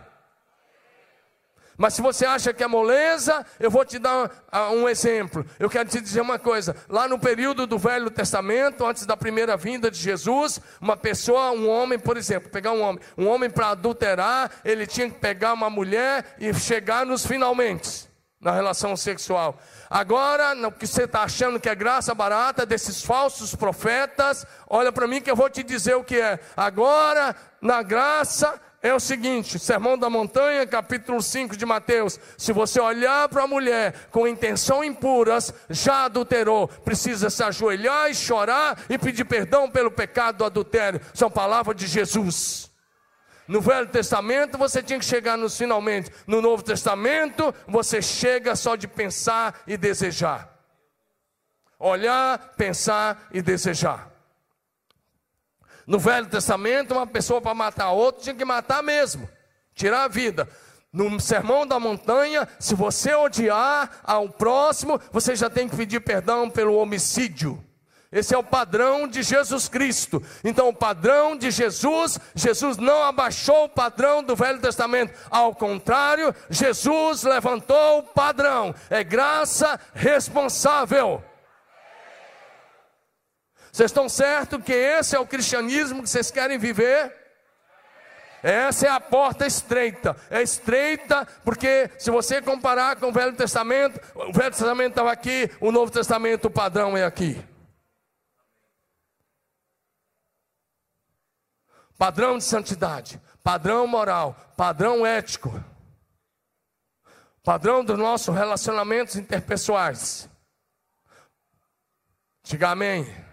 Mas 1.81 1.95
se 1.95 2.01
você 2.03 2.27
acha 2.27 2.53
que 2.53 2.63
é 2.63 2.67
moleza, 2.67 3.43
eu 3.59 3.71
vou 3.71 3.83
te 3.83 3.97
dar 3.97 4.29
um, 4.71 4.83
um, 4.83 4.87
exemplo. 4.87 5.43
Eu 5.57 5.67
quero 5.67 5.89
te 5.89 5.99
dizer 5.99 6.21
uma 6.21 6.37
coisa: 6.37 6.75
lá 6.87 7.07
no 7.07 7.17
período 7.17 7.65
do 7.65 7.79
Velho 7.79 8.11
Testamento, 8.11 8.85
antes 8.85 9.03
da 9.03 9.17
primeira 9.17 9.57
vinda 9.57 9.89
de 9.89 9.97
Jesus, 9.97 10.61
uma 10.79 10.95
pessoa, 10.95 11.49
um 11.49 11.67
homem, 11.67 11.97
por 11.97 12.17
exemplo, 12.17 12.51
pegar 12.51 12.71
um 12.71 12.83
homem, 12.83 13.01
um 13.17 13.27
homem 13.27 13.49
para 13.49 13.69
adulterar, 13.69 14.51
ele 14.63 14.85
tinha 14.85 15.09
que 15.09 15.17
pegar 15.17 15.53
uma 15.53 15.71
mulher 15.71 16.35
e 16.39 16.53
chegar 16.53 17.03
nos 17.03 17.25
finalmente 17.25 18.07
na 18.39 18.51
relação 18.51 18.95
sexual. 18.95 19.59
Agora, 19.89 20.53
o 20.67 20.71
que 20.71 20.85
você 20.85 21.05
está 21.05 21.23
achando 21.23 21.59
que 21.59 21.67
é 21.67 21.73
graça 21.73 22.13
barata 22.13 22.63
desses 22.63 23.03
falsos 23.03 23.55
profetas, 23.55 24.45
olha 24.69 24.91
para 24.91 25.07
mim 25.07 25.19
que 25.19 25.31
eu 25.31 25.35
vou 25.35 25.49
te 25.49 25.63
dizer 25.63 25.95
o 25.95 26.03
que 26.03 26.21
é. 26.21 26.39
Agora, 26.55 27.35
na 27.59 27.81
graça 27.81 28.61
é 28.81 28.93
o 28.93 28.99
seguinte: 28.99 29.59
Sermão 29.59 29.97
da 29.97 30.09
Montanha, 30.09 30.65
capítulo 30.65 31.21
5 31.21 31.55
de 31.55 31.65
Mateus. 31.65 32.19
Se 32.37 32.51
você 32.51 32.79
olhar 32.79 33.29
para 33.29 33.43
a 33.43 33.47
mulher 33.47 34.07
com 34.09 34.27
intenção 34.27 34.83
impuras, 34.83 35.53
já 35.69 36.05
adulterou. 36.05 36.67
Precisa 36.67 37.29
se 37.29 37.43
ajoelhar 37.43 38.09
e 38.09 38.15
chorar 38.15 38.79
e 38.89 38.97
pedir 38.97 39.25
perdão 39.25 39.69
pelo 39.69 39.91
pecado 39.91 40.37
do 40.37 40.45
adultério. 40.45 40.99
São 41.13 41.29
palavras 41.29 41.75
de 41.75 41.85
Jesus. 41.85 42.71
No 43.47 43.61
Velho 43.61 43.87
Testamento 43.87 44.57
você 44.57 44.81
tinha 44.81 44.97
que 44.97 45.05
chegar 45.05 45.37
nos 45.37 45.57
finalmente. 45.57 46.09
No 46.25 46.41
Novo 46.41 46.63
Testamento 46.63 47.53
você 47.67 48.01
chega 48.01 48.55
só 48.55 48.75
de 48.75 48.87
pensar 48.87 49.61
e 49.67 49.77
desejar. 49.77 50.49
Olhar, 51.77 52.53
pensar 52.55 53.27
e 53.31 53.41
desejar. 53.41 54.10
No 55.85 55.99
Velho 55.99 56.27
Testamento, 56.27 56.93
uma 56.93 57.07
pessoa 57.07 57.41
para 57.41 57.53
matar 57.53 57.91
outra 57.91 58.23
tinha 58.23 58.35
que 58.35 58.45
matar 58.45 58.81
mesmo, 58.83 59.27
tirar 59.73 60.03
a 60.03 60.07
vida. 60.07 60.47
No 60.93 61.19
sermão 61.19 61.65
da 61.65 61.79
montanha, 61.79 62.47
se 62.59 62.75
você 62.75 63.15
odiar 63.15 64.01
ao 64.03 64.27
próximo, 64.27 64.99
você 65.11 65.35
já 65.35 65.49
tem 65.49 65.69
que 65.69 65.75
pedir 65.75 66.01
perdão 66.01 66.49
pelo 66.49 66.75
homicídio. 66.75 67.63
Esse 68.11 68.35
é 68.35 68.37
o 68.37 68.43
padrão 68.43 69.07
de 69.07 69.23
Jesus 69.23 69.69
Cristo. 69.69 70.21
Então, 70.43 70.67
o 70.67 70.73
padrão 70.73 71.37
de 71.37 71.49
Jesus, 71.49 72.19
Jesus 72.35 72.75
não 72.77 73.03
abaixou 73.03 73.63
o 73.63 73.69
padrão 73.69 74.21
do 74.21 74.35
Velho 74.35 74.59
Testamento. 74.59 75.17
Ao 75.29 75.55
contrário, 75.55 76.35
Jesus 76.49 77.23
levantou 77.23 77.99
o 77.99 78.03
padrão. 78.03 78.75
É 78.89 79.01
graça 79.01 79.79
responsável. 79.93 81.23
Vocês 83.71 83.89
estão 83.89 84.09
certos 84.09 84.63
que 84.63 84.73
esse 84.73 85.15
é 85.15 85.19
o 85.19 85.25
cristianismo 85.25 86.03
que 86.03 86.09
vocês 86.09 86.29
querem 86.29 86.57
viver? 86.57 87.21
Essa 88.43 88.87
é 88.87 88.89
a 88.89 88.99
porta 88.99 89.45
estreita. 89.45 90.15
É 90.29 90.41
estreita 90.41 91.25
porque 91.43 91.89
se 91.97 92.11
você 92.11 92.41
comparar 92.41 92.97
com 92.97 93.07
o 93.07 93.13
Velho 93.13 93.35
Testamento, 93.35 93.99
o 94.15 94.33
Velho 94.33 94.51
Testamento 94.51 94.89
estava 94.89 95.11
aqui, 95.11 95.49
o 95.61 95.71
Novo 95.71 95.91
Testamento, 95.91 96.45
o 96.45 96.51
padrão 96.51 96.97
é 96.97 97.05
aqui. 97.05 97.41
Padrão 101.97 102.37
de 102.39 102.43
santidade, 102.43 103.21
padrão 103.43 103.85
moral, 103.85 104.35
padrão 104.57 105.05
ético, 105.05 105.63
padrão 107.43 107.85
dos 107.85 107.97
nossos 107.97 108.33
relacionamentos 108.33 109.15
interpessoais. 109.15 110.27
Diga 112.43 112.71
amém. 112.71 113.30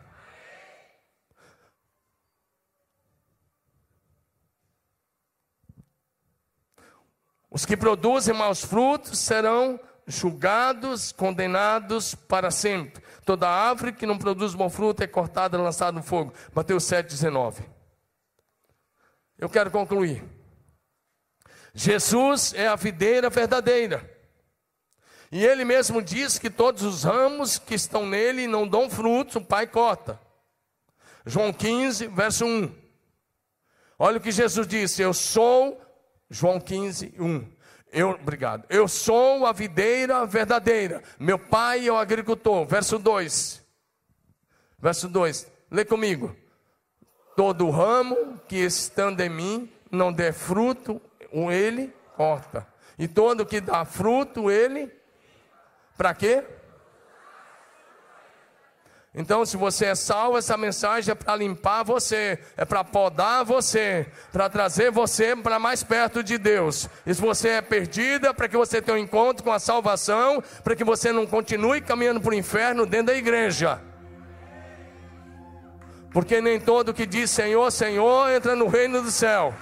Os 7.59 7.67
que 7.67 7.77
produzem 7.77 8.33
maus 8.33 8.65
frutos 8.65 9.19
serão 9.19 9.81
julgados, 10.07 11.11
condenados 11.11 12.15
para 12.15 12.53
sempre. 12.53 13.03
Toda 13.25 13.49
árvore 13.49 13.93
que 13.93 14.07
não 14.07 14.17
produz 14.17 14.55
bom 14.55 14.71
fruto 14.71 15.03
é 15.03 15.09
cortada 15.09 15.59
e 15.59 15.61
lançada 15.61 15.91
no 15.91 16.05
fogo. 16.05 16.33
Mateus 16.55 16.85
7,19. 16.85 17.65
Eu 19.37 19.49
quero 19.49 19.73
concluir. 19.73 20.23
Jesus 21.75 22.55
é 22.55 22.69
a 22.69 22.77
videira 22.77 23.29
verdadeira. 23.29 24.09
E 25.33 25.45
ele 25.45 25.65
mesmo 25.65 26.01
diz 26.01 26.39
que 26.39 26.51
todos 26.51 26.85
os 26.85 27.03
ramos 27.03 27.59
que 27.59 27.75
estão 27.75 28.07
nele 28.07 28.47
não 28.47 28.69
dão 28.69 28.89
frutos, 28.89 29.35
o 29.35 29.45
Pai 29.45 29.67
corta. 29.67 30.21
João 31.27 31.53
15, 31.53 32.07
verso 32.07 32.47
1. 32.47 32.73
Olha 33.99 34.19
o 34.19 34.21
que 34.21 34.31
Jesus 34.31 34.65
disse: 34.65 35.03
Eu 35.03 35.13
sou 35.13 35.88
João 36.31 36.61
15, 36.61 37.15
1. 37.19 37.59
Eu, 37.91 38.11
obrigado. 38.11 38.65
Eu 38.69 38.87
sou 38.87 39.47
a 39.47 39.53
videira 39.53 40.27
verdadeira. 40.27 41.03
Meu 41.19 41.39
pai 41.39 41.89
é 41.89 41.93
o 41.93 41.97
agricultor. 41.97 42.67
Verso 42.67 42.99
2. 42.99 43.65
Verso 44.79 45.09
2. 45.09 45.51
Lê 45.71 45.85
comigo. 45.85 46.37
Todo 47.37 47.71
ramo 47.71 48.39
que 48.47 48.57
estando 48.57 49.21
em 49.21 49.29
mim 49.29 49.73
não 49.91 50.13
der 50.13 50.33
fruto, 50.33 51.01
ele 51.33 51.93
corta. 52.17 52.67
E 52.99 53.07
todo 53.07 53.47
que 53.47 53.61
dá 53.61 53.85
fruto, 53.85 54.51
ele. 54.51 54.93
Para 55.97 56.15
quê? 56.15 56.45
Então, 59.19 59.45
se 59.45 59.57
você 59.57 59.87
é 59.87 59.95
salvo, 59.97 60.39
essa 60.39 60.57
mensagem 60.57 61.11
é 61.11 61.15
para 61.17 61.35
limpar 61.35 61.83
você, 61.83 62.39
é 62.57 62.65
para 62.65 62.85
podar 62.85 63.45
você, 63.45 64.07
para 64.31 64.49
trazer 64.49 64.93
você 64.93 65.35
para 65.35 65.59
mais 65.59 65.83
perto 65.83 66.23
de 66.23 66.39
Deus. 66.39 66.89
E 67.05 67.13
se 67.13 67.21
você 67.21 67.49
é 67.49 67.61
perdida, 67.61 68.33
para 68.33 68.47
que 68.47 68.57
você 68.57 68.81
tenha 68.81 68.97
um 68.97 69.01
encontro 69.01 69.43
com 69.43 69.51
a 69.51 69.59
salvação, 69.59 70.41
para 70.63 70.77
que 70.77 70.85
você 70.85 71.11
não 71.11 71.27
continue 71.27 71.81
caminhando 71.81 72.21
para 72.21 72.31
o 72.31 72.35
inferno 72.35 72.87
dentro 72.87 73.09
da 73.09 73.15
igreja. 73.17 73.81
Porque 76.13 76.41
nem 76.41 76.61
todo 76.61 76.95
que 76.95 77.05
diz 77.05 77.29
Senhor, 77.29 77.73
Senhor 77.73 78.31
entra 78.31 78.55
no 78.55 78.69
reino 78.69 79.03
do 79.03 79.11
céu. 79.11 79.53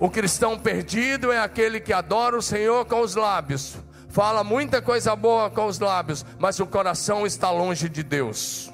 O 0.00 0.08
cristão 0.08 0.58
perdido 0.58 1.30
é 1.30 1.38
aquele 1.38 1.78
que 1.78 1.92
adora 1.92 2.34
o 2.34 2.40
Senhor 2.40 2.86
com 2.86 3.02
os 3.02 3.14
lábios, 3.14 3.76
fala 4.08 4.42
muita 4.42 4.80
coisa 4.80 5.14
boa 5.14 5.50
com 5.50 5.66
os 5.66 5.78
lábios, 5.78 6.24
mas 6.38 6.58
o 6.58 6.66
coração 6.66 7.26
está 7.26 7.50
longe 7.50 7.86
de 7.86 8.02
Deus. 8.02 8.72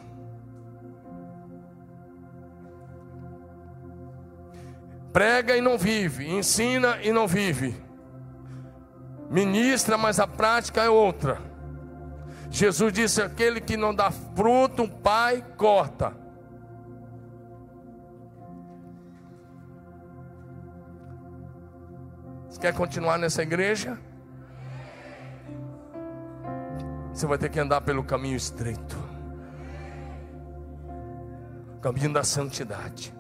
Prega 5.12 5.57
e 5.57 5.61
não 5.61 5.77
vive, 5.77 6.31
ensina 6.31 6.99
e 7.03 7.11
não 7.11 7.27
vive, 7.27 7.74
ministra, 9.29 9.99
mas 9.99 10.20
a 10.20 10.29
prática 10.29 10.85
é 10.85 10.89
outra. 10.89 11.41
Jesus 12.51 12.93
disse: 12.93 13.20
aquele 13.20 13.61
que 13.61 13.77
não 13.77 13.93
dá 13.93 14.12
fruto, 14.12 14.85
o 14.85 14.89
pai 14.89 15.45
corta. 15.57 16.26
Quer 22.67 22.75
continuar 22.75 23.17
nessa 23.17 23.43
igreja? 23.43 23.97
Você 27.12 27.25
vai 27.25 27.39
ter 27.39 27.49
que 27.49 27.61
andar 27.61 27.81
pelo 27.81 28.03
caminho 28.03 28.37
estreito 28.37 28.97
caminho 31.81 32.12
da 32.12 32.25
santidade, 32.25 33.14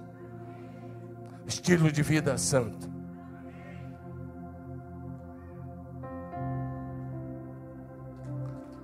estilo 1.46 1.92
de 1.92 2.02
vida 2.02 2.36
santo. 2.36 2.90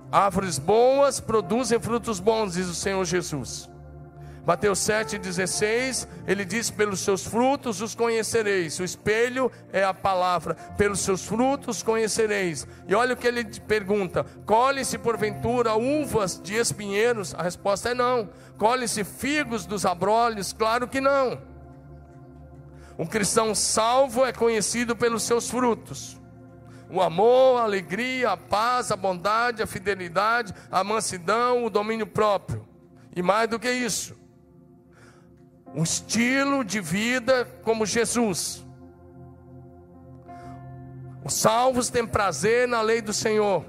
Árvores 0.09 0.57
boas 0.57 1.19
produzem 1.19 1.77
frutos 1.81 2.21
bons, 2.21 2.53
diz 2.53 2.69
o 2.69 2.73
Senhor 2.73 3.03
Jesus. 3.03 3.69
Mateus 4.45 4.79
7,16, 4.79 6.05
ele 6.27 6.43
diz: 6.43 6.69
Pelos 6.69 6.99
seus 6.99 7.25
frutos 7.25 7.79
os 7.79 7.95
conhecereis. 7.95 8.77
O 8.77 8.83
espelho 8.83 9.49
é 9.71 9.83
a 9.83 9.93
palavra, 9.93 10.55
pelos 10.77 10.99
seus 10.99 11.25
frutos 11.25 11.81
conhecereis. 11.81 12.67
E 12.85 12.93
olha 12.93 13.13
o 13.13 13.17
que 13.17 13.25
ele 13.25 13.45
pergunta: 13.61 14.25
colhe-se 14.45 14.97
porventura 14.97 15.75
uvas 15.75 16.41
de 16.41 16.55
espinheiros? 16.55 17.33
A 17.33 17.41
resposta 17.41 17.89
é 17.89 17.93
não. 17.93 18.29
Colhe-se 18.57 19.05
figos 19.05 19.65
dos 19.65 19.85
abrolhos? 19.85 20.51
Claro 20.51 20.89
que 20.89 20.99
não. 20.99 21.41
Um 22.99 23.05
cristão 23.05 23.55
salvo 23.55 24.25
é 24.25 24.33
conhecido 24.33 24.95
pelos 24.95 25.23
seus 25.23 25.49
frutos. 25.49 26.19
O 26.89 27.01
amor, 27.01 27.61
a 27.61 27.63
alegria, 27.63 28.31
a 28.31 28.37
paz, 28.37 28.91
a 28.91 28.95
bondade, 28.95 29.63
a 29.63 29.67
fidelidade, 29.67 30.53
a 30.69 30.83
mansidão, 30.83 31.63
o 31.63 31.69
domínio 31.69 32.05
próprio. 32.05 32.67
E 33.15 33.21
mais 33.23 33.49
do 33.49 33.57
que 33.57 33.71
isso, 33.71 34.15
um 35.73 35.83
estilo 35.83 36.63
de 36.63 36.79
vida 36.79 37.47
como 37.63 37.85
Jesus. 37.85 38.63
Os 41.23 41.33
salvos 41.33 41.89
têm 41.89 42.05
prazer 42.05 42.67
na 42.67 42.81
lei 42.81 43.01
do 43.01 43.13
Senhor. 43.13 43.65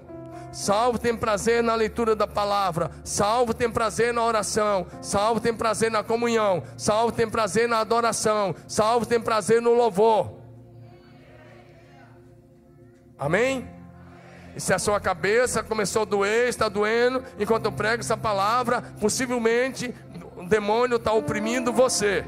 Salvo 0.52 0.98
tem 0.98 1.16
prazer 1.16 1.62
na 1.62 1.74
leitura 1.74 2.14
da 2.14 2.26
palavra. 2.26 2.90
Salvo 3.02 3.54
tem 3.54 3.70
prazer 3.70 4.12
na 4.12 4.22
oração. 4.22 4.86
Salvo 5.00 5.40
tem 5.40 5.54
prazer 5.54 5.90
na 5.90 6.04
comunhão. 6.04 6.62
Salvo 6.76 7.10
tem 7.10 7.28
prazer 7.28 7.68
na 7.68 7.78
adoração. 7.80 8.54
Salvo 8.68 9.06
tem 9.06 9.20
prazer 9.20 9.60
no 9.62 9.72
louvor. 9.72 10.38
Amém? 13.18 13.68
E 14.56 14.60
se 14.60 14.72
a 14.72 14.78
sua 14.78 15.00
cabeça 15.00 15.62
começou 15.62 16.02
a 16.02 16.04
doer, 16.04 16.48
está 16.48 16.68
doendo, 16.68 17.24
enquanto 17.38 17.64
eu 17.64 17.72
prego 17.72 18.00
essa 18.00 18.16
palavra, 18.16 18.82
possivelmente 19.00 19.92
o 20.44 20.48
demônio 20.48 20.96
está 20.96 21.10
oprimindo 21.10 21.72
você, 21.72 22.22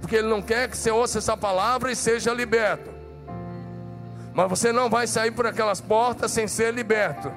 porque 0.00 0.14
ele 0.14 0.28
não 0.28 0.40
quer 0.40 0.70
que 0.70 0.76
você 0.76 0.92
ouça 0.92 1.18
essa 1.18 1.36
palavra 1.36 1.90
e 1.90 1.96
seja 1.96 2.32
liberto. 2.32 2.88
Mas 4.32 4.48
você 4.48 4.70
não 4.70 4.88
vai 4.88 5.08
sair 5.08 5.32
por 5.32 5.44
aquelas 5.44 5.80
portas 5.80 6.30
sem 6.30 6.46
ser 6.46 6.72
liberto. 6.72 7.32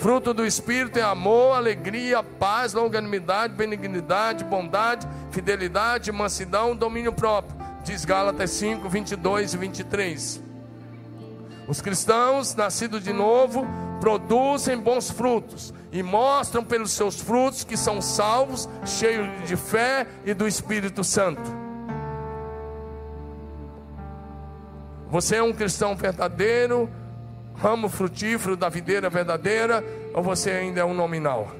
Fruto 0.00 0.34
do 0.34 0.44
Espírito 0.44 0.98
é 0.98 1.02
amor, 1.02 1.56
alegria, 1.56 2.24
paz, 2.24 2.72
longanimidade, 2.72 3.54
benignidade, 3.54 4.42
bondade, 4.42 5.06
fidelidade, 5.30 6.10
mansidão, 6.10 6.74
domínio 6.74 7.12
próprio. 7.12 7.56
Diz 7.84 8.04
Gálatas 8.04 8.50
5, 8.50 8.88
22 8.88 9.54
e 9.54 9.56
23. 9.56 10.42
Os 11.68 11.80
cristãos 11.80 12.56
nascidos 12.56 13.04
de 13.04 13.12
novo 13.12 13.64
produzem 14.00 14.76
bons 14.76 15.10
frutos 15.10 15.72
e 15.98 16.02
mostram 16.02 16.62
pelos 16.62 16.92
seus 16.92 17.20
frutos 17.20 17.64
que 17.64 17.76
são 17.76 18.00
salvos, 18.00 18.68
cheios 18.86 19.28
de 19.48 19.56
fé 19.56 20.06
e 20.24 20.32
do 20.32 20.46
Espírito 20.46 21.02
Santo. 21.02 21.42
Você 25.10 25.36
é 25.36 25.42
um 25.42 25.52
cristão 25.52 25.96
verdadeiro, 25.96 26.88
ramo 27.56 27.88
frutífero 27.88 28.56
da 28.56 28.68
videira 28.68 29.10
verdadeira, 29.10 29.84
ou 30.14 30.22
você 30.22 30.52
ainda 30.52 30.82
é 30.82 30.84
um 30.84 30.94
nominal? 30.94 31.50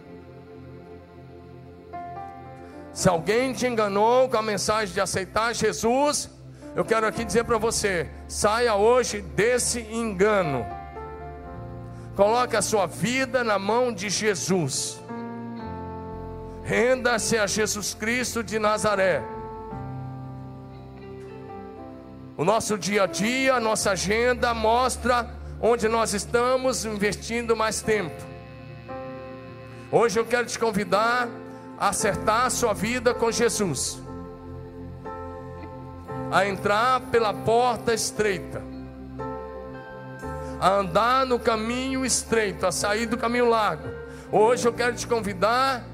Se 2.93 3.09
alguém 3.09 3.53
te 3.53 3.67
enganou 3.67 4.29
com 4.29 4.37
a 4.37 4.43
mensagem 4.43 4.95
de 4.95 5.01
aceitar 5.01 5.53
Jesus, 5.53 6.31
eu 6.77 6.85
quero 6.85 7.09
aqui 7.09 7.25
dizer 7.25 7.43
para 7.43 7.59
você: 7.59 8.09
saia 8.29 8.77
hoje 8.77 9.21
desse 9.21 9.81
engano. 9.81 10.65
Coloque 12.19 12.57
a 12.57 12.63
sua 12.63 12.85
vida 12.87 13.45
na 13.45 13.61
mão 13.61 13.93
de 13.93 14.11
Jesus. 14.11 15.01
Renda-se 16.65 17.39
a 17.39 17.47
Jesus 17.47 17.95
Cristo 17.95 18.43
de 18.43 18.59
Nazaré. 18.59 19.23
O 22.37 22.45
nosso 22.45 22.77
dia 22.77 23.05
a 23.05 23.07
dia, 23.07 23.55
a 23.55 23.61
nossa 23.61 23.93
agenda 23.93 24.53
mostra 24.53 25.31
onde 25.61 25.87
nós 25.87 26.13
estamos 26.13 26.85
investindo 26.85 27.55
mais 27.55 27.83
tempo. 27.83 28.21
Hoje 29.93 30.19
eu 30.19 30.27
quero 30.27 30.49
te 30.49 30.59
convidar 30.59 31.29
a 31.79 31.91
acertar 31.91 32.47
a 32.47 32.51
sua 32.51 32.73
vida 32.73 33.15
com 33.15 33.31
Jesus, 33.31 34.03
a 36.33 36.49
entrar 36.49 37.01
pela 37.13 37.33
porta 37.33 37.95
estreita 37.95 38.68
a 40.61 40.71
andar 40.71 41.27
no 41.27 41.39
caminho 41.39 42.05
estreito, 42.05 42.67
a 42.67 42.73
sair 42.73 43.07
do 43.07 43.17
caminho 43.17 43.49
largo. 43.49 43.89
Hoje 44.31 44.67
eu 44.67 44.73
quero 44.73 44.95
te 44.95 45.07
convidar 45.07 45.85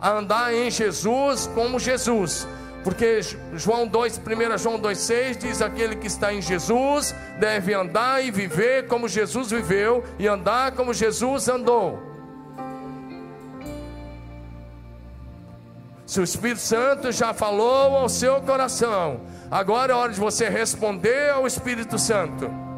a 0.00 0.10
andar 0.10 0.54
em 0.54 0.70
Jesus 0.70 1.50
como 1.54 1.78
Jesus. 1.78 2.46
Porque 2.82 3.20
João 3.54 3.86
2, 3.86 4.18
1 4.18 4.58
João 4.58 4.80
2,6 4.80 5.36
diz: 5.36 5.60
aquele 5.60 5.96
que 5.96 6.06
está 6.06 6.32
em 6.32 6.40
Jesus 6.40 7.14
deve 7.38 7.74
andar 7.74 8.24
e 8.24 8.30
viver 8.30 8.86
como 8.86 9.06
Jesus 9.06 9.50
viveu, 9.50 10.02
e 10.18 10.26
andar 10.26 10.72
como 10.72 10.94
Jesus 10.94 11.48
andou. 11.48 12.10
Se 16.06 16.20
o 16.20 16.24
Espírito 16.24 16.60
Santo 16.60 17.12
já 17.12 17.32
falou 17.32 17.96
ao 17.96 18.08
seu 18.08 18.40
coração, 18.40 19.20
agora 19.50 19.92
é 19.92 19.94
hora 19.94 20.12
de 20.12 20.18
você 20.18 20.48
responder 20.48 21.30
ao 21.30 21.46
Espírito 21.46 21.98
Santo. 21.98 22.69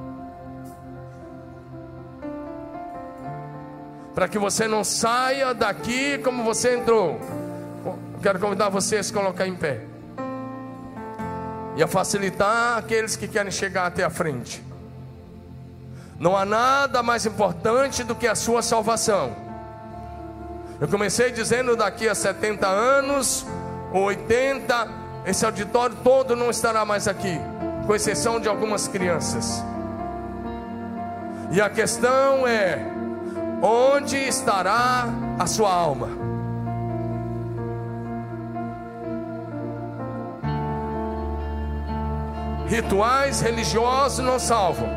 Para 4.15 4.29
que 4.29 4.39
você 4.39 4.69
não 4.69 4.85
saia 4.85 5.55
daqui 5.55 6.19
como 6.19 6.45
você 6.45 6.77
entrou. 6.77 7.19
Quero 8.23 8.39
convidar 8.39 8.69
você 8.69 8.97
a 8.99 9.03
se 9.03 9.13
colocar 9.13 9.47
em 9.47 9.55
pé 9.55 9.81
e 11.77 11.83
a 11.83 11.89
facilitar 11.89 12.79
aqueles 12.79 13.17
que 13.17 13.27
querem 13.27 13.51
chegar 13.51 13.87
até 13.87 14.05
a 14.05 14.11
frente. 14.11 14.63
Não 16.19 16.37
há 16.37 16.45
nada 16.45 17.03
mais 17.03 17.27
importante 17.27 18.05
do 18.05 18.15
que 18.15 18.29
a 18.29 18.35
sua 18.35 18.63
salvação. 18.63 19.35
Eu 20.81 20.87
comecei 20.89 21.33
dizendo 21.33 21.75
daqui 21.77 22.09
a 22.09 22.15
70 22.15 22.67
anos, 22.67 23.47
ou 23.93 24.05
80, 24.05 24.89
esse 25.27 25.45
auditório 25.45 25.97
todo 26.05 26.37
não 26.37 26.51
estará 26.51 26.85
mais 26.85 27.09
aqui, 27.09 27.41
com 27.87 27.95
exceção 27.95 28.39
de 28.39 28.49
algumas 28.49 28.87
crianças. 28.87 29.65
E 31.51 31.61
a 31.61 31.69
questão 31.69 32.47
é: 32.47 32.92
Onde 33.65 34.17
estará 34.17 35.05
a 35.39 35.47
sua 35.47 35.73
alma? 35.73 36.09
Rituais 42.67 43.41
religiosos 43.41 44.19
não 44.25 44.41
salvam. 44.41 44.89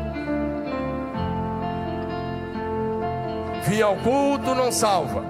Via 3.68 3.84
ao 3.84 3.94
culto 3.98 4.52
não 4.52 4.72
salva. 4.72 5.22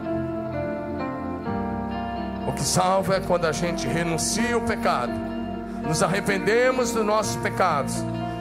O 2.49 2.53
que 2.55 2.63
salva 2.63 3.17
é 3.17 3.21
quando 3.21 3.45
a 3.45 3.53
gente 3.53 3.87
renuncia 3.87 4.57
o 4.57 4.63
pecado, 4.63 5.13
nos 5.87 6.03
arrependemos 6.03 6.91
dos 6.91 7.05
nossos 7.05 7.37
pecados 7.37 7.97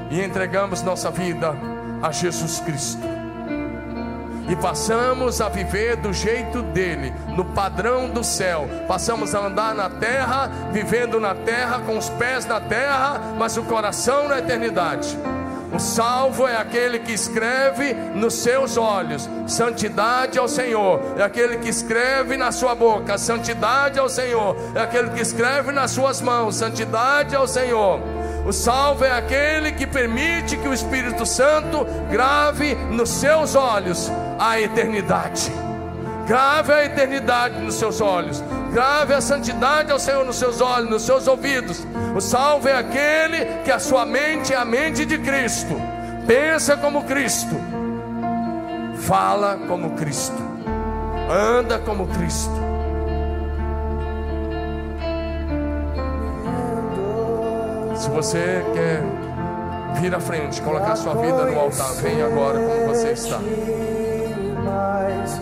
e 0.09 0.21
entregamos 0.21 0.81
nossa 0.81 1.11
vida 1.11 1.53
a 2.01 2.13
Jesus 2.13 2.61
Cristo 2.61 3.14
e 4.47 4.55
passamos 4.55 5.41
a 5.41 5.49
viver 5.49 5.95
do 5.97 6.13
jeito 6.13 6.61
dele, 6.61 7.13
no 7.29 7.43
padrão 7.43 8.09
do 8.09 8.23
céu. 8.23 8.67
Passamos 8.87 9.33
a 9.33 9.45
andar 9.45 9.73
na 9.73 9.89
terra, 9.89 10.49
vivendo 10.71 11.19
na 11.19 11.33
terra, 11.33 11.79
com 11.79 11.97
os 11.97 12.09
pés 12.09 12.45
na 12.45 12.59
terra, 12.59 13.33
mas 13.37 13.57
o 13.57 13.63
coração 13.63 14.27
na 14.27 14.39
eternidade. 14.39 15.17
O 15.73 15.79
salvo 15.79 16.47
é 16.47 16.55
aquele 16.55 16.99
que 16.99 17.11
escreve 17.11 17.93
nos 17.93 18.35
seus 18.35 18.77
olhos: 18.77 19.29
santidade 19.47 20.37
ao 20.39 20.47
Senhor. 20.47 21.01
É 21.17 21.23
aquele 21.23 21.57
que 21.57 21.67
escreve 21.67 22.37
na 22.37 22.51
sua 22.51 22.75
boca: 22.75 23.17
santidade 23.17 23.99
ao 23.99 24.07
Senhor. 24.07 24.55
É 24.75 24.81
aquele 24.81 25.09
que 25.09 25.21
escreve 25.21 25.71
nas 25.71 25.91
suas 25.91 26.21
mãos: 26.21 26.55
santidade 26.55 27.35
ao 27.35 27.47
Senhor. 27.47 27.99
O 28.45 28.53
salvo 28.53 29.03
é 29.03 29.11
aquele 29.11 29.71
que 29.71 29.87
permite 29.87 30.55
que 30.55 30.67
o 30.67 30.73
Espírito 30.73 31.25
Santo 31.25 31.85
grave 32.11 32.75
nos 32.75 33.09
seus 33.09 33.55
olhos 33.55 34.09
a 34.39 34.59
eternidade. 34.59 35.51
Grave 36.27 36.73
a 36.73 36.85
eternidade 36.85 37.59
nos 37.59 37.75
seus 37.75 38.01
olhos. 38.01 38.43
Grave 38.71 39.13
a 39.13 39.21
santidade 39.21 39.91
ao 39.91 39.99
Senhor 39.99 40.25
nos 40.25 40.37
seus 40.37 40.59
olhos, 40.59 40.89
nos 40.89 41.03
seus 41.03 41.27
ouvidos. 41.27 41.85
O 42.15 42.19
salvo 42.19 42.67
é 42.67 42.73
aquele 42.73 43.45
que 43.63 43.71
a 43.71 43.79
sua 43.79 44.05
mente 44.05 44.53
é 44.53 44.57
a 44.57 44.65
mente 44.65 45.05
de 45.05 45.17
Cristo. 45.19 45.75
Pensa 46.25 46.75
como 46.75 47.03
Cristo. 47.03 47.55
Fala 48.97 49.59
como 49.67 49.91
Cristo. 49.91 50.41
Anda 51.29 51.77
como 51.79 52.07
Cristo. 52.07 52.65
Se 57.95 58.09
você 58.09 58.65
quer 58.73 59.03
vir 60.01 60.13
à 60.13 60.19
frente, 60.19 60.61
colocar 60.61 60.95
sua 60.95 61.15
vida 61.15 61.45
no 61.45 61.59
altar, 61.59 61.93
vem 61.93 62.21
agora 62.21 62.59
como 62.59 62.87
você 62.87 63.11
está 63.11 63.39
mais, 64.65 65.39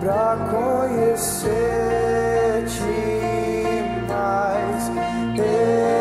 pra 0.00 0.36
conhecer-te 0.50 1.46
mais. 4.06 4.90
Eu 5.36 5.95